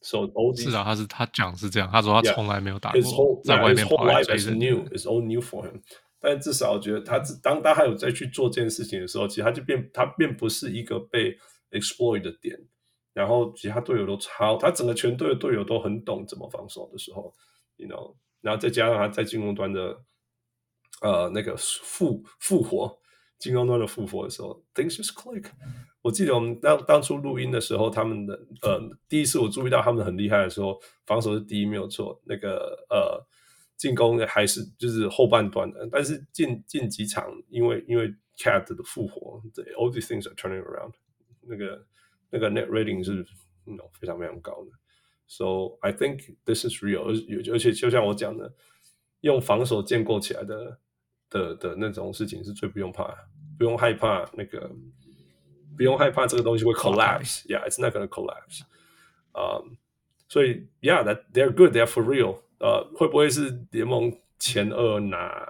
[0.00, 4.58] So all these, 是啊，他是他讲是这样，他说他从来没有打过在外面跑来追人。
[4.58, 5.80] It's new, it's all new for him.
[6.24, 11.36] 但至少我觉得他当当他有再去做这件事情的时候，其实他就变他并不是一个被
[11.70, 12.58] exploit 的点。
[13.12, 17.32] 然后其他队友都超，他整个全队的队友都很懂怎么防守的时候
[17.76, 20.02] ，you know，然后再加上他在进攻端的
[21.02, 22.98] 呃那个复复活，
[23.38, 25.44] 进攻端的复活的时候，things just click。
[26.02, 33.24] 我记得我们当当初录音的时候，他们的呃第一次我注意到他们很厉害的时候，防守是第一没有错，那个呃。
[33.76, 40.92] 进攻还是就是后半段的，但是进进几场，因为因为 Cat 的复活，对，all these things are turning around，
[41.42, 41.86] 那个
[42.30, 43.24] 那个 net rating 是
[43.64, 44.70] 那种非常非常高的
[45.26, 48.52] ，so I think this is real，而而且就像我讲的，
[49.20, 50.78] 用防守建构起来的
[51.30, 53.14] 的的那种事情是最不用怕，
[53.58, 54.70] 不用害怕那个，
[55.76, 58.62] 不用害怕这个东西会 collapse，yeah，it's not gonna collapse，
[59.32, 59.76] 啊、um，
[60.28, 62.43] 所以 yeah，that they're good，they're for real。
[62.64, 65.46] 呃，会不会是联盟前二拿？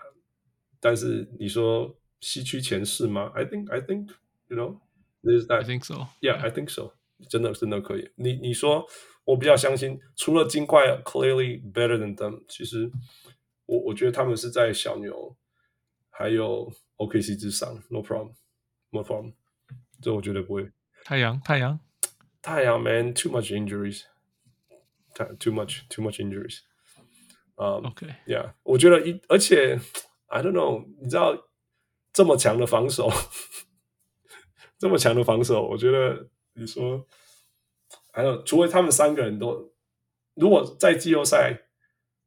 [0.80, 4.08] 但是你说西区前四吗？I think, I think,
[4.48, 4.80] you know,
[5.22, 5.60] there's that.
[5.60, 6.08] I think so.
[6.20, 6.94] Yeah, I think so.
[7.28, 8.10] 真的真的可以。
[8.16, 8.84] 你你说，
[9.24, 12.90] 我比较相信，除了金块 clearly better than them，其实
[13.66, 15.36] 我我觉得他们是在小牛
[16.10, 17.80] 还有 OKC 之上。
[17.90, 18.32] No problem,
[18.90, 19.34] no problem。
[20.02, 20.68] 这我觉得不会。
[21.04, 21.78] 太阳，太阳，
[22.42, 24.02] 太阳，man, too much injuries.
[25.38, 26.62] Too much, too much injuries.
[27.56, 29.78] 啊、um,，OK，Yeah，我觉得一，而且
[30.26, 31.36] I don't know，你知道
[32.12, 33.08] 这么强的防守，
[34.76, 37.06] 这么强的防守，我觉得你说
[38.12, 39.72] 还有，除非他们三个人都，
[40.34, 41.68] 如果在季后赛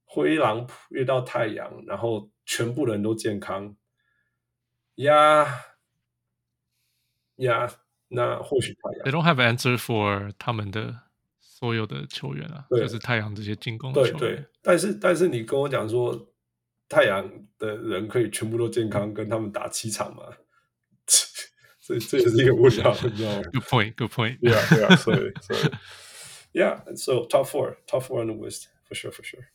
[0.05, 3.75] 灰狼遇到太阳，然后全部人都健康，
[4.95, 5.45] 呀
[7.35, 7.69] 呀，
[8.07, 9.05] 那或许太阳。
[9.05, 11.06] They don't have answer for 他们的。
[11.59, 14.13] 所有的球员啊，就是太阳这些进攻球员。
[14.13, 16.29] 对对，但是但是你跟我讲说，
[16.87, 17.27] 太阳
[17.57, 20.21] 的人可以全部都健康，跟他们打七场嘛？
[21.81, 24.37] 这这也是一个无聊，你知道吗？Good point, good point.
[24.39, 24.95] Yeah, yeah.
[24.97, 25.71] So, so,
[26.53, 26.95] yeah.
[26.95, 29.45] So top four, top four on the West for sure, for sure.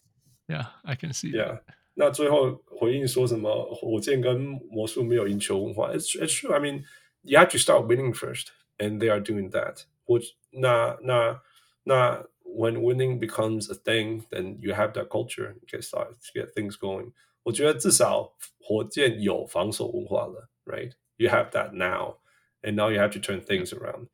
[0.49, 1.31] Yeah, I can see.
[1.31, 1.61] Yeah.
[1.95, 3.73] 那最后回应说什么？
[3.75, 6.53] 火箭跟魔术没有赢球文化？It's it's true.
[6.53, 6.83] I mean,
[7.21, 8.49] you have to start winning first,
[8.79, 9.85] and they are doing that.
[10.07, 10.19] 我
[10.51, 11.41] 那那。
[11.84, 16.54] 那 when winning becomes a thing, then you have that culture, you get started to get
[16.54, 17.12] things going.
[17.44, 20.94] 我觉得至少火箭有防守文化了，right?
[21.18, 22.18] You have that now,
[22.62, 24.08] and now you have to turn things around.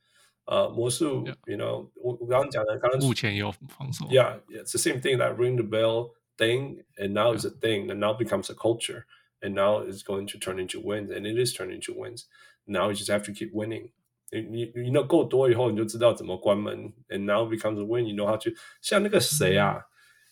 [0.45, 4.05] 呃，魔术，you know，我我刚刚讲的，刚刚目前有防守。
[4.07, 7.99] Yeah, it's the same thing that ring the bell thing, and now it's a thing, and
[7.99, 9.05] now becomes a culture.
[9.43, 12.26] and now it's going to turn into wins, and it is turning into wins.
[12.65, 13.89] Now you just have to keep winning.
[14.30, 16.92] 你你你 know 够多以后，你就知道怎么关门。
[17.09, 18.50] And now becomes when You know how to
[18.82, 19.82] 像那个谁啊，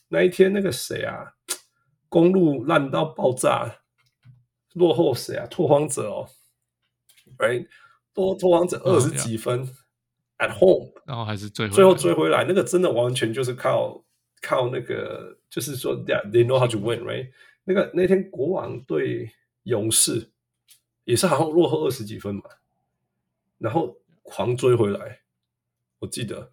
[0.08, 1.32] 那一天那个谁啊，
[2.08, 3.80] 公路烂到爆炸，
[4.74, 5.46] 落后谁啊？
[5.46, 6.28] 拓荒者哦
[7.38, 7.66] ，right？
[8.12, 9.68] 多拓荒者二十几分、oh,
[10.38, 14.04] at home，然后还是最后最后追回来，那个真的完全就是靠
[14.40, 17.30] 靠那个，就是说，yeah, they know how to win，right？
[17.64, 19.30] 那个那天国王对
[19.64, 20.30] 勇士
[21.04, 22.42] 也是好像落后二十几分嘛。
[23.58, 25.20] 然后狂追回来，
[26.00, 26.52] 我记得，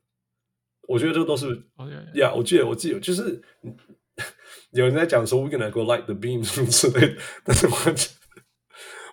[0.87, 3.41] 我觉得这都是，呀、oh, yeah, 我记得，我记得，就是
[4.71, 7.73] 有人在讲说，we're gonna go light the beams 之类的， 但是我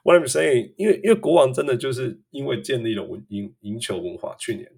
[0.04, 4.70] ，what I'm saying，因为因为国王真的就是因为建立了赢赢球文化，去年，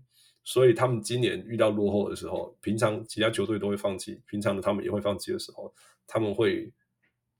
[0.45, 5.75] 所以他们今年遇到落后的时候，平常其他球队都会放弃，平常的他们也会放弃的时候，
[6.07, 6.73] 他们会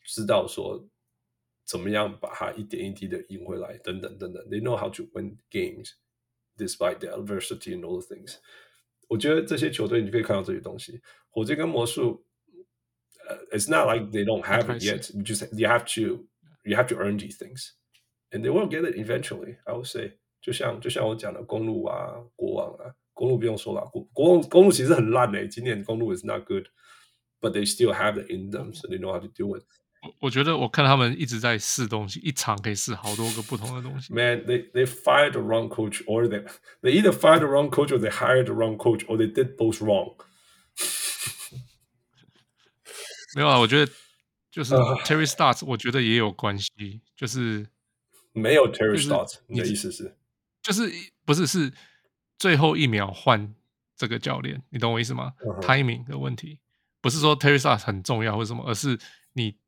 [0.05, 0.87] 知道说。
[1.66, 4.44] 怎么样把它一点一滴的赢回来，等等等等。
[4.50, 5.92] They know how to win games
[6.58, 8.38] despite the adversity and all the things。
[9.10, 11.02] 我觉得这些球队你可以看到这些东西。
[11.30, 12.24] 火箭跟魔术，
[13.28, 15.14] 呃、uh,，It's not like they don't have it yet.
[15.16, 16.26] You just you have to
[16.64, 17.72] you have to earn these things,
[18.32, 19.58] and they will get it eventually.
[19.66, 26.66] I would say，就像就像我讲的公路啊，国王啊，公路不用说了，国国王公路其实很烂诶、欸，今年公路 is not good,
[27.40, 29.64] but they still have it in them, so they know how to do it.
[30.19, 34.13] 我觉得我看他们一直在试东西，一场可以试好多个不同的东西。
[34.13, 36.45] Man, they they fired the wrong coach, or they
[36.81, 39.57] they either fired the wrong coach, or they hired the wrong coach, or they did
[39.57, 40.17] both wrong.
[43.37, 43.93] 没有啊，我觉得
[44.51, 44.75] 就是
[45.05, 47.67] Terry Stotts，我觉得也有关系，就是
[48.33, 50.17] 没有 Terry Stotts，你的意思是，
[50.63, 50.91] 就是
[51.25, 51.73] 不是是
[52.39, 53.55] 最后一秒换
[53.97, 56.59] 这个教练，你懂我意思吗？Timing 的问题，
[57.01, 58.99] 不是说 Terry Stotts 很重要或者什么，而是你。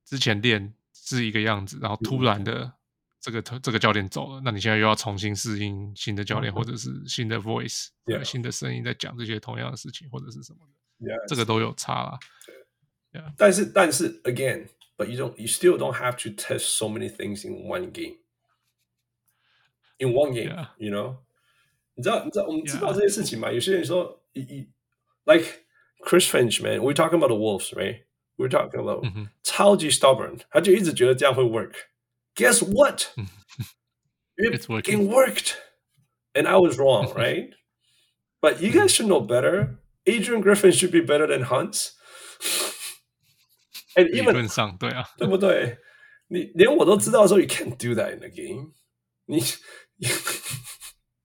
[0.05, 2.72] 之前练是一个样子，然后突然的
[3.20, 7.89] 这个这个教练走了，那你现在又要重新适应新的教练，或者是新的 voice.
[8.22, 12.18] 新的声音在讲这些同样的事情，或者是什么的这个都有差啦。
[13.12, 13.32] Yeah.
[13.36, 17.93] 但是但是 again，but you don't you still don't have to test so many things in one
[17.93, 18.18] game.
[19.98, 20.68] In one game, yeah.
[20.76, 21.18] you know，
[21.94, 23.55] 你知道你知道我们知道这些事情吗？Yeah.
[23.55, 25.47] 有些人说，like
[26.05, 28.03] Chris Finch, man, we're talking about the Wolves, right?
[28.38, 29.30] We're talking about、mm -hmm.
[29.43, 33.07] 超级 stubborn，他就一直觉得这样会 work。Guess what?
[34.38, 35.01] It, It's working.
[35.01, 35.55] It worked,
[36.34, 37.51] and I was wrong, right?
[38.41, 39.80] but you guys should know better.
[40.05, 41.91] Adrian Griffin should be better than Hunt.
[43.95, 45.77] and even 上对啊，对不对？
[46.30, 48.71] 你连我都知道的时候，you can't do that in the game
[49.26, 49.41] 你。
[49.97, 50.07] 你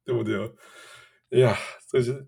[0.05, 0.37] 对不对？
[1.41, 1.59] 呀、yeah,，
[1.91, 2.27] 这是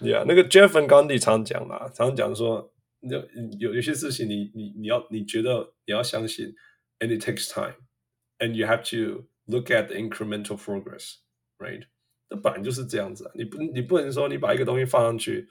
[0.00, 2.72] 呀，那个 Jeff Van Gundy 常讲嘛，常讲说。
[3.01, 3.19] 有
[3.59, 6.53] 有有些事情你，你你要你觉得你要相信
[6.99, 11.87] ，and it takes time，and you have to look at the incremental progress，right？
[12.29, 15.47] 那本来就是这样子啊，你不你不能说你把一个东西放上去，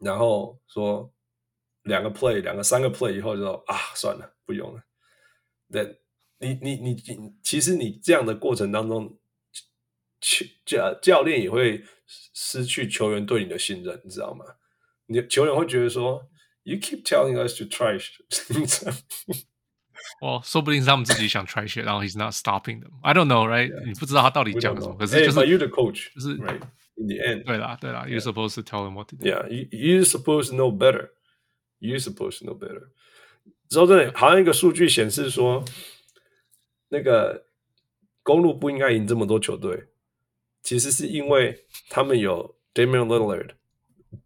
[0.00, 1.14] 然后说
[1.84, 4.82] 两个 play 两个三个 play 以后就说啊算了不用了，
[5.70, 6.00] 对
[6.38, 9.18] 你你你你其实你这样的过程当中，
[10.66, 11.84] 教教练也会
[12.34, 14.44] 失去球员对你的信任，你知道吗？
[15.07, 16.29] 你球员会觉得说，
[16.63, 18.99] You keep telling us to try shit，
[20.21, 23.85] 哦，说不定是他们自己想 try shit，然后 he's not stopping them。I don't know, right？、Yeah.
[23.85, 26.61] 你不知道他到底讲什么，可是就是 hey, you the coach，就是 right
[26.95, 27.43] in the end。
[27.45, 32.57] 对啦，对啦，You're supposed to tell them what to do。Yeah，you you supposed to know better。You supposed to know
[32.57, 32.89] better。
[33.69, 35.63] 之后真的好像一个数据显示说，
[36.89, 37.45] 那个
[38.21, 39.87] 公路不应该赢这么多球队，
[40.61, 43.51] 其实是因为他们有 Damian Lillard。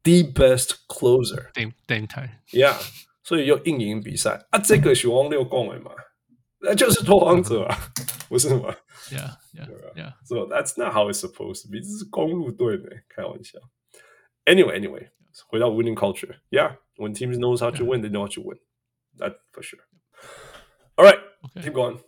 [0.03, 2.75] The best closer, Dame Dame time, yeah，
[3.23, 4.59] 所以又硬赢比赛啊！
[4.59, 5.91] 这个是王六共的嘛，
[6.59, 7.77] 那就是拓荒者啊，
[8.30, 8.75] 不是吗？
[9.11, 10.13] Yeah, yeah, yeah.
[10.25, 11.80] So that's not how it's supposed to be.
[11.80, 13.59] 这是公路队的，开玩笑。
[14.45, 15.09] Anyway, anyway，
[15.47, 16.38] 回到 winning culture.
[16.49, 18.59] Yeah, when teams knows how to win, they know how to win.
[19.17, 19.81] That for sure.
[20.95, 21.19] All right,
[21.61, 21.99] keep going.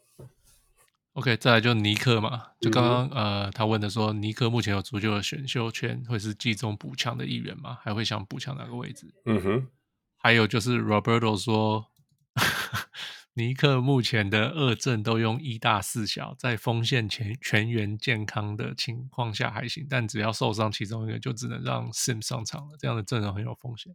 [1.20, 7.76] OK，再来就尼克嘛，就刚刚、嗯、呃，他问的说，尼克目前有足球的选秀权，会是季中补强的一员吗？
[7.82, 9.12] 还会想补强哪个位置？
[9.26, 9.68] 嗯哼。
[10.16, 11.90] 还有就是 Roberto 说，
[13.36, 22.78] 尼克目前的二阵都用一大四小，在锋线全全员健康的情况下还行，但只要受伤其中一个，就只能让 Sim 上场了。
[22.78, 23.94] 这样的阵容很有风险，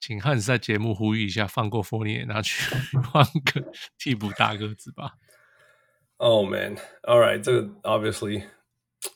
[0.00, 2.74] 请汉斯在节目呼吁一下，放过 Fournier，拿去
[3.12, 5.12] 换个替补大个子吧。
[6.18, 8.42] Oh man, all right，这个 obviously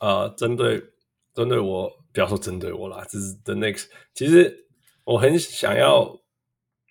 [0.00, 0.84] 啊、呃，针对
[1.32, 3.86] 针对我，不要说针对我啦，这是 the next。
[4.12, 4.66] 其实
[5.04, 6.00] 我很想要，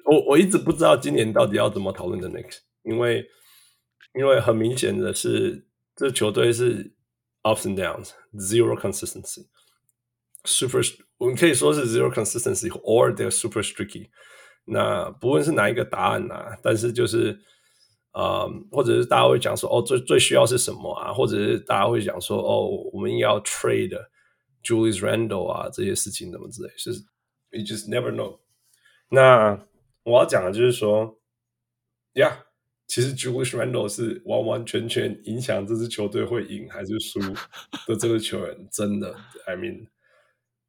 [0.06, 2.62] 我我一直不知道今年到底要怎么讨论 the next。
[2.82, 3.30] 因为
[4.16, 6.92] 因为很明显的是，这球队是
[7.44, 10.82] ups and downs，zero consistency，super，
[11.20, 14.10] 我们可以说是 zero consistency，or they're super streaky。
[14.66, 17.40] 那不论是哪一个答案啊，但是就是。
[18.12, 21.14] 啊、或者是大家会讲说，哦，最最需要是什么啊？
[21.14, 23.96] 或者是大家会讲说，哦，我们要 trade
[24.64, 26.92] Julius Randle 啊，这些事情怎么之类，是
[27.52, 28.40] you just never know。
[29.10, 29.64] 那
[30.04, 31.20] 我要讲的就是说，
[32.14, 32.46] 呀，
[32.88, 37.20] 其实 Julius Randle 是完完全全影响这支球队会赢还是输
[37.86, 39.16] 的这个球员，真的
[39.46, 39.88] ，I mean，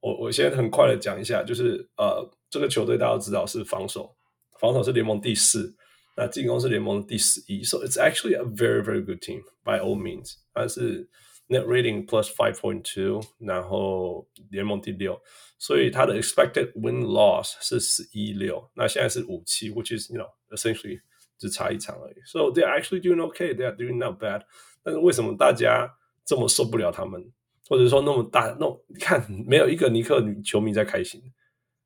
[0.00, 4.14] 我我先很快的讲一下，就是呃，这个球队大家都知道是防守，
[4.60, 5.74] 防守是联盟第四。
[6.17, 10.35] 那进攻是联盟第十一，so it's actually a very very good team by all means。
[10.53, 11.09] 它是
[11.49, 15.21] net rating plus five point two，然后联盟第六，
[15.59, 21.01] 所以它的 expected win loss 是十一六，那现在是五七，which is you know essentially
[21.37, 22.15] 只差一场而已。
[22.25, 24.43] So they're actually doing okay, they're doing not bad。
[24.83, 25.93] 但是为什么大家
[26.25, 27.31] 这么受不了他们，
[27.67, 31.21] 或者说那么大那种，你看没有一个尼克女球迷在开心，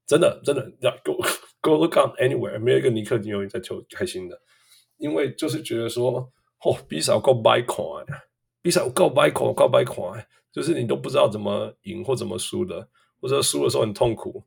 [0.05, 1.17] 真的真的要给我。
[1.64, 4.38] Go look on anywhere，没有一个尼克球迷在球开心的，
[4.98, 6.30] 因为就是觉得说，
[6.62, 8.20] 哦，比赛够歹看，
[8.60, 12.86] 比赛够歹看，够歹看，就是你都不知道怎么赢或怎么输的，
[13.18, 14.44] 或者输的时候很痛苦，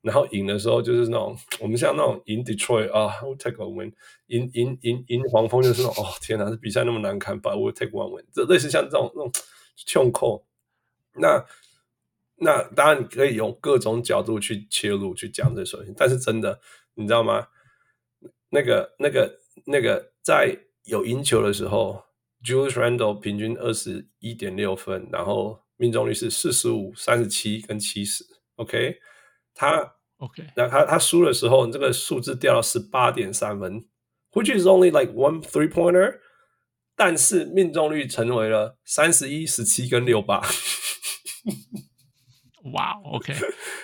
[0.00, 3.92] 然后赢的时候就是那种，我们像那种赢 Detroit 啊，we'll take a win，
[4.28, 9.32] 赢赢赢赢黄蜂就是那种，哦天哪，这比赛那么难看，but we'll take one win，这类似像这种那种
[9.92, 10.44] 痛扣，
[11.14, 11.44] 那。
[12.40, 16.58] 那当然你可以用各种角度去切入去讲这事情，但是真的，
[16.94, 17.46] 你知道吗？
[18.50, 22.02] 那个、那个、那个，在有赢球的时候
[22.42, 28.24] ，Julius Randle 平均二十一点六分，然后命中率是四十五、三十七跟七十。
[28.56, 28.96] OK，
[29.54, 33.84] 他 OK，那他他输的时候，这个数字掉到十八点三分
[34.32, 36.18] ，which is only like one three pointer，
[36.96, 40.42] 但是命中率成为了三十一、十七跟六八。
[42.72, 43.34] 哇、wow，OK，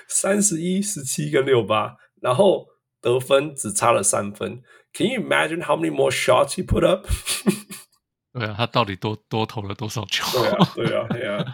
[0.09, 2.67] 三十一、十七跟六八，然后
[3.01, 4.63] 得分只差了三分。
[4.93, 7.07] Can you imagine how many more shots he put up？
[8.33, 10.27] 对啊，他到底多多投了多少球？
[10.39, 11.45] 对啊，对啊， 对啊，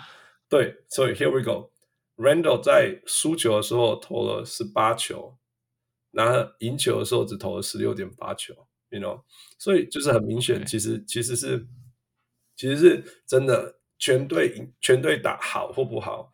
[0.49, 0.85] 对。
[0.89, 1.71] 所以 here we go。
[2.17, 5.39] Randall 在输球的时候投了十八球，
[6.11, 8.55] 然后赢球的时候只投了十六点八球。
[8.91, 9.23] You know，
[9.59, 11.67] 所以就是很明显，其实其实是
[12.55, 16.33] 其实是真的，全队赢，全队打好或不好。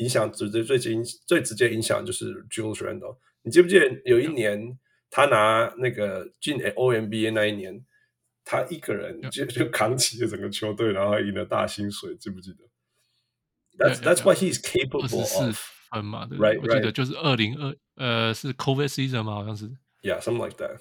[0.00, 3.16] 影响直接最近最直接影响就是 Julius Randle。
[3.42, 4.78] 你记不记得有一年
[5.10, 7.84] 他拿那个进 All NBA 那一年，
[8.44, 12.64] 他一个人就就扛起了整个球队，然后赢了大薪水，记不记得
[13.78, 15.56] ？That's that's what he's capable of。
[15.90, 16.60] 分嘛，对 right.
[16.62, 19.34] 我记得就是二零二呃是 COVID season 吗？
[19.34, 19.68] 好像是。
[20.02, 20.80] Yeah, something like that.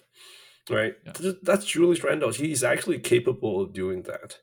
[0.67, 0.95] Right.
[1.03, 1.33] Yeah.
[1.43, 2.31] That's Julius Randle.
[2.31, 4.35] He is actually capable of doing that.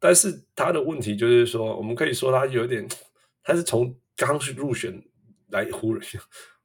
[0.00, 2.88] 但是他的问题就是说，我们可以说他有点，
[3.44, 5.02] 他是从刚去入选
[5.50, 6.02] 来湖人，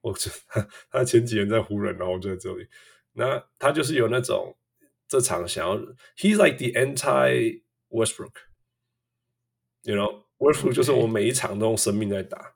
[0.02, 0.12] 我
[0.48, 2.68] 他他前几年在湖人，然后就在这里。
[3.14, 4.58] 那他就是有那种
[5.08, 5.78] 这场想要
[6.18, 12.56] ，He's like the anti Westbrook，you know，Westbrook 就是我每一场都用生命在打，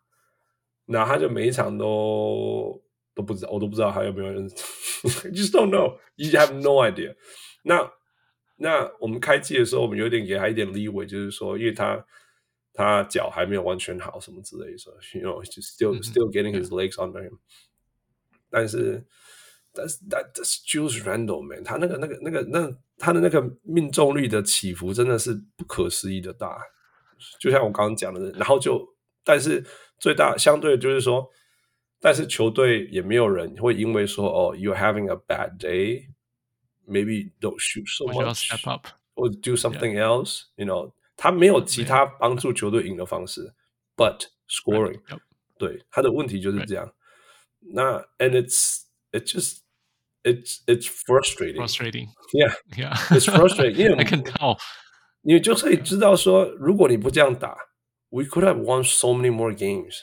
[0.86, 2.84] 那他就每一场都
[3.14, 4.50] 都不知道，我都不知道还有没有人，
[5.32, 7.16] just don't know，you have no idea
[7.64, 7.76] 那。
[7.76, 7.92] 那
[8.60, 12.04] 那我们开季的时候，我们有点给他一点 leeway，就是说，因为他。
[12.77, 17.39] 他脚还没有完全好，什么之类的，所以，you know，just still still getting his legs under him。
[18.49, 19.05] 但是，
[19.73, 26.59] 但是，但是，Julius Randle man，他那个、那个、那个、那他的那个命中率的起伏真的是不可思议的大。
[27.39, 28.87] 就像我刚刚讲的，然后就，
[29.23, 29.63] 但是
[29.99, 31.31] 最大相对的就是说，
[32.01, 40.93] 但是球队也没有人会因为说，哦，you're having a bad day，maybe don't shoot so much，step up，or do something else，you know。
[41.17, 43.55] 他没有其他帮助球队赢的方式，
[43.97, 45.01] but scoring，
[45.59, 46.93] 对，他的问题就是这样。
[47.61, 48.83] 那 and it's
[49.13, 49.59] it's just
[50.23, 54.59] it's it's frustrating，frustrating，yeah，yeah，it's frustrating，因为 I can tell，
[55.21, 57.57] 你就可以知道说，如果你不这样打，
[58.09, 59.95] we could have won so many more games。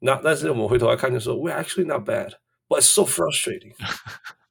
[0.00, 3.74] 那但是我们回头来看，就说 we're actually not bad，but it's so frustrating。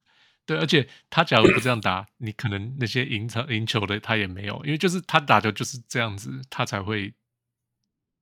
[0.45, 7.15] 对，而且他假如不这样打，你可能那些赢场赢球的他也没有，因为就是他打球就是这样子，他才会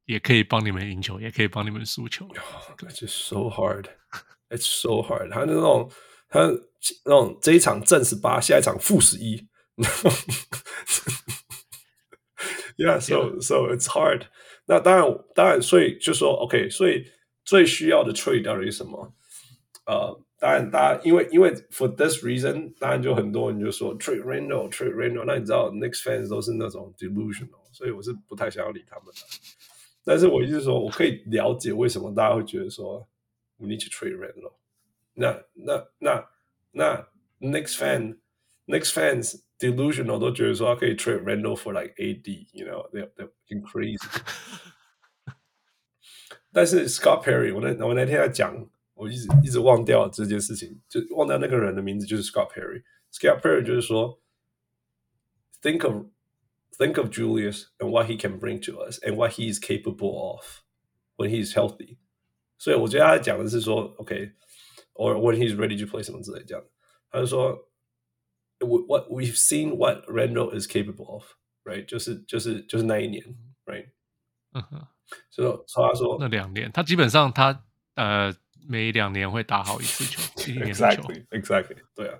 [0.04, 2.28] 也可以帮你们赢球，也可以帮你们输球。
[2.28, 3.86] It's just so hard,
[4.50, 5.30] it's so hard。
[5.30, 5.90] 他那种
[6.28, 6.40] 他
[7.06, 9.48] 那种这一场正十八，下一场负十一。
[12.76, 14.26] Yeah, so so it's hard。
[14.68, 17.10] 那当然当然，所以就说 OK，所以
[17.46, 19.14] 最需要的 trade 到底是什么？
[19.86, 20.22] 呃。
[20.39, 25.23] 当然，大家因为因为 for this reason，当然就很多人就说 trade Randle，trade Randle。
[25.25, 29.21] 那你知道 Knicks fans 都是那种 delusional，所以我是不太想要理他们的。
[30.03, 33.07] 但是我意思是说，我可以了解为什么大家会觉得说
[33.57, 34.53] we need to trade Randle。
[35.13, 36.27] 那那那
[36.71, 37.07] 那
[37.39, 44.03] Knicks fan，Knicks fans delusional 都觉得说他可以 trade Randle for like AD，you know，they they increase。
[46.51, 48.53] 但是 Scott Perry，我那我那天在讲，
[48.99, 54.21] 我一直一直忘掉这件事情，就忘掉那个人的名字，就是 Scott Perry。Scott Perry 就是说，
[55.61, 56.05] think of
[56.77, 60.17] think of Julius and what he can bring to us and what he is capable
[60.17, 60.45] of
[61.17, 61.97] when he is healthy。
[62.57, 66.63] 所以我觉得他讲的是说，OK，or、okay, when he's ready to play 什么之类这样。
[67.09, 67.69] 他就说，
[68.59, 71.85] what we've seen what Randle is capable of，right？
[71.85, 73.23] 就是就是就是那一年，
[73.65, 73.89] right？
[74.53, 74.87] 嗯哼。
[75.29, 77.63] 所以他说那两年，他基本上他
[77.93, 78.33] 呃
[78.70, 82.16] 每两年会打好一次球，一年球，exactly exactly 对啊。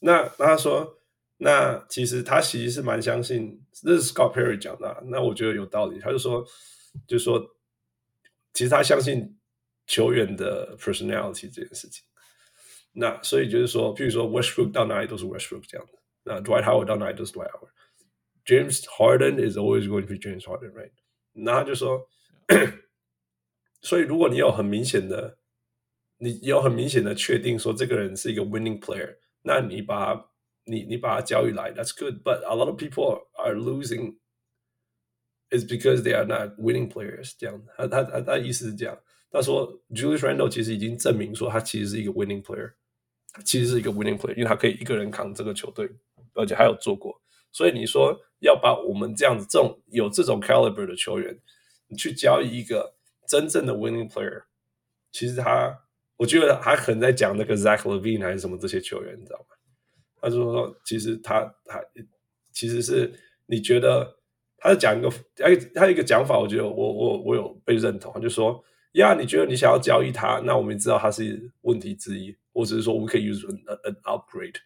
[0.00, 0.98] 那那他说，
[1.38, 5.98] 那其实他其实是蛮相信，这是 Scott Perry 讲的，啊，那我觉得有道理。
[5.98, 6.44] 他就说，
[7.06, 7.42] 就说
[8.52, 9.38] 其实他相信
[9.86, 12.04] 球员的 personality 这件事情。
[12.92, 17.70] 那所以就是说，譬如说 Westbrook 到哪里都是 Westbrook 这样的，那 Dwight Howard 到哪里都是 Dwight Howard。
[18.44, 20.90] James Harden is always going to be James Harden, right?
[21.32, 22.06] 那他就说，
[23.80, 25.38] 所以如果你有很明显的，
[26.22, 30.30] 你有很明显的确定说这个人是一个 winning player，那你把
[30.64, 32.22] 你你把他交易来，that's good。
[32.22, 34.18] But a lot of people are losing
[35.50, 37.32] is because they are not winning players。
[37.38, 38.98] 这样，他他他他意思是这样。
[39.30, 42.72] 他说，Julius Randle 其实已经证明说他其实是一个 winning player，
[43.44, 45.88] 其实是一个 winning player，因为他可以一个人扛这个球队，
[46.34, 47.22] 而且还有做过。
[47.50, 51.40] 所以你说要把我们这样子这种有这种 caliber 的球员，
[51.86, 52.94] 你去交易一个
[53.26, 54.42] 真正的 winning player，
[55.10, 55.86] 其实他
[56.20, 59.56] 我觉得还很在讲那个 Zach Levine 还是什么这些球员，你知道吗？
[60.20, 61.82] 他就说其实他他
[62.52, 63.10] 其实是
[63.46, 64.18] 你觉得
[64.58, 65.08] 他在讲一个
[65.42, 74.56] 哎他一个讲法，我觉得我我我有被认同，他就说呀，你觉得你想要交易他，那我们知道他是问题之一，我只是说我们可以 use an, an upgrade。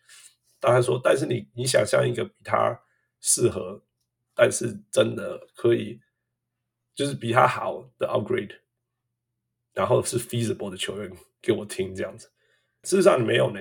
[0.60, 2.80] 他说：“但是你，你想象一个比他
[3.20, 3.82] 适合，
[4.34, 6.00] 但是真的可以，
[6.94, 8.56] 就是比他好的 upgrade，
[9.74, 11.12] 然后是 feasible 的球员
[11.43, 12.31] 给我听这样子。
[12.83, 13.59] 事实上你没有呢，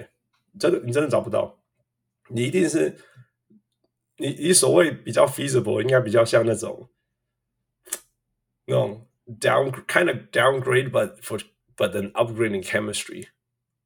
[0.58, 1.58] 真的你真的找不到。
[2.28, 2.96] 你一定是
[4.16, 6.90] 你你所谓比较 feasible，应该比较像那种
[8.66, 9.08] 那种
[9.40, 11.40] down kind of downgrade，but for
[11.76, 13.28] but an upgrade in chemistry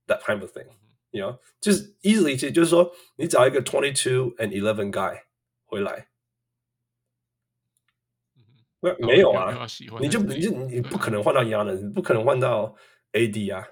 [0.06, 0.66] that kind of thing。”
[1.14, 5.24] You know, 就是 easily，就是说，你找一个 twenty two and eleven guy
[5.66, 6.08] 回来，
[8.80, 9.54] 没没有啊？
[10.00, 12.74] 你就你就你不可能换到 Giannis，你不可能换到
[13.12, 13.68] AD 啊。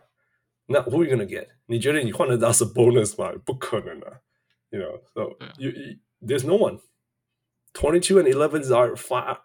[0.66, 1.48] 那 who are you gonna get？
[1.66, 3.32] 你觉得你换得到是 bonus 吗？
[3.44, 4.20] 不可能啊。
[4.70, 6.80] You know, so you, you there's no one.
[7.72, 9.40] Twenty two and eleven are far.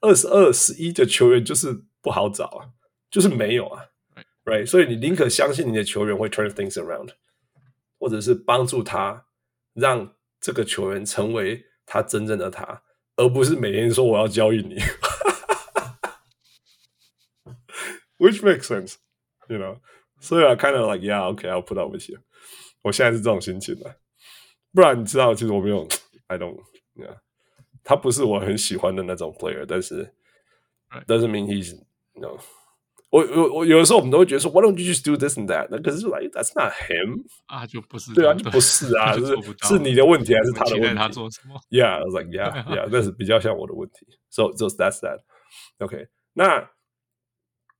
[0.00, 2.70] 二十二、十一的球员就是不好找啊，
[3.10, 3.86] 就是没有啊。
[4.44, 7.10] Right，所以你宁可相信你的球员会 turn things around，
[7.98, 9.26] 或者是帮助他
[9.74, 12.82] 让这个球员成为他真正的他，
[13.16, 14.78] 而不是每天说我要交易你。
[18.16, 18.94] Which makes sense,
[19.48, 19.78] you know?
[20.20, 22.18] So I kind of like, yeah, okay, I'll put up with you.
[22.82, 23.96] 我现在是这种心情的，
[24.72, 25.86] 不然你知道，其实我没有，
[26.28, 26.60] I don't,
[26.94, 27.18] yeah.
[27.82, 30.12] 他不是我很喜欢的那种 player，但是
[31.06, 31.74] doesn't mean he's,
[32.14, 32.38] you know.
[33.10, 35.66] 我我我有的时候我们都会觉得说，Why don't you just do this and that？
[35.68, 39.34] 那可是 like that's not him 啊，就不是对啊，就不是啊，就是
[39.66, 40.94] 是你的问题还是他的问题？
[40.94, 41.60] 他做什么？
[41.70, 44.06] Yeah，I was like yeah，yeah，那是比较像我的问题。
[44.30, 46.70] So just that's that。OK，那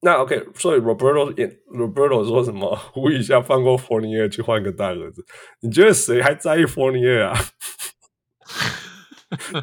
[0.04, 1.32] 那 OK，所以 Roberto
[1.66, 2.74] Roberto 说什么？
[2.92, 5.24] 呼吁一下放过 Fournier 去换个大儿子。
[5.60, 7.34] 你觉得谁还在意 Fournier 啊？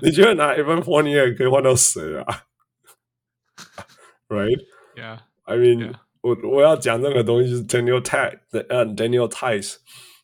[0.01, 2.43] 你觉得拿 Evan Fournier 可以换到谁啊？
[4.29, 5.95] Right？Yeah。I mean，、yeah.
[6.21, 8.37] 我我要讲这个东西就是 Daniel Theis，
[8.69, 9.77] 嗯，Daniel Theis，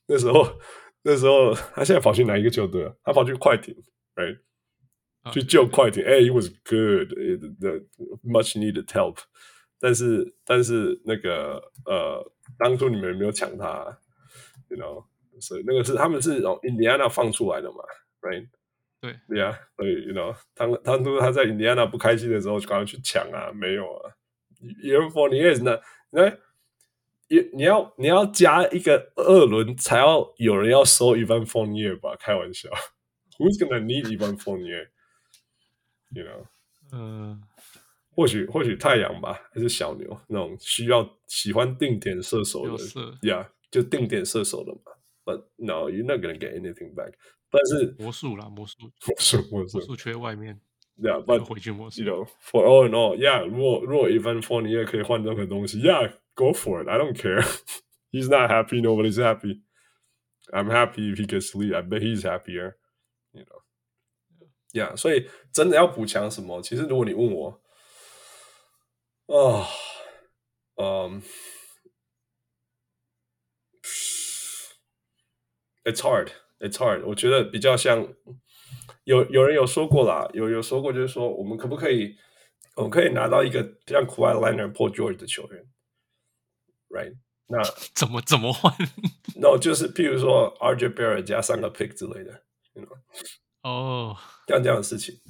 [0.07, 0.59] 那时候
[1.01, 2.93] 那时候他现在跑去哪一个球队？
[3.03, 3.75] 他跑去快艇，
[4.15, 7.79] right？、Oh, 去救快艇，哎、hey, he was good，the
[8.23, 9.17] much needed help。
[9.80, 13.98] 但是但是那个呃，当初你们没有抢他
[14.68, 15.04] ，you know，
[15.40, 17.78] 所以那个是他们是从印第安纳放出来的嘛
[18.22, 18.48] ，right？
[19.00, 24.12] 对，对呀，所以 you know，当当初他在印第安纳不开心的时候，就赶快去抢啊，没有啊。
[24.82, 25.78] Evan Fournier 呢？
[26.10, 26.28] 那
[27.28, 32.16] 你你要你要加一个二轮才要有人要收 Evan Fournier 吧？
[32.18, 32.68] 开玩笑，
[33.38, 36.46] Who's gonna need Evan Fournier？You know？
[36.90, 37.42] 嗯
[38.18, 42.76] 或许或许太阳吧，还是小牛那种需要喜欢定点射手的
[43.22, 44.80] ，Yeah，就定点射手的嘛。
[45.24, 47.12] But no, you're not gonna get anything back。
[47.48, 50.60] 但是魔术啦，魔术，魔术，魔术，魔术缺外面。
[51.00, 57.40] Yeah，but 回去魔术，You know，for all in all，Yeah，如果如果 Evan Fournier 可以换任何东西，Yeah，go for it，I don't care。
[58.10, 59.60] He's not happy, nobody's happy.
[60.50, 61.72] I'm happy if he gets sleep.
[61.72, 62.74] I bet he's happier.
[63.30, 63.62] You know.
[64.72, 66.60] Yeah，所以真的要补强什么？
[66.62, 67.62] 其实如果你问我。
[69.28, 69.68] 啊，
[70.76, 71.22] 嗯
[75.84, 77.04] ，It's hard, it's hard。
[77.06, 78.08] 我觉得比较像
[79.04, 82.16] 有有人有说过啦，有有说过就是说，我们可不可以，
[82.76, 85.68] 我们可以拿到一个像 Kawhi Leonard、Paul George 的球员
[86.88, 87.16] ，right？
[87.48, 87.62] 那
[87.94, 88.74] 怎么怎么换？
[89.36, 92.98] 那、 no, 就是譬如说 RJ Barrett 加三个 pick 之类的，you know？
[93.62, 95.20] 哦，像这样的事情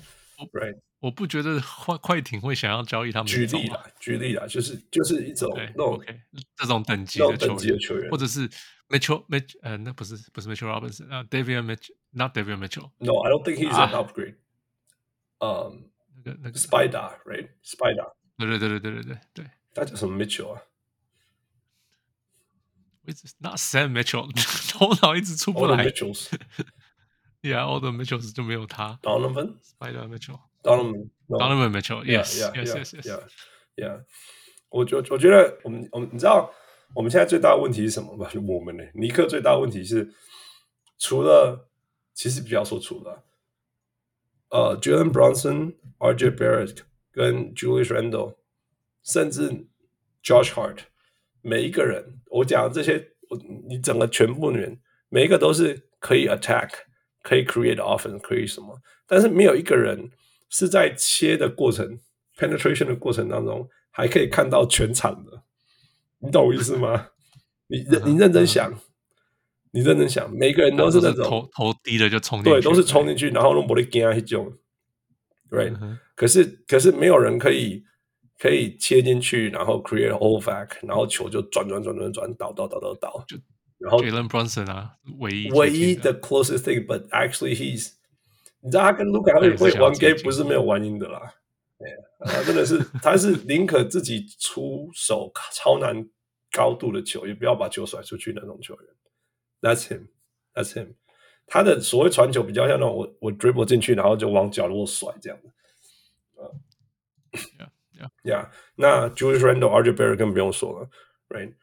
[0.53, 0.79] ，right？
[1.01, 3.27] 我不觉得快快艇会想要交易他们。
[3.27, 6.21] 举例啦，举例啦，就是就是一种那种 okay,
[6.57, 8.49] 这种等级的球员，球员或者是
[8.89, 12.91] Mitchell Mitch 呃，那不是不是 Mitchell Robinson 啊，Davion Mitchell，not Davion Mitchell。
[12.99, 14.35] No，I don't think he's an upgrade。
[15.39, 18.13] 嗯，那个那个 Spider，right？Spider。
[18.39, 19.51] 对对对对对对对对。
[19.75, 20.63] 他叫什么 Mitchell 啊
[23.07, 24.33] ？It's not Sam Mitchell，
[24.73, 25.87] 头脑一直出不来。
[25.87, 26.29] Mitchells。
[27.48, 29.00] Yeah，all the Mitchells 就没有他。
[29.02, 34.04] Donovan，Spider Mitchell。Donovan Mitchell，Yes，Yes，Yes，Yes，Yeah。
[34.70, 36.52] 我觉我觉得我们我们你知道
[36.96, 38.30] 我们现在最大的问题是什么吗？
[38.48, 38.84] 我们呢？
[38.96, 40.14] 尼克最大的问题是
[40.98, 41.70] 除了
[42.14, 43.24] 其实不要说除了
[44.50, 46.80] 呃，Jalen Brunson、RJ Barrett
[47.12, 48.38] 跟 Julius Randle，
[49.04, 49.68] 甚至
[50.24, 50.80] Josh Hart，
[51.42, 53.38] 每一个人我讲的这些，我
[53.68, 54.80] 你整个全部人
[55.10, 56.70] 每一个都是可以 attack，
[57.23, 60.11] 可以 create offense，可以什么，但是没有一个人。
[60.51, 62.01] 是在切的过程
[62.39, 65.43] ，penetration 的过程当中，还可以看到全场的，
[66.21, 67.09] 你懂我意思吗？
[67.67, 68.73] 你认你认真想，
[69.73, 74.51] 你认真想，每个人都是那种头头低的就冲进去，对，都是冲进去，然后用玻璃镜去救
[75.51, 75.77] ，right？
[76.15, 77.85] 可是可是没有人可以
[78.39, 83.37] 可以切进去，然后 create all back，然后球就转转转转转倒倒倒倒倒，就
[83.79, 87.93] 然后 Jalen Brunson 啊，唯一唯一的 closest thing，but actually he's
[88.61, 91.33] 你知道他跟卢卡会会玩 game 不是没有玩赢的啦，
[91.79, 91.89] 对
[92.19, 96.05] 啊，真的是他是宁可自己出手超难
[96.51, 98.85] 高度的球，也不要把球甩出去那种球员。
[99.61, 100.09] That's him,
[100.55, 100.95] that's him。
[101.47, 105.51] 他的所谓传球比较像那种我我 dribble 进去，然后就往角落甩这样的。
[107.33, 108.49] Yeah, yeah, yeah。
[108.75, 110.89] 那 Julius Randle、RJ Barrett 更不用说了
[111.29, 111.55] ，right？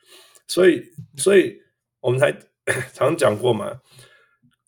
[0.48, 0.84] 所以，
[1.18, 1.62] 所以
[2.05, 2.37] 我们才
[2.93, 3.81] 常讲过嘛。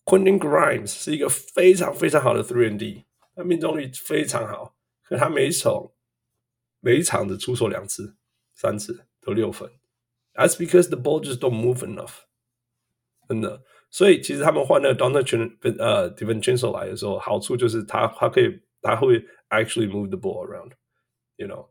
[0.05, 5.91] Quentin Grimes 是一个非常非常好的 three and D，他命中率非常好，可他每一场
[6.81, 8.17] 每一场只出手两次、
[8.53, 9.69] 三次都六分。
[10.33, 12.23] That's because the ball just don't move enough，
[13.29, 13.63] 真的。
[13.89, 19.19] 所以其实他们换那个 Donte 呃 DiVincenzo 来的时候，好处就是他他可以他会
[19.49, 21.69] actually move the ball around，you know。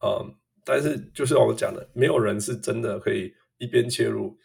[0.00, 4.37] 嗯，但是就是我们讲的，没有人是真的可以 一边切入。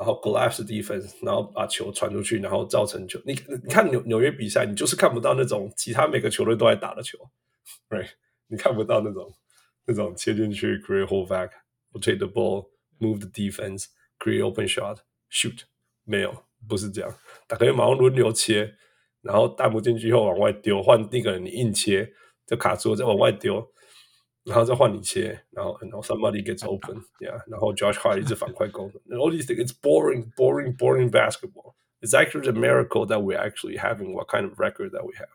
[0.00, 3.20] 然后 collapse defense，然后把球传出去，然后造成球。
[3.26, 7.18] 你你看纽纽约比赛，你就是看不到那种其他每个球队都在打的球
[7.88, 8.08] ，right？
[8.46, 9.28] 你看不到那种
[9.86, 15.62] 那种切进去 create hold back，rotate the ball，move the defense，create open shot，shoot，
[16.04, 17.12] 没有，不是这样。
[17.48, 18.72] 打可以马上轮流切，
[19.20, 22.08] 然后带不进去以后往外丢，换那个人你硬切
[22.46, 23.68] 就卡住，再往外丢。
[24.47, 31.75] 然后再换你切，然后然后 somebody gets open，yeah，然后 Josh Hart 一直反快攻，all these things，it's boring, boring, boring basketball.
[32.01, 35.29] It's actually a miracle that we're actually having what kind of record that we have.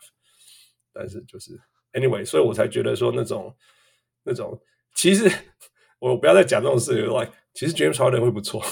[0.92, 1.58] 但是就是
[1.92, 3.56] anyway，所以我才觉得说那种
[4.24, 4.60] 那种，
[4.94, 5.30] 其实
[5.98, 8.62] 我不要再讲这种事情，like 其实 James Harden 会不错，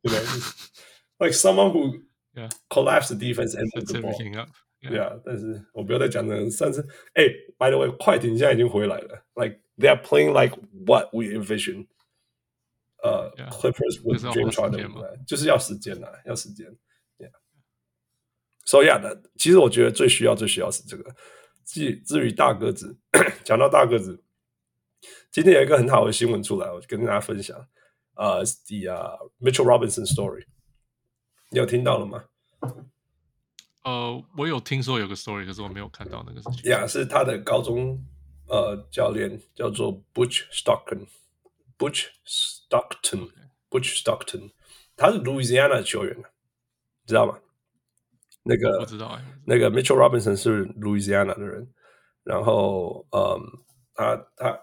[0.00, 2.02] you know，like someone who
[2.70, 4.14] collapse the defense and move the ball.
[4.89, 6.49] 对啊，但是我不要再讲了。
[6.49, 7.23] 上次，哎
[7.57, 9.25] ，by the way，快艇现在已经回来了。
[9.35, 11.87] Like they are playing like what we envision。
[13.03, 16.67] 呃，Clippers with James Harden，就是要时间啊，要时间。
[17.17, 17.31] Yeah。
[18.65, 21.15] So yeah，的，其实我觉得最需要、最需要是这个。
[21.65, 22.97] 至至于大个子，
[23.43, 24.23] 讲到大个子，
[25.31, 27.57] 今天有一个很好的新闻出来，我跟大家分享。
[28.15, 30.45] 呃，the Mitchell Robinson story，
[31.49, 32.25] 你有听到了吗？
[33.85, 36.71] 呃，我有听说有个 story，可是我没有看到那个事情。
[36.71, 38.03] 呀，yeah, 是他的高中
[38.47, 44.51] 呃教练叫做 Butch Stockton，Butch Stockton，Butch Stockton，
[44.97, 46.17] 他是 Louisiana 球员，
[47.05, 47.37] 知道吗？
[48.41, 49.23] 那个不知道哎。
[49.45, 51.71] 那个 Mitchell Robinson 是 Louisiana 的人，
[52.23, 53.39] 然后嗯，
[53.93, 54.59] 他他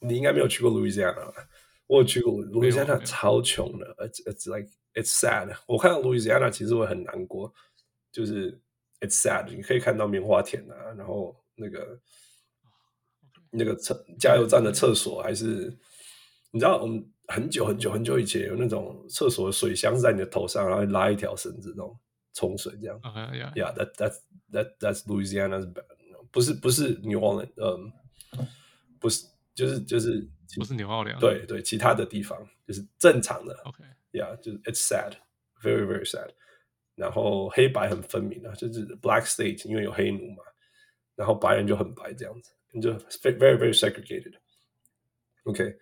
[0.00, 1.32] 你应该没有去过 Louisiana 吧，
[1.86, 5.56] 我有去过 Louisiana，超穷的，it's it's like it's sad。
[5.66, 7.52] 我看到 Louisiana 其实会很难过，
[8.12, 8.60] 就是
[9.00, 9.48] it's sad。
[9.48, 12.00] 你可以看到棉花田啊，然后那个
[13.50, 15.76] 那个厕加油站的厕所还是，
[16.50, 21.98] 你知道我们很久很久很久以前有那种厕所的水箱在你的头上，然后拉一条绳子那种
[22.34, 23.00] 冲水这样。
[23.00, 24.12] Okay, yeah，that that
[24.52, 25.84] that that's Louisiana's bad。
[26.30, 27.92] 不是不是 New Orleans，嗯，
[28.98, 30.26] 不是，就是就是
[30.56, 33.54] 不是纽奥良，对对，其他的地方就是正常的。
[33.64, 36.30] OK，Yeah，就是 It's sad，very very sad。
[36.94, 40.42] 然后黑白很分明啊，就是 Black State，因为有黑奴嘛，
[41.16, 44.34] 然后白人就很白这样子，你就 very very segregated。
[45.44, 45.76] OK，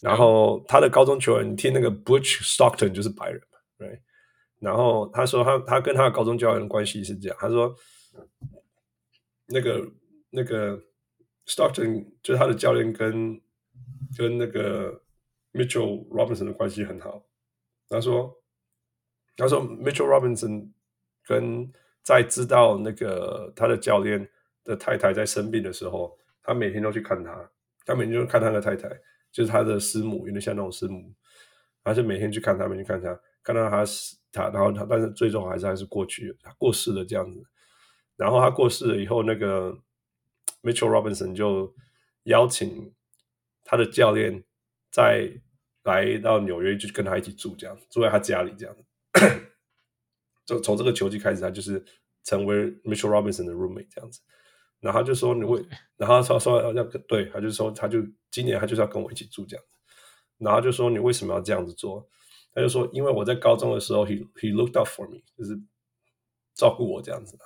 [0.00, 4.00] 然后他的高中球员，你听那个 Butch Stockton 就是白人嘛，Right？
[4.58, 7.74] 然后他说他他跟他的高中教练的关系是这样，他说。
[9.50, 9.90] 那个
[10.28, 10.78] 那个
[11.46, 13.40] Stockton 就是他的教练跟
[14.14, 15.02] 跟那个
[15.54, 17.24] Mitchell Robinson 的关系很好。
[17.88, 18.37] 他说
[19.38, 20.70] 他说 Mitchell Robinson
[21.24, 24.28] 跟在知道那个他的教练
[24.64, 27.50] 的太太在生病的时候，他每天都去看他，
[27.86, 28.88] 他每天就看他的太太，
[29.30, 31.14] 就是他的师母，有点像那种师母，
[31.84, 37.42] 他就每天去看他，每天看他，看到他死他，然后他但是最终还是还是过去了，他过世了这样子。
[38.16, 39.72] 然后他过世了以后，那个
[40.62, 41.72] Mitchell Robinson 就
[42.24, 42.92] 邀请
[43.62, 44.42] 他的教练
[44.90, 45.30] 再
[45.84, 48.74] 来到纽约，就跟他一起住，这样住在他家里，这样。
[50.46, 51.84] 就从这个球季开始，他就是
[52.24, 54.20] 成为 Mitchell Robinson 的 roommate 这样子。
[54.80, 55.64] 然后他就说你会，
[55.96, 57.98] 然后他说要对，他就说他就
[58.30, 59.70] 今年他就是要跟我一起住这样子。
[60.38, 62.08] 然后就说你为什么要这样子做？
[62.54, 65.60] 他就说因为我在高中的时候，he he looked out for me，就是
[66.54, 67.36] 照顾我这样子。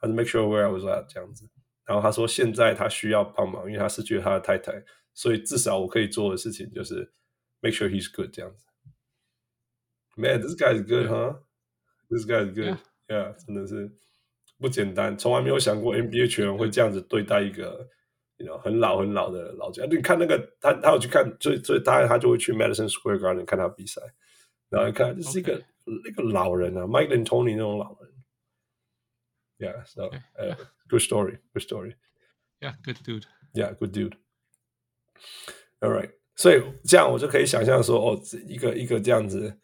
[0.00, 1.48] 他就 make sure where I was at 这样子，
[1.84, 7.12] 然后他说现在他需要帮忙，因为他失去了他的太太，所以至少我可以做的事情就是
[7.60, 8.67] make sure he's good 这样子。
[10.17, 11.35] Man, this guy is good, huh?
[12.09, 12.77] This guy is good.
[13.07, 13.91] Yeah, 真的是
[14.59, 17.89] 不简单，从来没有想过 NBA 球员会这样子对待一个，
[18.37, 19.89] you know，很老很老的老将。
[19.89, 24.01] 你看那个他，他有去看，所以所以大概他就会去 Madison Square Garden 看他比赛，
[24.69, 28.13] 然后一看这是一个那个老人啊，Mike D'Antoni 那种老人。
[29.59, 30.57] Yeah, so, okay, uh, yeah.
[30.89, 31.95] good story, good story.
[32.59, 33.25] Yeah, good dude.
[33.53, 34.17] Yeah, good dude.
[35.79, 36.11] All right.
[36.35, 39.59] 所以这样我就可以想象说，哦，一个一个这样子，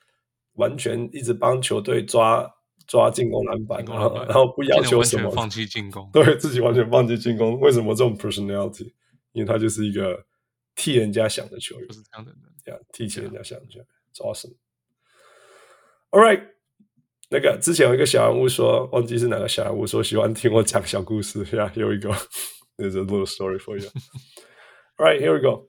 [0.54, 2.48] 完全一直帮球队抓
[2.86, 7.58] 抓进攻篮板，然后然后不要求什么，放弃进攻，对自己完全放弃进攻。
[7.60, 8.92] 为什么这种 personality？
[9.32, 10.24] 因为他就是一个
[10.74, 12.40] 替人家想的球员，不是这样的人。
[12.64, 14.54] Yeah, 替替人家想的球员，It's awesome.
[16.10, 16.48] All right.
[17.30, 21.44] 那个之前有一个小人物说，忘记是哪个小人物说喜欢听我讲小故事。
[21.52, 22.14] Yeah, here we go.
[22.76, 23.88] There's a little story for you.
[24.96, 25.68] All right, here we go.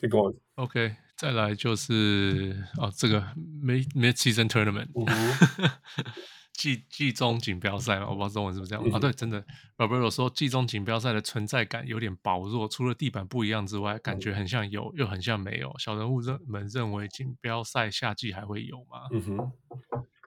[0.00, 0.36] Keep going.
[0.54, 3.20] OK，再来就是哦，这个
[3.64, 4.88] Mid-Season Tournament，
[6.52, 8.84] 季季中锦标赛嘛，我不知道中文是不是这样。
[8.84, 9.44] 啊、嗯哦，对，真的
[9.76, 15.74] ，Roberto 说季中锦标赛的存在感有点薄弱，除了地板不一样之外，感觉很像有，又很像没有。
[15.78, 19.08] 小人物认们认为锦标赛夏季还会有吗？
[19.12, 19.52] 嗯哼。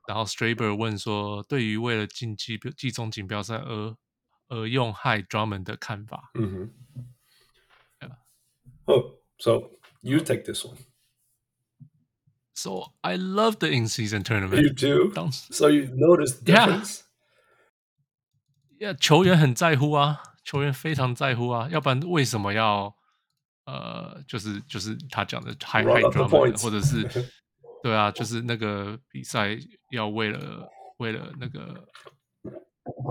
[0.08, 3.96] 然后 Straber 问说：“对于为了进季季中锦标赛而
[4.48, 6.72] 而用 High Drummond 的看法。”嗯哼。
[8.00, 8.16] Yeah.
[8.86, 9.70] Oh, so
[10.03, 10.77] you take this one.
[12.55, 14.63] So I love the in-season tournament.
[14.63, 15.13] You do.
[15.31, 17.03] So you notice the difference?
[18.79, 18.93] Yeah.
[18.93, 18.99] Yeah.
[18.99, 22.95] 球员很在乎啊，球员非常在乎啊，要不然为什么要
[23.67, 27.31] 呃，就是就是他讲的 High High Drummond，或者是。
[27.83, 29.59] 对啊，就是那个比赛
[29.91, 30.67] 要为了
[30.97, 31.87] 为了那个，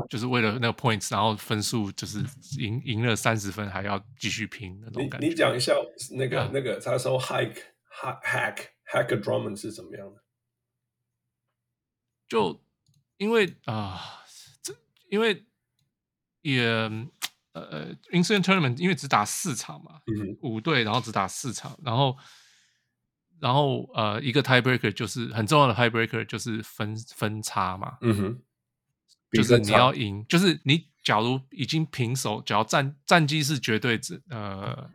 [0.08, 2.18] 就是为了那个 points，然后分数就是
[2.58, 5.26] 赢赢了三十分还要继续拼那种感觉。
[5.26, 5.74] 你你讲一下
[6.12, 7.54] 那个.那个他说 hack
[7.90, 10.22] hack hack a Drummond 是怎么样的？
[12.28, 12.60] 就
[13.16, 14.24] 因为啊，
[14.62, 14.74] 这
[15.10, 15.44] 因为
[16.42, 16.64] 也
[17.52, 22.16] 呃 in-season tournament 因为只打四场嘛，嗯、五队然后只打四场，然后。
[23.40, 28.42] 然后呃，一个 tiebreaker 就是很重要的 tiebreaker 就是分分差嘛，嗯哼，
[29.32, 34.90] 就是你要赢，就是你假如已经平手，只要战战绩是绝对值，呃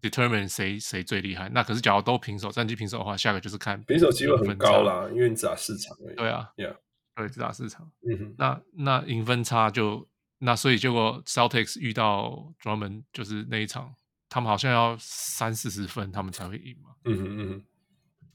[0.00, 6.76] ，determine 谁谁最厉害，那可是假如都平手，战绩平手的话，下个就是看平手机会很高啦，因为你只打四场而已，对啊，Yeah，
[7.14, 10.08] 对，只打四场，嗯哼，那那赢分差就
[10.38, 13.94] 那所以结果 Celtics 遇到 Drummond 就是那一场。
[14.28, 16.90] 他们好像要三四十分，他们才会赢嘛。
[17.04, 17.64] 嗯哼嗯哼，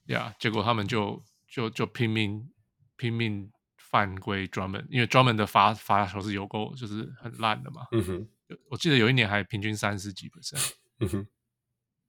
[0.05, 2.49] 呀，结果他们就就就拼命
[2.95, 3.51] 拼命
[3.91, 7.85] 犯规 Drummond，因为 Drummond 的罚罚球是有够就是很烂的嘛。
[7.91, 8.29] 嗯哼，
[8.69, 10.75] 我记得有一年还平均三十几 percent。
[10.99, 11.27] 嗯哼，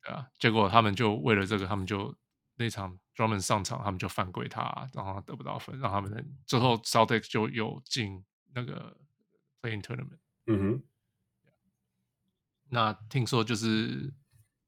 [0.02, 2.16] 对啊，结果他们就为了这个，他们就
[2.54, 8.96] 那场 Drummond 上场，他们就犯规他，然后他得不到分，让他们最后 Celtics 就有进那个
[9.60, 10.20] Playing Tournament。
[10.46, 10.82] 嗯哼，
[12.68, 14.14] 那听说就是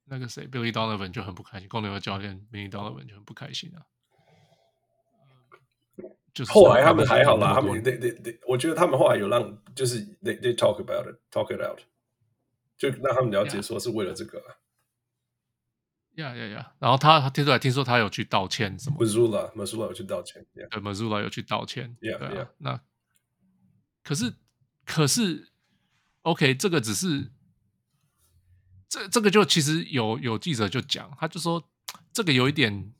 [0.07, 3.87] 那个谁 Billy Donovan 就很不开心，公牛的教练 Billy Donovan 就很不开心啊。
[6.35, 11.79] 就是后来他们还好啦，他们对对对，我觉得他们后来有让，就是 they they talk about it，talk it out，
[12.77, 14.43] 就让他们了解说是为了这个。
[16.17, 16.73] 呀呀呀！
[16.81, 20.45] 然后他他听出来，听说他有去道歉什么？Mazzulla，Mazzulla 有去道歉。
[20.53, 21.97] 对，Mazzulla 有去道歉。
[22.01, 22.33] Yeah, 对啊。
[22.35, 22.49] yeah.
[22.59, 22.81] 那
[24.03, 24.35] 可是
[24.85, 25.53] 可是
[26.23, 27.31] ，OK，这个只是
[28.89, 31.69] 这这个就其实有有记者就讲，他就说
[32.13, 32.93] 这个有一点。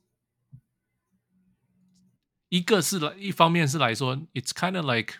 [2.55, 5.15] 一个是来，一方面是来说，it's kind of like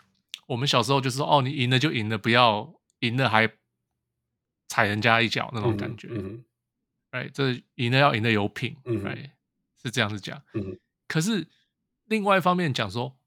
[0.47, 3.51] 我们小时候就是说，哦，你赢了就赢了，不要赢了还
[4.69, 6.45] 踩人家一脚那种感觉，嗯
[7.09, 9.31] 哎，这赢了要赢的有品，，right？，
[9.83, 10.41] 是这样子讲。
[10.53, 10.79] 嗯，
[11.09, 11.45] 可是
[12.05, 13.17] 另外一方面讲说，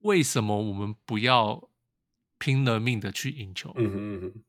[0.00, 1.70] 为什么我们不要
[2.38, 3.72] 拼了命的去赢球？
[3.76, 4.42] 嗯哼嗯哼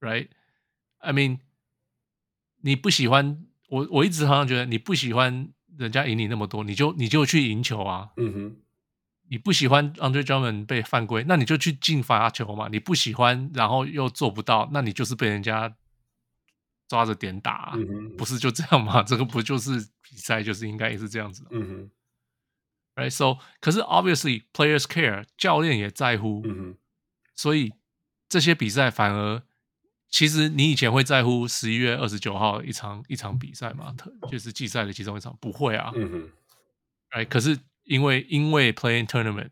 [0.00, 1.38] ，right？I mean，
[2.62, 5.52] 你不喜欢我，我一直好像觉得你不喜欢。
[5.78, 8.10] 人家赢你那么多，你就你就去赢球啊！
[8.16, 8.56] 嗯哼，
[9.28, 12.68] 你不喜欢 Andre Drummond 被犯规，那你就去进罚球嘛。
[12.70, 15.74] 你不喜欢，然后又做不到，那你就是被人家
[16.88, 19.02] 抓着点打啊，嗯哼，不是就这样吗？
[19.06, 21.44] 这个不就是比赛，就是应该也是这样子。
[21.50, 21.90] 嗯
[22.96, 26.76] 哼，right so，可是 obviously players care，教练也在乎，嗯哼，
[27.34, 27.72] 所以
[28.28, 29.42] 这些比赛反而。
[30.10, 33.92] 其实你以前会在乎十一月二十九号一场一场比赛吗？
[34.30, 35.90] 就是季赛的其中一场，不会啊。
[35.96, 36.30] 嗯哼。
[37.10, 39.50] 哎，可是因为因为 playing Tournament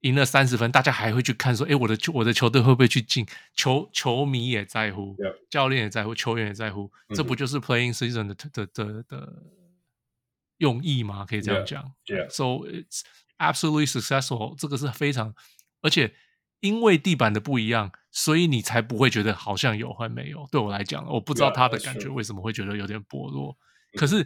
[0.00, 3.26] 赢了三十分，大家还会去看说，哎，我的球我的球队会不会去进？
[3.54, 5.16] 球球迷也在乎.
[5.48, 9.42] 教练也在乎，球员也在乎，嗯、这不就是 playing Season 的的的的
[10.58, 11.24] 用意吗？
[11.24, 11.82] 可以这样讲。
[12.04, 12.28] Yeah.
[12.28, 13.02] So it's
[13.38, 14.54] absolutely successful。
[14.58, 15.34] 这个是非常，
[15.80, 16.14] 而且。
[16.62, 20.48] 因为地板的不一样，所以你才不会觉得好像有还没有。
[20.52, 23.58] 对我来讲，我不知道他的感觉为什么会觉得有点薄弱。
[23.96, 24.24] 可是，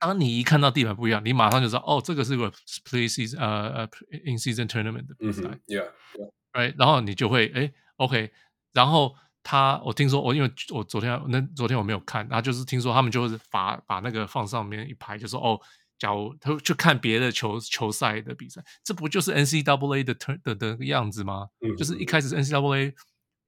[0.00, 2.50] 当你一看到地板不一样，你马上就知道，哦，这个是个
[2.90, 3.88] play season 呃呃
[4.26, 5.42] in season tournament 的比赛。
[5.42, 5.60] Mm-hmm.
[5.68, 5.86] Yeah,
[6.16, 6.30] yeah.
[6.52, 8.32] Right，然后你就会哎，OK。
[8.72, 9.14] 然后
[9.44, 15.60] 他，我听说，我因为我昨天那昨天我没有看，然后就是听说他们就是把把那个放上面一排，就说哦。
[15.98, 21.48] 假如他去看别的球球赛的比赛，这不就是 NCAA 的 turn 的的样子吗？
[21.60, 22.94] 嗯、就是一开始 NCAA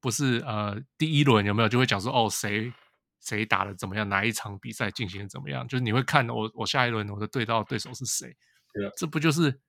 [0.00, 2.72] 不是呃第一轮有没有就会讲说哦谁
[3.20, 5.66] 谁打的怎么样，哪一场比赛进行的怎么样？
[5.66, 8.34] 就是你会看我我下一轮我的对到对手是谁？
[8.72, 9.60] 对啊，这不就是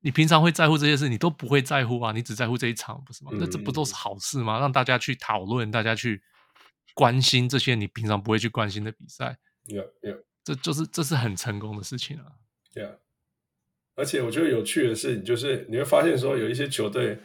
[0.00, 2.12] 你平常会在乎这些事，你都不会在乎啊？
[2.12, 3.30] 你只在乎这一场不是吗？
[3.34, 4.58] 那这不都是好事吗？
[4.58, 6.22] 让大家去讨论，大家去
[6.94, 9.38] 关心这些你平常不会去关心的比赛。
[9.64, 10.22] Yeah, yeah.
[10.45, 12.33] 这就是这是很成功的事情啊，
[12.73, 12.97] Yeah，
[13.95, 17.19] 而且我觉得有趣的是，就是你会发现说，有一些球队，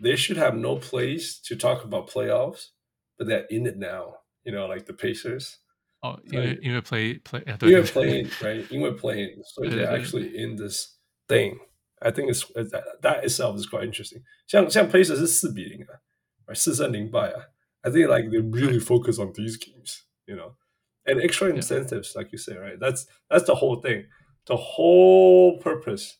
[0.00, 4.94] they should have no place to talk about playoffs，but they're in it now，you know，like the
[4.94, 5.54] Pacers。
[6.00, 10.98] 哦，因为因为 play play，因为 playing，right，因为 playing，所以 they're actually in this
[11.28, 14.22] thing。I think it's that itself is quite interesting。
[14.46, 17.52] 像像 Pacers 是四比零啊，四胜零败啊。
[17.82, 20.54] I think like they really focus on these games，you know。
[21.06, 22.20] And extra incentives, yeah.
[22.20, 22.78] like you say, right?
[22.78, 24.06] That's that's the whole thing.
[24.44, 26.18] The whole purpose,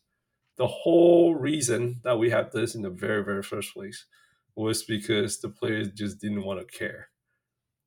[0.56, 4.06] the whole reason that we have this in the very, very first place
[4.56, 7.10] was because the players just didn't want to care,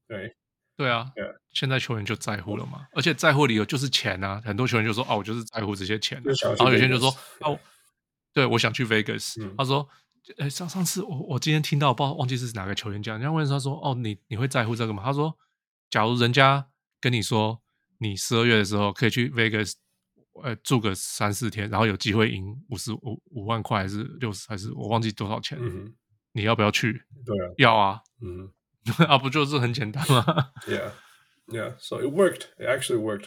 [0.07, 0.34] right?
[0.78, 1.36] 对啊，yeah.
[1.52, 4.40] 现在球员就在乎了嘛，而且在乎理由就是钱啊。
[4.45, 7.60] 很多球员就说：“哦，我就是在乎这些钱。”然后有些人就说：“哦，
[8.34, 9.41] 对，我想去 Vegas。
[9.41, 15.34] 嗯”他说：“哎，上上次我我今天听到，不知道忘记是哪个球员讲，人家问他说：‘哦，你你会在乎这个吗？’他说：‘
[15.90, 16.68] 假如人家’。”
[17.01, 17.61] 跟你说，
[17.99, 19.75] 你十二月的时候可以去 Vegas，
[20.43, 25.59] 呃，住个三四天，然后有机会赢五十五五万块，还是六十，还是我忘记多少钱？
[25.61, 25.95] 嗯、
[26.33, 26.93] 你要不要去？
[27.25, 28.01] 对啊，要啊。
[28.20, 28.53] 嗯，
[29.07, 30.25] 啊，不就是很简单吗
[30.66, 30.91] ？Yeah,
[31.49, 31.75] yeah.
[31.79, 32.47] So it worked.
[32.59, 33.27] It actually worked.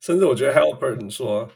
[0.00, 1.50] 甚至我觉得 Haliburton 说，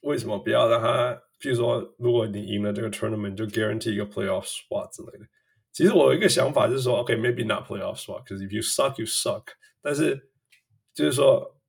[0.00, 1.20] 为什么不要让他？
[1.40, 5.26] 譬如说，如果你赢了这个 tournament，就 guarantee 一个 playoff spot 之类的。
[5.72, 9.42] 其实我有一个想法就是说，OK，maybe、okay, not playoff spot，because if you suck, you suck。
[9.82, 10.30] 但是
[10.93, 11.59] 就是说，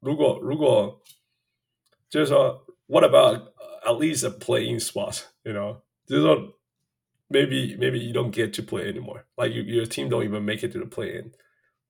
[0.00, 1.02] 如果如果
[2.08, 3.52] 就是说，What about
[3.84, 6.58] at least a playing spot？You know，就是说，
[7.28, 9.26] maybe maybe you don't get to play anymore.
[9.36, 11.32] Like you, your team don't even make it to the play-in,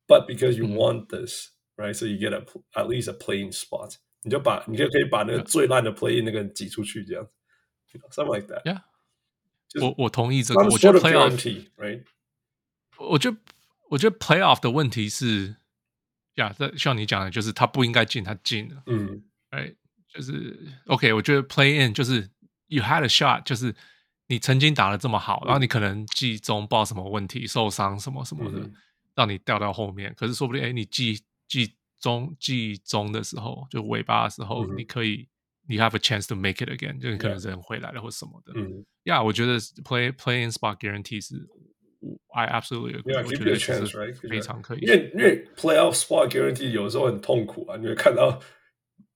[0.09, 1.95] but because you want this, right?
[1.95, 2.45] So you get a
[2.75, 3.95] at least a playing spot.
[4.23, 7.29] 你就把你就可以把那个最烂的 play in 那个人挤出去，这样，
[8.11, 8.83] something like that。Yeah，
[9.81, 10.65] 我我同意这个。
[10.65, 12.05] 我觉得 playoff，right？
[12.99, 13.37] 我觉得
[13.91, 15.55] 我觉得 playoff 的问题是，
[16.36, 18.84] 呀，这像你讲的，就是他不应该进，他进了。
[18.88, 19.74] 嗯，哎，
[20.14, 21.14] 就是 OK。
[21.14, 22.30] 我觉得 play in 就是
[22.68, 23.76] you had a shot，就是
[24.28, 28.70] 你曾经打得这么好，然后你可能季中不知道什么问题，受伤什么什么的，
[29.16, 30.14] 让你掉到后面。
[30.18, 31.76] 可是说不定，哎，你季季。
[32.04, 35.26] 中季中的时候，就尾巴的时候，你可以，
[35.70, 38.52] 你 have a chance to make it again，就你可能人回来了或什么的。
[38.58, 41.36] 嗯，呀，我觉得 play play in spot guarantee 是
[42.34, 44.80] ，I absolutely agree，我觉得是非常可以。
[44.80, 48.40] 因为因为 playoff spot guarantee 有时候很痛苦啊，你会看到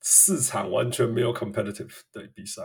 [0.01, 2.61] 四场完全没有 competitive 的比赛。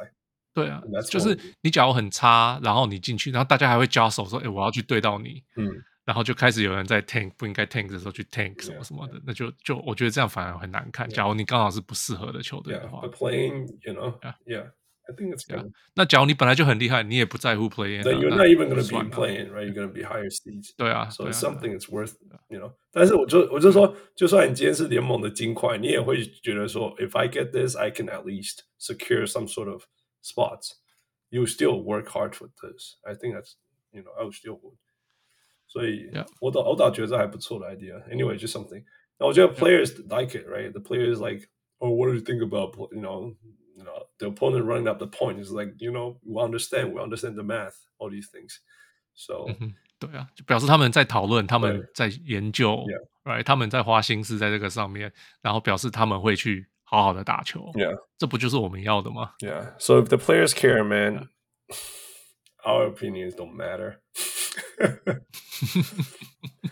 [0.54, 5.42] 对啊，就是你假如很差，然后你进去，然后大家还会交手说，哎，我要去对到你。
[5.56, 5.70] 嗯。
[6.04, 9.22] 然后就开始有人在 tank 不应该 tank 的时候去 tank 什么什么的，yeah, yeah.
[9.24, 11.08] 那就就我觉得这样反而很难看。
[11.08, 11.14] Yeah.
[11.14, 14.70] 假如你刚好是不适合的球队的话 yeah, playing, you know, yeah, yeah,
[15.11, 15.71] I think it's good.
[15.95, 19.65] 那假如你本来就很厉害，你也不在乎 playing，对，you're not even going to be playing, right?
[19.65, 20.73] You're going to be higher seeds.
[20.75, 22.15] 对啊，so it's something that's worth,
[22.49, 22.73] you know.
[22.91, 29.85] 但是我就我就说，就算你今天是联盟的金块，你也会觉得说，if I get this, I can at least secure some sort of
[30.21, 30.71] spots.
[31.29, 32.97] You still work hard for this.
[33.03, 33.53] I think that's,
[33.91, 34.77] you know, I would still would.
[35.67, 36.09] 所以
[36.41, 38.01] 我倒我倒觉得这还不错的 idea.
[38.09, 38.83] Anyway, just something.
[39.17, 40.71] 那我觉得 players like it, right?
[40.71, 41.47] The players like,
[41.79, 43.35] oh, what do you think about, you know,
[43.81, 47.01] you know, the opponent running up the point is like, you know, we understand, we
[47.01, 48.59] understand the math, all these things.
[49.13, 49.47] So，
[49.99, 52.85] 对啊，就表示他们在讨论，他们在研究，
[53.23, 53.43] right？
[53.43, 55.11] 他们在花心思在这个上面，
[55.41, 57.61] 然后表示他们会去好好的打球。
[57.73, 59.33] Yeah，这不就是我们要的吗？
[59.39, 59.73] Yeah.
[59.79, 61.29] So if the players care, man,
[62.63, 64.01] our opinions don't matter.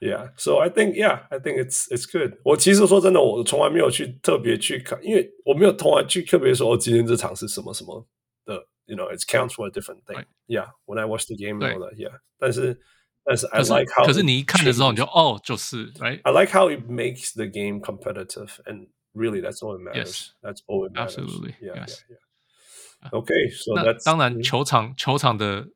[0.00, 2.38] yeah, so I think yeah, I think it's it's good.
[2.44, 8.06] 我其实说真的，我从来没有去特别去看，因为我没有从来去特别说，哦，今天这场是什么什么
[8.44, 10.24] 的，you know, it counts for a different thing.
[10.46, 11.94] Yeah, when I watch the game, all that.
[11.96, 12.80] Yeah，但是
[13.24, 16.20] 但是 I like how 可是你一看的时候，你就哦，就是 right.
[16.22, 20.30] I like how it makes the game competitive, and really, that's all it matters.
[20.42, 21.18] That's all it matters.
[21.18, 21.54] Absolutely.
[21.60, 23.10] Yeah, yeah.
[23.10, 25.68] Okay, so that's 当然球场球场的。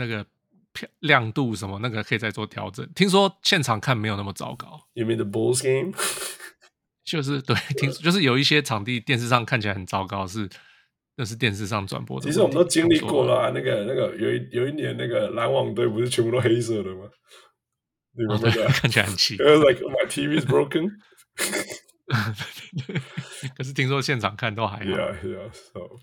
[0.00, 0.24] 那个
[0.99, 2.87] 亮度什么，那个可以再做调整。
[2.93, 4.87] 听说现场看没有那么糟糕。
[4.93, 5.93] You mean the Bulls game？
[7.03, 10.49] 就是对， 听说就是有一些场地电视上看起来很糟糕，是
[11.15, 12.25] 那是电视上转播的。
[12.25, 13.51] 其实我们都经历过了啊。
[13.53, 17.09] 那个那个有一有一年那个篮网队不是全部都黑色的吗？
[18.15, 19.45] 你们那个看起来很奇怪。
[19.45, 20.91] Like my TV is broken。
[23.57, 24.83] 可是听说现场看都还好。
[24.85, 25.51] Yeah, yeah.
[25.51, 25.99] So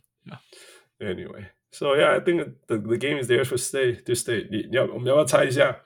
[0.98, 1.46] anyway.
[1.71, 4.01] So yeah, I think the the game is there to stay.
[4.03, 4.47] To stay.
[4.49, 5.83] 你你要我们要不要猜一下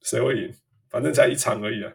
[0.00, 0.54] 谁会赢？
[0.88, 1.92] 反正才一场而已啊。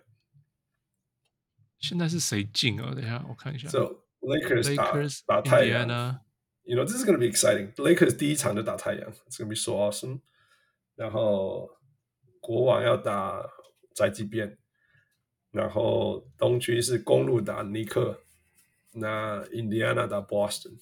[1.80, 2.94] 现在是谁进啊？
[2.94, 3.68] 等一下我看一下。
[3.68, 6.22] So Lakers 打 Lakers, 打太阳呢？
[6.64, 7.74] You know this is gonna be exciting.
[7.74, 10.22] Lakers 第一场就打太阳，It's gonna be so awesome.
[10.96, 11.70] 然后
[12.40, 13.44] 国王要打
[13.96, 14.58] 宅急便，
[15.52, 18.22] 然后东区是公鹿打尼克，
[18.94, 20.78] 那印第安纳打 Boston。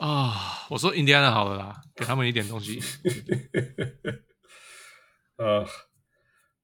[0.00, 2.80] 啊，我说印第安人好了啦，给他们一点东西。
[5.36, 5.66] 呃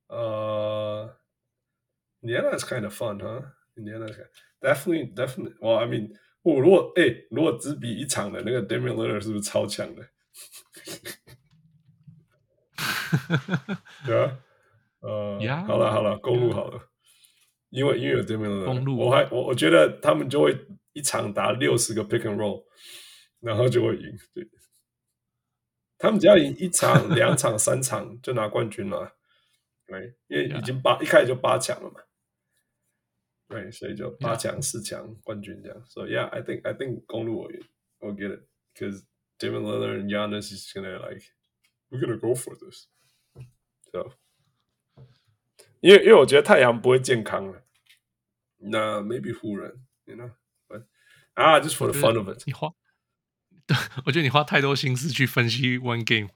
[0.08, 1.18] 呃
[2.22, 3.44] ，Indiana is kind of fun, huh?
[3.76, 4.18] Indiana is
[4.62, 5.54] definitely definitely.
[5.60, 10.02] Well, I mean，我如果哎，如果只比一场的那个 Damian Lillard 是不是超强的？
[14.06, 14.38] 对啊，
[15.00, 16.80] 呃，好了好了，公路好了，
[17.68, 20.56] 因为因为有 Damian Lillard，公路，我还我我觉得他们就会
[20.94, 22.64] 一场打六十个 pick and roll。
[23.40, 24.48] 然后就会赢，对，
[25.98, 29.16] 他们只要赢一场、两场、三场就拿冠军了，
[29.86, 32.00] 对，因为已经八.一开始就八强了嘛，
[33.48, 35.84] 对，所以就八强、四强冠军这样。
[35.86, 37.50] So yeah, I think I think 公路我
[38.00, 39.04] will get it because
[39.38, 41.22] Damian Lillard and Giannis is gonna like
[41.88, 42.88] we're gonna go for this.
[43.92, 44.12] So，
[45.80, 47.62] 因为因为我觉得太阳不会健康了，
[48.58, 50.84] 那 maybe 湖人，you know，but
[51.34, 52.44] 啊，just for the fun of it。
[52.44, 52.52] 对，
[54.04, 56.28] 我觉得你花太多心思去分析 one game，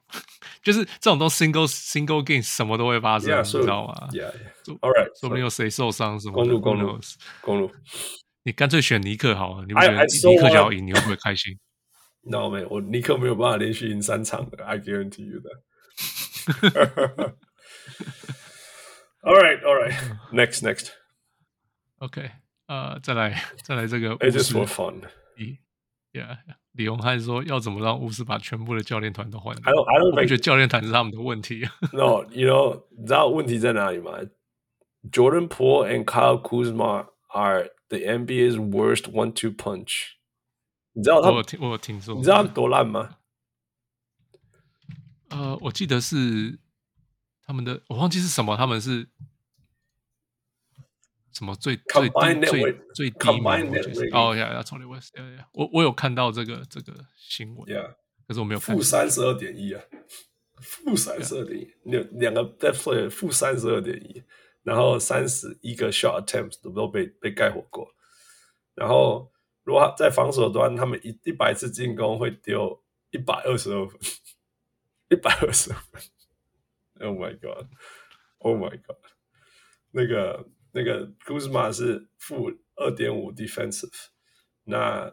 [0.63, 6.35] 就是这种都 single single game 什么都会发生，yeah, 你知道吗？Yeah，All right，说不定有谁受伤什么？
[6.35, 6.99] 公路公路
[7.41, 7.71] 公路，
[8.43, 11.57] 你干脆选尼克好了，你不觉得尼克要赢，你会不会开心
[12.23, 15.61] ？No man，我尼克没有办法连续赢三场的，I guarantee you that。
[19.23, 22.31] All right，All right，Next next，OK，
[22.67, 25.03] 呃，再来再来这个 It's just for fun。
[26.13, 26.39] Yeah，
[26.73, 31.61] 李荣汉说要怎么让巫师把全部的教练团都换掉？I don't, I don't 我觉得教练团是他们的问题。
[31.93, 34.13] No，you know，你知道问题在哪里吗
[35.13, 40.15] ？Jordan Poole and Kyle Kuzma are The NBA's worst one-two punch。
[40.93, 43.17] 你知道他我听我有听说，你知道多烂吗？
[45.29, 46.59] 呃，我记得是
[47.47, 49.09] 他们的，我忘记是什么，他们是
[51.33, 54.11] 什么最最低最最低名？
[54.13, 54.99] 哦呀呀，从那位
[55.53, 57.95] 我我有看到这个这个新闻，yeah,
[58.27, 59.83] 可是我没有看负三十二点一啊，
[60.61, 64.23] 负三十二点一，两两个 player 负三十二点一，
[64.63, 67.89] 然后三十一个 shot attempts 都都被被盖火过，
[68.75, 69.31] 然后
[69.65, 73.99] 如果在防守端，他们一一百次进攻会丢一百二十二分。
[75.13, 76.01] 一百二十二分
[77.01, 78.97] ，Oh my God，Oh my God，
[79.91, 83.93] 那个那个 Kuzma 是负二点五 defensive，
[84.65, 85.11] 那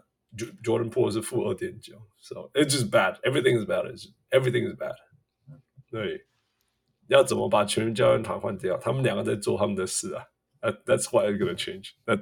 [0.64, 4.96] Jordan Poole 是负二点九，So it's just bad，everything is bad，everything is bad。
[5.90, 6.26] 对，
[7.08, 8.78] 要怎么把全教练团换掉？
[8.78, 10.24] 他们两个在做他们的事啊。
[10.60, 11.92] That's why it's gonna change。
[12.04, 12.18] 那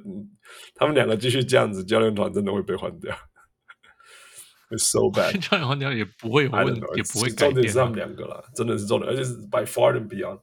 [0.76, 3.16] 他们两个继续这样子，教练团真的会被换掉。
[4.70, 7.54] It's so bad，教练换掉也不会有问，也不会改变。
[7.54, 10.42] 重点是他们两个啦，真的是重点，而且是 by far and beyond，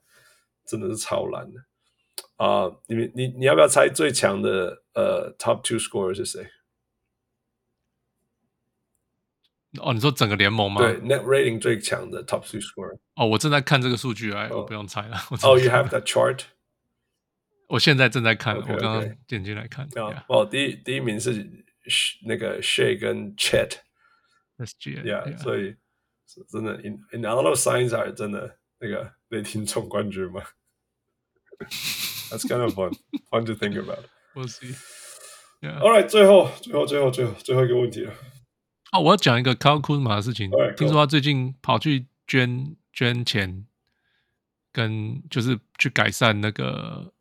[0.66, 1.60] 真的是超难的
[2.42, 6.44] 啊！Uh, 你你你要不要猜最强的呃、uh, top two scorer 是谁？
[9.80, 10.80] 哦，你说整个联盟吗？
[10.80, 12.98] 对，net rating 最强的 top two scorer。
[13.14, 14.60] 哦，我正在看这个数据啊，oh.
[14.60, 15.16] 我不用猜了。
[15.42, 16.42] 哦、oh,，you have that chart？
[17.68, 19.88] 我现在正在看.我刚刚点进来看。
[19.94, 21.48] 哦、oh,，第一第一名是
[22.26, 23.76] 那个 Shai 跟 Chet。
[24.58, 25.76] Yeah，所以
[26.50, 30.42] 真的，in in a lot of signs are 真的那个雷霆总冠军吗
[32.32, 32.94] ？That's kind of fun,
[33.30, 34.06] fun to think about.
[34.34, 34.74] We'll see.
[35.60, 35.78] Yeah.
[35.78, 38.14] All right，最后最后最后最后最后一个问题了。
[38.90, 40.50] 哦，我要讲一个 Kyle Kuzma 的事情。
[40.76, 43.66] 听说他最近跑去捐捐钱，
[44.72, 47.12] 跟就是去改善那个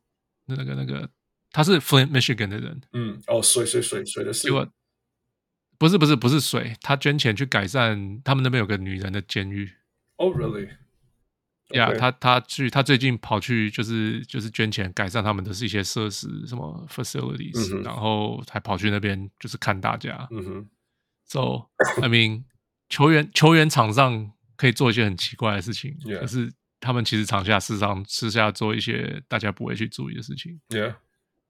[0.45, 1.09] 那个那个，
[1.51, 2.81] 他是 Flint Michigan 的人。
[2.93, 4.47] 嗯，哦，水水水水的是。
[5.77, 9.71] 不是不是不是水，他捐钱去改善他们那边有个女人的监狱。
[10.17, 10.69] Oh really?
[11.73, 20.27] 呀、yeah, 他他去他最近跑去就是就是捐钱改善他们的是一些设施什么 facilities，、嗯、然后还跑去那边就是看大家。
[20.31, 20.69] 嗯哼。
[21.25, 21.69] So
[22.01, 22.43] I mean，
[22.89, 26.19] 球员球员场上可以做一些很奇怪的事情，Yeah.
[26.19, 30.59] 可是他们其实场下事实上私下做一些大家不会去注意的事情。
[30.69, 30.95] Yeah.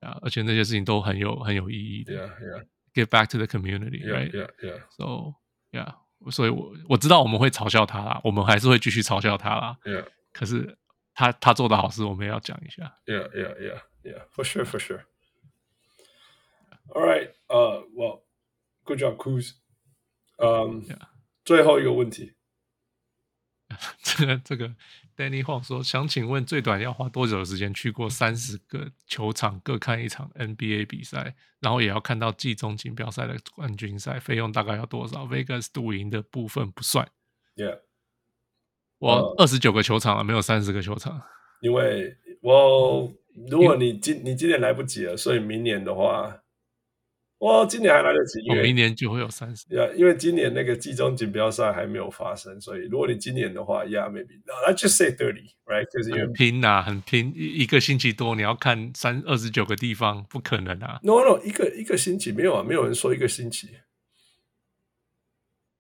[0.02, 2.28] 啊，而且那些事情都很有很有意义的。
[2.28, 2.66] Yeah.
[2.94, 4.32] Give back to the community, right?
[4.32, 4.82] Yeah, yeah.
[4.98, 5.36] So,
[5.72, 5.96] yeah.
[6.30, 9.78] 所以我我知道我们会嘲笑他啦，我们还是会继续嘲笑他啦。
[9.84, 10.06] Yeah.
[10.32, 10.78] 可是
[11.14, 12.96] 他他做的好事，我们也要讲一下。
[13.06, 14.26] Yeah, yeah, yeah, yeah.
[14.36, 15.06] For sure, for sure.
[16.90, 17.32] All right.
[17.48, 18.24] Uh, well,
[18.84, 19.54] good job, Kuz.
[20.38, 21.08] Um, yeah.
[21.44, 22.34] 最后一个问题。
[24.04, 24.76] 这个这个。
[25.22, 37.08] Danny Huang 说：“想请问，最短要花多久的时间去过三十个球场，各看一场 NBA 比赛，然后也要看到季中锦标赛的冠军赛，费用大概要多少？Vegas 赌赢的部分不算。
[37.56, 37.82] Yeah，
[38.98, 41.22] 我二十九个球场了，没有三十个球场。
[41.62, 43.14] 因为我
[43.48, 46.36] 如果你今你今年来不及了，所以明年的话。”
[47.42, 49.66] 哇，今年还来得及，我明年就会有三十。
[49.66, 54.44] Yeah, 因为今年那个季中锦标赛还没有发生，所以如果你今年的话，Yeah，maybe。
[54.68, 55.90] Let's just say thirty，right？
[55.92, 61.00] 就是很拼呐、啊，很拼，一一个星期多，你要看三二十九个地方，不可能啊。
[61.02, 63.70] No，No，no, 一个一个星期没有啊，没有人说一个星期。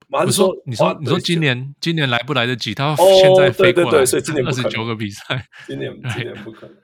[0.08, 2.74] 马上说，你说你说今年今年来不来得及？
[2.74, 6.76] 他现在飞过来，所以今年二十九个比赛，今年 今年不可能。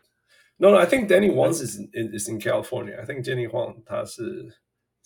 [0.57, 3.01] No，No，I think Danny Wang is in is in California.
[3.01, 4.45] I think Danny Wang 他是。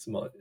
[0.03, 0.31] 什么？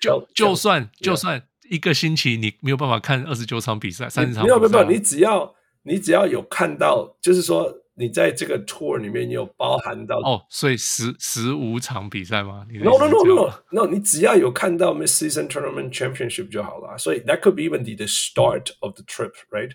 [0.00, 16.96] 就就算就算一个星期你没有办法看二十九场比赛，三十场，没有没有没有，你只要你只要有看到，就是说你在这个 tour 里面你有包含到哦，所以十十五场比赛吗？No no no no no，你只要有看到 Miss Season Tournament Championship 就好了。
[16.96, 19.72] 所以 that could be even the start of the trip，right？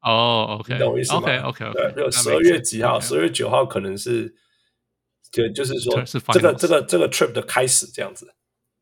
[0.00, 2.98] 哦，OK，懂我意思吗？OK OK，对，就十二月几号？
[2.98, 4.34] 十二月九号可能是。
[5.32, 6.00] 就就是说，
[6.32, 8.30] 这个这个这个 trip 的开始这样子，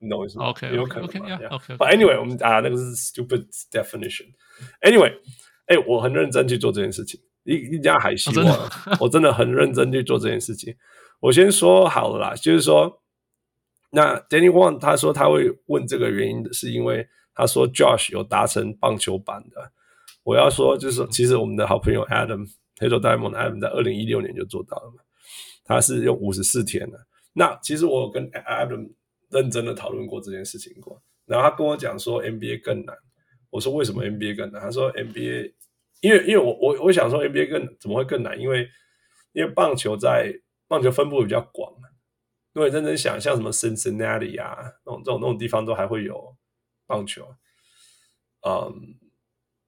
[0.01, 1.77] 你懂我意思吗？OK，有可能 okay.
[1.77, 4.27] But anyway，我们啊，那个是 stupid definition。
[4.83, 5.15] Anyway，
[5.67, 10.75] 哎，我很认真去做这件事情，一一家还希望，我真的很认真去做这件事情。
[11.21, 13.01] 我先说好了啦，就是说，
[13.91, 19.73] 那 Danny Wang 他说他会问这个原因的是因为他说 Josh 有达成棒球版的。
[20.25, 22.47] 我要说就是说，其实我们的好朋友 Adam
[22.79, 25.03] 黑手大联盟的 Adam 在二零一六年就做到了嘛。
[25.71, 27.07] 他是用五十四天的。
[27.33, 28.93] 那其实我跟 Adam
[29.31, 31.03] 认真的讨论过这件事情过。
[31.27, 32.97] 然后他跟我讲说 NBA 更难。
[33.51, 34.61] 我说为什么 NBA 更难？
[34.61, 35.55] 他说 NBA
[36.01, 38.39] 因为因为我我我想说 NBA 更怎么会更难？
[38.39, 38.69] 因为
[39.33, 40.33] 因为棒球在
[40.69, 41.73] 棒球分布比较广。
[42.53, 46.37] 因为认真想，像什么 Cincinnati 啊，那种这种那种地方都还会有
[46.85, 47.25] 棒球。
[48.45, 48.75] 嗯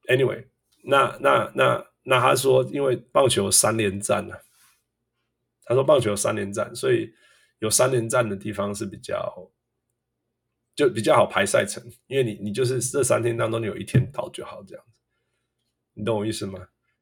[0.08, 0.46] ，Anyway，
[0.82, 4.40] 那那那那他说，因为棒球三连战呢、啊，
[5.72, 7.12] 他说棒球有三连战，所以
[7.60, 9.50] 有三连战的地方是比较
[10.74, 15.00] 就比较好排赛程，因为你你就是这三天当中你有一天到就好这样子，
[15.94, 16.58] 你懂我意思吗？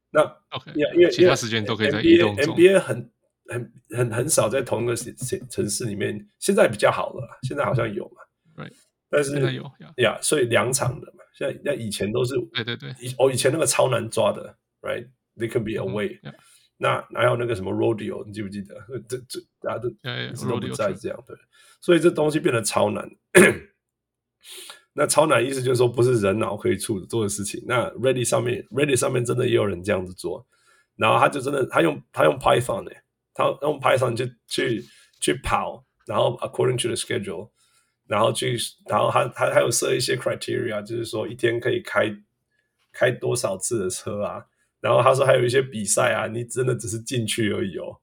[0.09, 2.55] 那 OK，因为其他时间都可以在移动中。
[2.55, 3.11] NBA 很
[3.45, 8.21] 很很很少在同一个城城市里面，现在比较好了，现在好像有嘛，
[8.57, 8.71] 对，
[9.09, 16.35] 但是有呀，yeah, 所以两场的嘛，现在那以前都是对对对，以哦以前那个超难抓的，right？They can be away，、嗯 yeah.
[16.81, 18.25] 那哪有那个什么 rodeo？
[18.25, 18.75] 你记不记得？
[19.07, 21.37] 这这大家都 yeah, 都不在这样对，
[21.79, 23.07] 所以这东西变得超难。
[24.93, 27.63] 那超难意思就是说不是人脑可以处做的事情。
[27.67, 30.45] 那 Reddit 上面 Reddit 上面真的也有人这样子做，
[30.95, 32.91] 然后他就真的他用他用 Python 呢，
[33.33, 34.83] 他用 Python 去去
[35.21, 37.51] 去跑，然后 according to the schedule，
[38.07, 38.57] 然后去
[38.89, 42.13] 然后他他还有设一些 criteria，就是说一天可以开
[42.91, 44.47] 开多少次的车啊，
[44.81, 47.95] 然后他说还有一些比赛啊，你真的只是进去而已哦，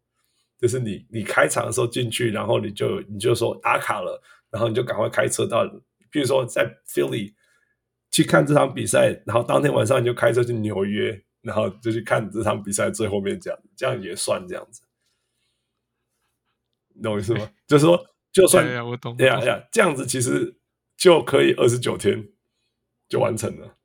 [0.56, 5.68] 就是你你开场的时候进去，然后你就你就说打卡了，然后你就赶快开车到。
[6.10, 7.34] 比如说在 Philly
[8.10, 14.80] 去看这场比赛，然后当天晚上你就开车去纽约，然后就去看这场比赛最后面这样，这样也算这样子，
[16.94, 17.40] 你懂我意思吗？
[17.40, 18.02] 欸、 就是说，
[18.32, 20.58] 就算对呀，我懂，对呀对呀，这样子其实
[20.96, 22.26] 就可以二十九天
[23.08, 23.77] 就完成了。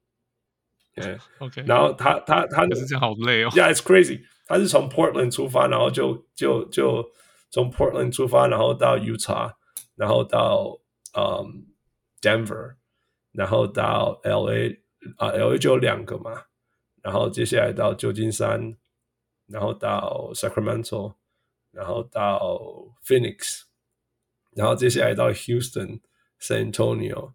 [0.95, 3.51] 对，OK，然后他他他可是这样好累哦。
[3.51, 4.23] Yeah，it's crazy。
[4.47, 7.05] 他是从 Portland 出发，然后就就就
[7.51, 9.53] 从 Portland 出发，然后到 Utah，
[9.97, 10.81] 然后到
[11.17, 11.67] 嗯。
[12.21, 12.75] Denver，
[13.31, 14.81] 然后到 LA
[15.19, 16.47] 啊，LA 就有两个嘛，
[17.01, 18.77] 然后接下来到旧金山，
[19.47, 21.15] 然后到 Sacramento，
[21.71, 22.59] 然后到
[23.07, 23.67] Phoenix，
[24.57, 27.35] 然后接下来到 Houston、San Antonio，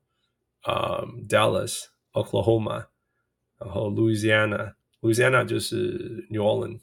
[0.64, 2.88] 啊、um,，Dallas、Oklahoma，
[3.59, 6.81] 然后 Louisiana，Louisiana 就是 New Orleans，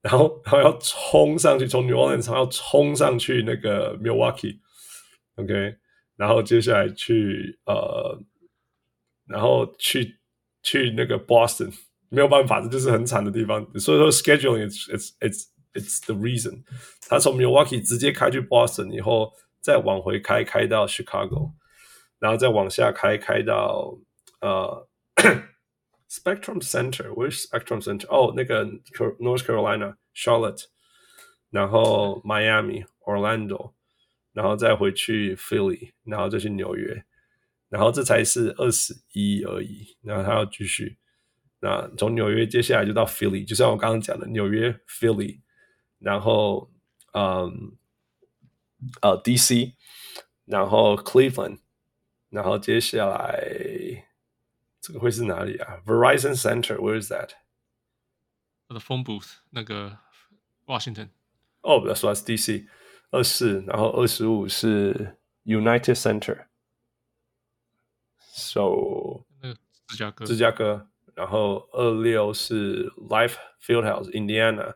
[0.00, 5.76] 然后然后要冲上去，从 New Orleans 要冲上去那个 Milwaukee，OK。
[6.16, 8.18] 然后接下来去呃，
[9.26, 10.16] 然后去
[10.62, 11.74] 去那个 Boston，
[12.08, 13.66] 没有办法，这就是很惨的地方。
[13.78, 16.62] 所以说 scheduling it's it's it's it's the reason。
[17.08, 21.52] 他从 Milwaukee 直接开去 Boston 以后，再往回开开到 Chicago，
[22.20, 23.98] 然后再往下开开到
[24.40, 24.86] 呃
[26.20, 28.06] Spectrum Center，Where Spectrum Center？
[28.08, 28.64] 哦，那个
[29.18, 30.64] North Carolina Charlotte，
[31.50, 33.72] 然后 Miami Orlando。
[34.34, 37.04] 然后再回去 Philly，然后再去纽约，
[37.68, 39.96] 然后这才是二十一而已。
[40.02, 40.98] 然后他要继续，
[41.60, 45.38] 那从纽约接下来就到 Philly，就像我刚刚讲的纽约 Philly，
[46.00, 46.68] 然后
[47.12, 47.76] 嗯
[49.02, 49.74] 呃 DC，
[50.46, 51.60] 然后 Cleveland，
[52.28, 54.04] 然后接下来
[54.83, 55.81] 这个会是哪里啊？
[55.85, 57.31] Verizon Center，Where is that？
[58.67, 59.99] 我的 phone booth，那个
[60.65, 61.09] Washington。
[61.61, 62.67] 哦，不要说是 DC。
[63.11, 66.45] 二四，然后二十五是 United Center，so
[69.87, 74.75] 芝加哥，芝加哥，然后二六是 Life Fieldhouse Indiana，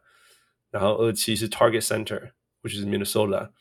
[0.72, 3.52] 然后二七是 Target Center，which is Minnesota，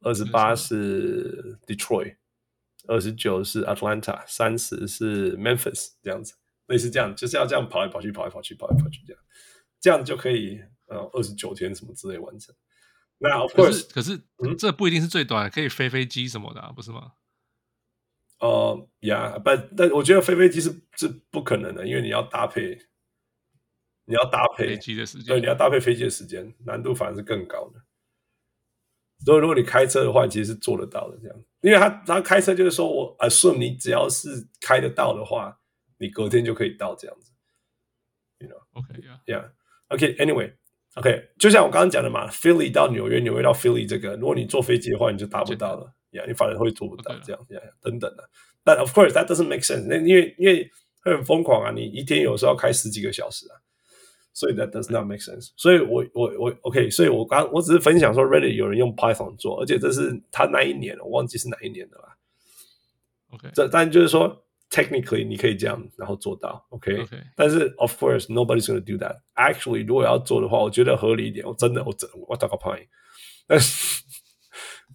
[0.00, 2.16] 二十八是 Detroit，
[2.89, 6.33] 二十九是 Atlanta，三十是 Memphis，这样子，
[6.67, 9.21] 类似这样，就是要这样跑来跑去，跑来跑去，跑来跑去，这样，
[9.79, 12.53] 这样就可以呃二十九天什么之类完成。
[13.19, 17.13] 那 of course，可是，可是这不一定是最短，可以飞飞机什么的，啊，不是吗？
[18.39, 22.79] 哦，yeah，但但我觉得飞飞机是是不可能的，因为你要搭配，
[24.05, 27.81] 你要搭配飞机的时间，对，你要搭配飞机的时间，难度反而是更高的。
[29.25, 34.29] 所以如果你开车的话，其实是做得到的，这样，因为他他开车就是说我 assume 你只要是
[34.61, 35.57] 开得到的话，
[35.97, 37.31] 你隔天就可以到这样子
[38.39, 40.53] ，you know？OK，yeah，yeah，OK，Anyway。
[40.95, 48.27] OK，就像我刚刚讲的嘛，Philly 到纽约，纽约到 Philly 这个，如果你坐飞机的话，你就达不到了，呀，你反而会做不到这样，呀，等等的。
[48.63, 50.69] 但 Of course that doesn't make sense，那因为因为
[51.03, 53.53] 会很疯狂啊，你一天有时候要开十几个小时啊，
[54.33, 55.51] 所以 that does not make sense。
[55.55, 62.17] 所以我我我 OK，所以我刚我只是分享说 Reddit 有人用 Python 做，而且这是他那一年，我忘记是哪一年的了。
[63.31, 64.45] OK，这但就是说。
[64.71, 66.95] Technically，你可以这样，然后做到，OK。
[66.95, 67.23] Okay.
[67.35, 69.17] 但是，of course，nobody's gonna do that.
[69.33, 71.43] Actually，如果要做的话，我觉得合理一点。
[71.43, 72.87] 我真的，我真，我打个牌。
[73.47, 74.03] 但是，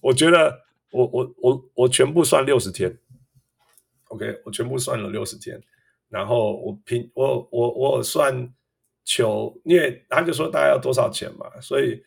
[0.01, 0.61] 我觉得，
[0.93, 2.97] 我我我我全部算六十天
[4.11, 4.43] ，OK。
[4.45, 5.61] 我全部算了六十天，
[6.09, 8.55] 然后我平，我我我算
[9.05, 12.03] 球，因为他就说大概要多少钱嘛，所以，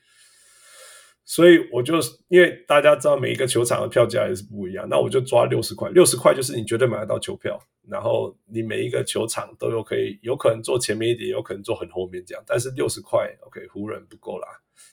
[1.24, 14.48] 所以我就因为大家知道每一个球场的票价也是不一样，那我就抓六十块，六十块就是你绝对买得到球票，然后你每一个球场都有可以，有可能坐前面一点，有可能坐很后面这样，但是六十块，OK，湖人不够啦，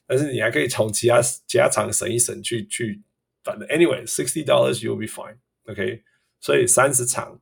[0.06, 3.02] 但是你还可以从其他其他场省一省去去，
[3.42, 6.02] 反正 anyway，sixty dollars you'll be fine，OK，
[6.40, 7.40] 所以三十场，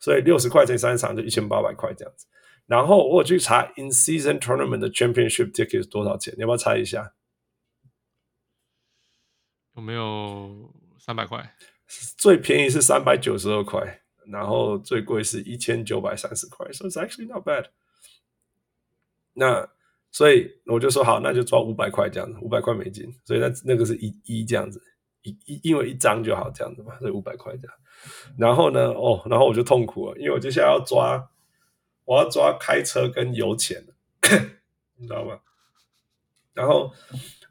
[0.00, 2.26] 所以六十块乘以三十场就一千八百块这样子。
[2.66, 7.12] 然后我去查 in season tournament 的 championship ticket 是多少钱，你要不要猜一下？
[9.74, 11.54] 有没有三百块？
[12.16, 17.66] 最便宜是三百九十二块，然后最贵是一千九百三十块，so it's actually not bad。
[19.34, 19.68] 那
[20.10, 23.14] 所以我就说好，那就抓五百块这样子，五百块美金。
[23.24, 24.82] 所以那那个是一一这样子，
[25.22, 27.76] 一一因为一张就好这样子嘛，所以五百块这样。
[28.38, 31.30] 然后呢，哦，然后我就痛苦了，因为我接下来要抓，
[32.04, 33.84] 我要抓开车跟油钱，
[34.96, 35.40] 你知道吗？
[36.54, 36.92] 然后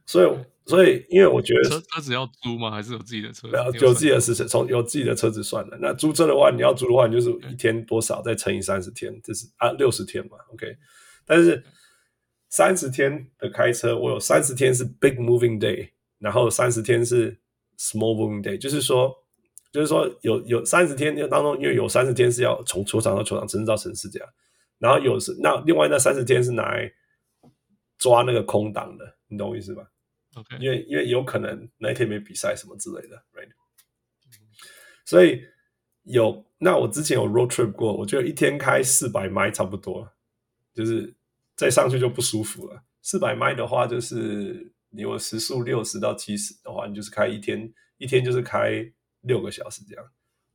[0.06, 0.30] 所以。
[0.64, 2.70] 所以，因为我觉得车车子要租吗？
[2.70, 3.48] 还是有自己的车？
[3.50, 5.78] 有有自己的事情，从有自己的车子算的。
[5.82, 10.78] 那租车的话，你要租的话，你就是一天多少再乘以三十天，这是啊六十天嘛，OK。
[11.26, 11.62] 但是
[12.48, 17.38] 三十天的开车，我有三十天是 big moving day，然后三十天是
[17.78, 19.14] small moving day，就是说，
[19.72, 24.30] 就是说有有三十天当中，因为有三十天是要从球场到球场，城市到城市这样，
[24.80, 26.92] 然后有时那另外那三十天是拿来
[27.98, 29.84] 抓那个空档的，你懂我意思吧
[30.34, 30.60] ？Okay.
[30.60, 33.50] 因为因为有可能那一天没比赛什么之类的，right？
[35.06, 35.42] 所以
[36.04, 40.12] 有那我之前有 road trip 过，我觉得一天开四百迈差不多，
[40.74, 41.14] 就是
[41.56, 42.84] 再上去就不舒服了。
[43.02, 48.84] 四百迈的话，就是你有时速六十到七十的话，你就是开一天，一天就是开
[49.22, 50.06] 六个小时这样。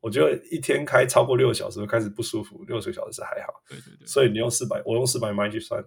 [0.00, 3.52] 我觉得一天开超过六个小时会开始不舒服，六十个小时是还好。
[3.68, 4.06] 对对对。
[4.06, 5.82] 所以你用四百，我用四百迈去算，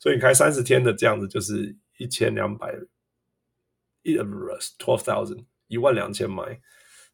[0.00, 2.74] 所以你开三十天的这样子就是一千两百。
[4.06, 6.60] 一 twelve thousand 一万两千迈，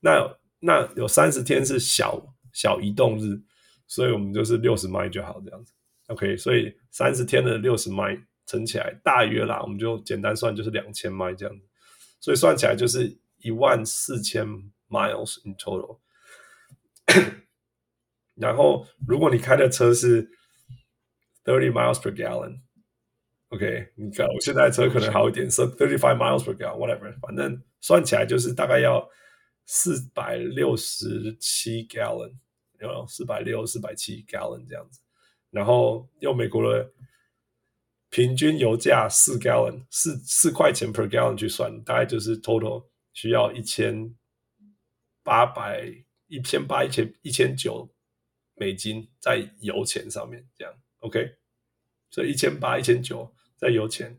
[0.00, 0.28] 那
[0.58, 2.20] 那有三十天是小
[2.52, 3.40] 小移动日，
[3.86, 5.72] 所以我们就是六十迈就好这样子。
[6.08, 11.64] OK，所以三十天的六十迈乘起来大约啦，我们就简单算就是两千迈这样子，
[12.18, 14.44] 所以算起来就是一万四千
[14.90, 16.00] miles in total。
[18.34, 20.28] 然后如果你开的车是
[21.44, 22.60] thirty miles per gallon。
[23.48, 29.04] OK，你看我现在车可能好一点，是 thirty five miles per gallon，whatever，反正算起来就是大概要
[29.66, 32.32] 四百六十七 gallon，
[32.78, 35.00] 有四百六、四百七 gallon 这样子。
[35.50, 36.92] 然后用美国的
[38.08, 44.14] 平均油价四 gallon，四四块钱 per gallon 去算，大概就是 total 需要一千
[45.30, 45.86] 八百、
[46.26, 47.88] 一千八、一千一千九
[48.54, 51.36] 美金在油钱上面，这样 OK，
[52.10, 53.32] 所以一千八、一千九。
[53.56, 54.18] 在油钱，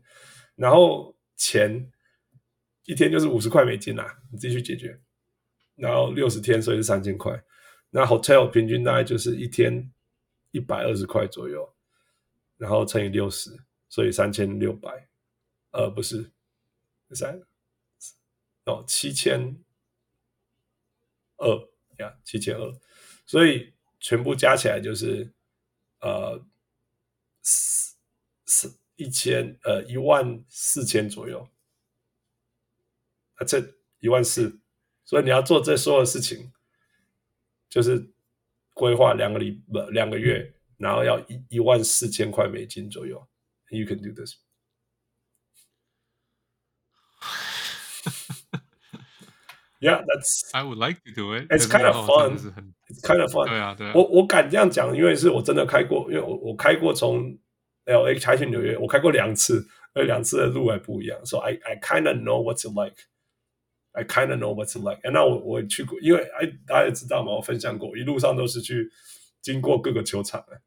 [0.54, 1.90] 然后钱
[2.84, 4.96] 一天就是五十块美金啦，你自己去解决。
[5.74, 7.42] 然后六十天，所以是三千块。
[7.90, 9.92] 那 hotel 平均大概就是一天
[10.52, 11.74] 一百二十块左右，
[12.56, 13.50] 然后乘以六十，
[13.88, 15.08] 所以三千六百。
[15.72, 16.30] 呃，不是
[17.10, 17.42] 三
[18.66, 19.56] 哦，七千
[21.42, 22.72] 二呀，七千二。
[23.26, 25.32] 所以全部加起来就是
[26.00, 26.42] 呃
[27.42, 27.96] 四
[28.46, 28.78] 四。
[28.96, 31.48] 一千呃一万四千左右，
[33.34, 33.58] 啊，这
[33.98, 34.60] 一万四，
[35.02, 36.52] 所以你要做这所有事情，
[37.68, 38.12] 就是
[38.74, 43.26] 规划两个礼不两个月，然后要一一万四千块美金左右。
[43.70, 44.36] You can do this.
[49.81, 50.49] Yeah, that's.
[50.53, 51.47] I would like to do it.
[51.49, 52.37] It's kind of fun.
[52.89, 53.47] It's kind of fun.
[53.47, 53.93] 对啊，对啊。
[53.95, 57.37] 我我敢这样讲，因为是我真的开过，因为我我开过从。
[57.89, 62.97] L A 开去纽约，我开过两次，而两次的路还不一样，so I I kind of know what's like.
[63.93, 64.99] I kind of know what's like.
[65.09, 68.91] 那我我去过，因为哎大家也知道嘛，我分享过，一路上都是去
[69.41, 70.61] 经过各个球场的，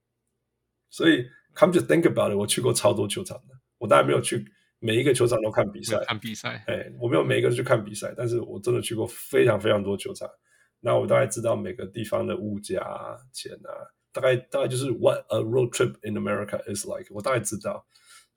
[0.88, 4.42] 所以 come to think about it，我去过超多球场的，我当然没有去
[4.80, 10.30] 每一个球场都看比赛，看比赛，哎，我没有每一个都去看比赛，但是我真的去过非常非常多球场，
[10.80, 13.69] 那我大概知道每个地方的物价啊、钱啊。
[14.11, 17.85] 大概大概就是 what a road trip in America is like，我大概知道，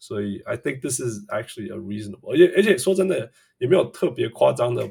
[0.01, 4.90] 所以 I think this is actually a reasonable，而且而且说真的也没有特别夸张的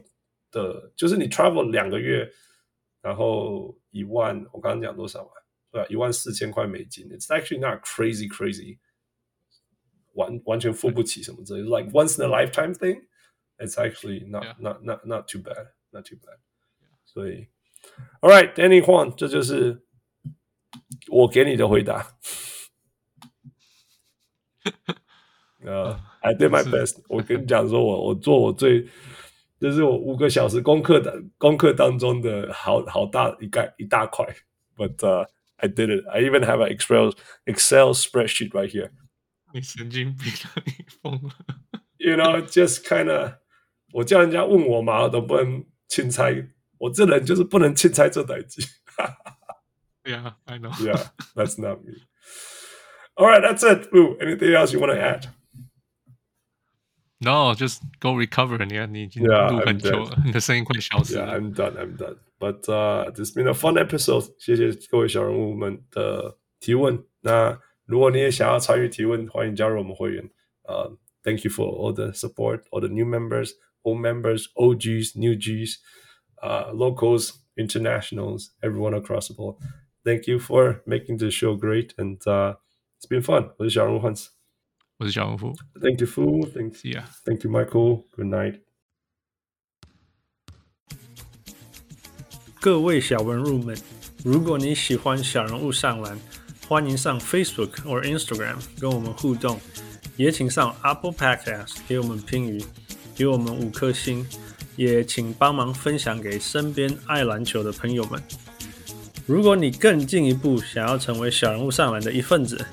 [0.49, 2.31] 的，就是你 travel 两个月，
[3.01, 5.33] 然后一万，我刚刚讲多少啊？
[5.69, 5.87] 对吧？
[5.89, 8.77] 一万四千块美金，It's actually not crazy crazy，
[10.16, 14.54] 完完全付不起什么之类，like once in a lifetime thing，it's actually not Yeah.
[14.58, 16.38] not not not too bad，not too bad，
[17.04, 17.48] 所以，
[18.20, 19.82] All right，Danny Huang，这就是。
[21.08, 22.16] 我给你的回答
[25.64, 25.92] 呃、
[26.22, 27.02] uh,，I did my best。
[27.08, 28.82] 我跟你讲说我，我我做我最，
[29.60, 34.26] 这、就是我五个小时功课的功课当中的好好大一概一大块。
[34.74, 36.08] But、uh, I did it.
[36.08, 37.12] I even have an Excel
[37.44, 38.90] Excel spreadsheet right here.
[39.56, 40.32] 你神 经病，
[40.64, 41.30] 你疯了。
[41.98, 43.32] You know, just kind of，
[43.92, 46.48] 我叫人家问我嘛，我都不能凊彩。
[46.78, 48.60] 我这人就是不能凊彩做代志。
[50.04, 50.72] Yeah, I know.
[50.80, 51.94] Yeah, that's not me.
[53.14, 53.90] All right, that's it.
[53.92, 54.16] Boo.
[54.20, 55.28] Anything else you want to add?
[57.20, 58.64] No, just go recover.
[58.64, 61.26] 你看，你已经录很久了，你的声音快消失了。
[61.26, 61.76] Yeah, I'm done.
[61.76, 62.18] I'm done.
[62.40, 64.34] But uh, this has been a fun episode.
[64.38, 67.04] 谢谢各位小人物们的提问。
[67.20, 70.30] 那 如果你也想要参与提问，欢迎加入我们会员。
[70.64, 73.50] Uh, thank you for all the support, all the new members,
[73.82, 75.78] old members, OGs, new Gs,
[76.42, 79.56] uh, locals, internationals, everyone across the board.
[80.04, 82.54] Thank you for making the show great and uh,
[82.98, 83.52] it's been fun.
[83.58, 84.28] 我是小人物 Hans，
[84.98, 85.54] 我是小人物。
[85.80, 86.46] Thank you, Fu.
[86.46, 86.82] Thanks.
[86.84, 87.04] Yeah.
[87.24, 88.04] Thank you, Michael.
[88.10, 88.60] Good night.
[92.60, 93.76] 各位小文入们，
[94.24, 96.16] 如果你喜欢小人物上篮，
[96.67, 99.57] 欢迎上 Facebook 或 Instagram 跟我们互动，
[100.17, 102.61] 也请上 Apple Podcast 给我们评语，
[103.15, 104.27] 给我们五颗星，
[104.75, 108.21] 也请帮忙分享给身边爱篮球的朋友们。
[109.25, 112.65] 如果你更进一步想要成为小人物上篮的一份子，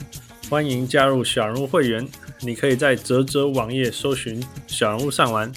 [0.50, 2.04] 欢迎加入小人物会员。
[2.40, 5.52] 你可以在泽泽网页搜寻小人物上篮，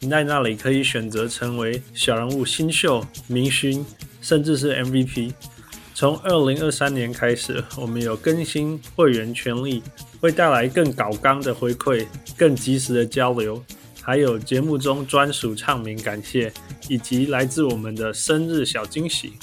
[0.00, 3.84] 你在那里可以选择成为小人物新秀、明星，
[4.22, 5.34] 甚至是 MVP。
[5.94, 9.80] 从二零二三年开始，我们有更新会员权利，
[10.20, 12.04] 会带来更高纲的回馈、
[12.36, 13.62] 更及时的交流，
[14.02, 16.52] 还有节目中专属唱名感谢，
[16.88, 19.34] 以及来自我们的生日小惊喜。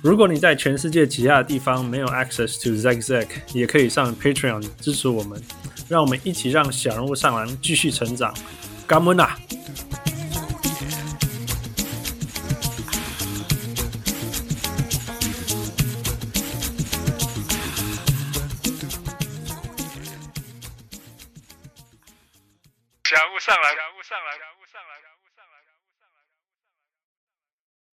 [0.00, 5.42] 如果你在全世界其他的地方没有 access to Zack Zack，也可以上 Patreon 支持我们，
[5.88, 8.32] 让我们一起让小人物上篮继续成长。
[8.86, 9.36] 感恩啊！
[23.14, 23.93] 想不上来。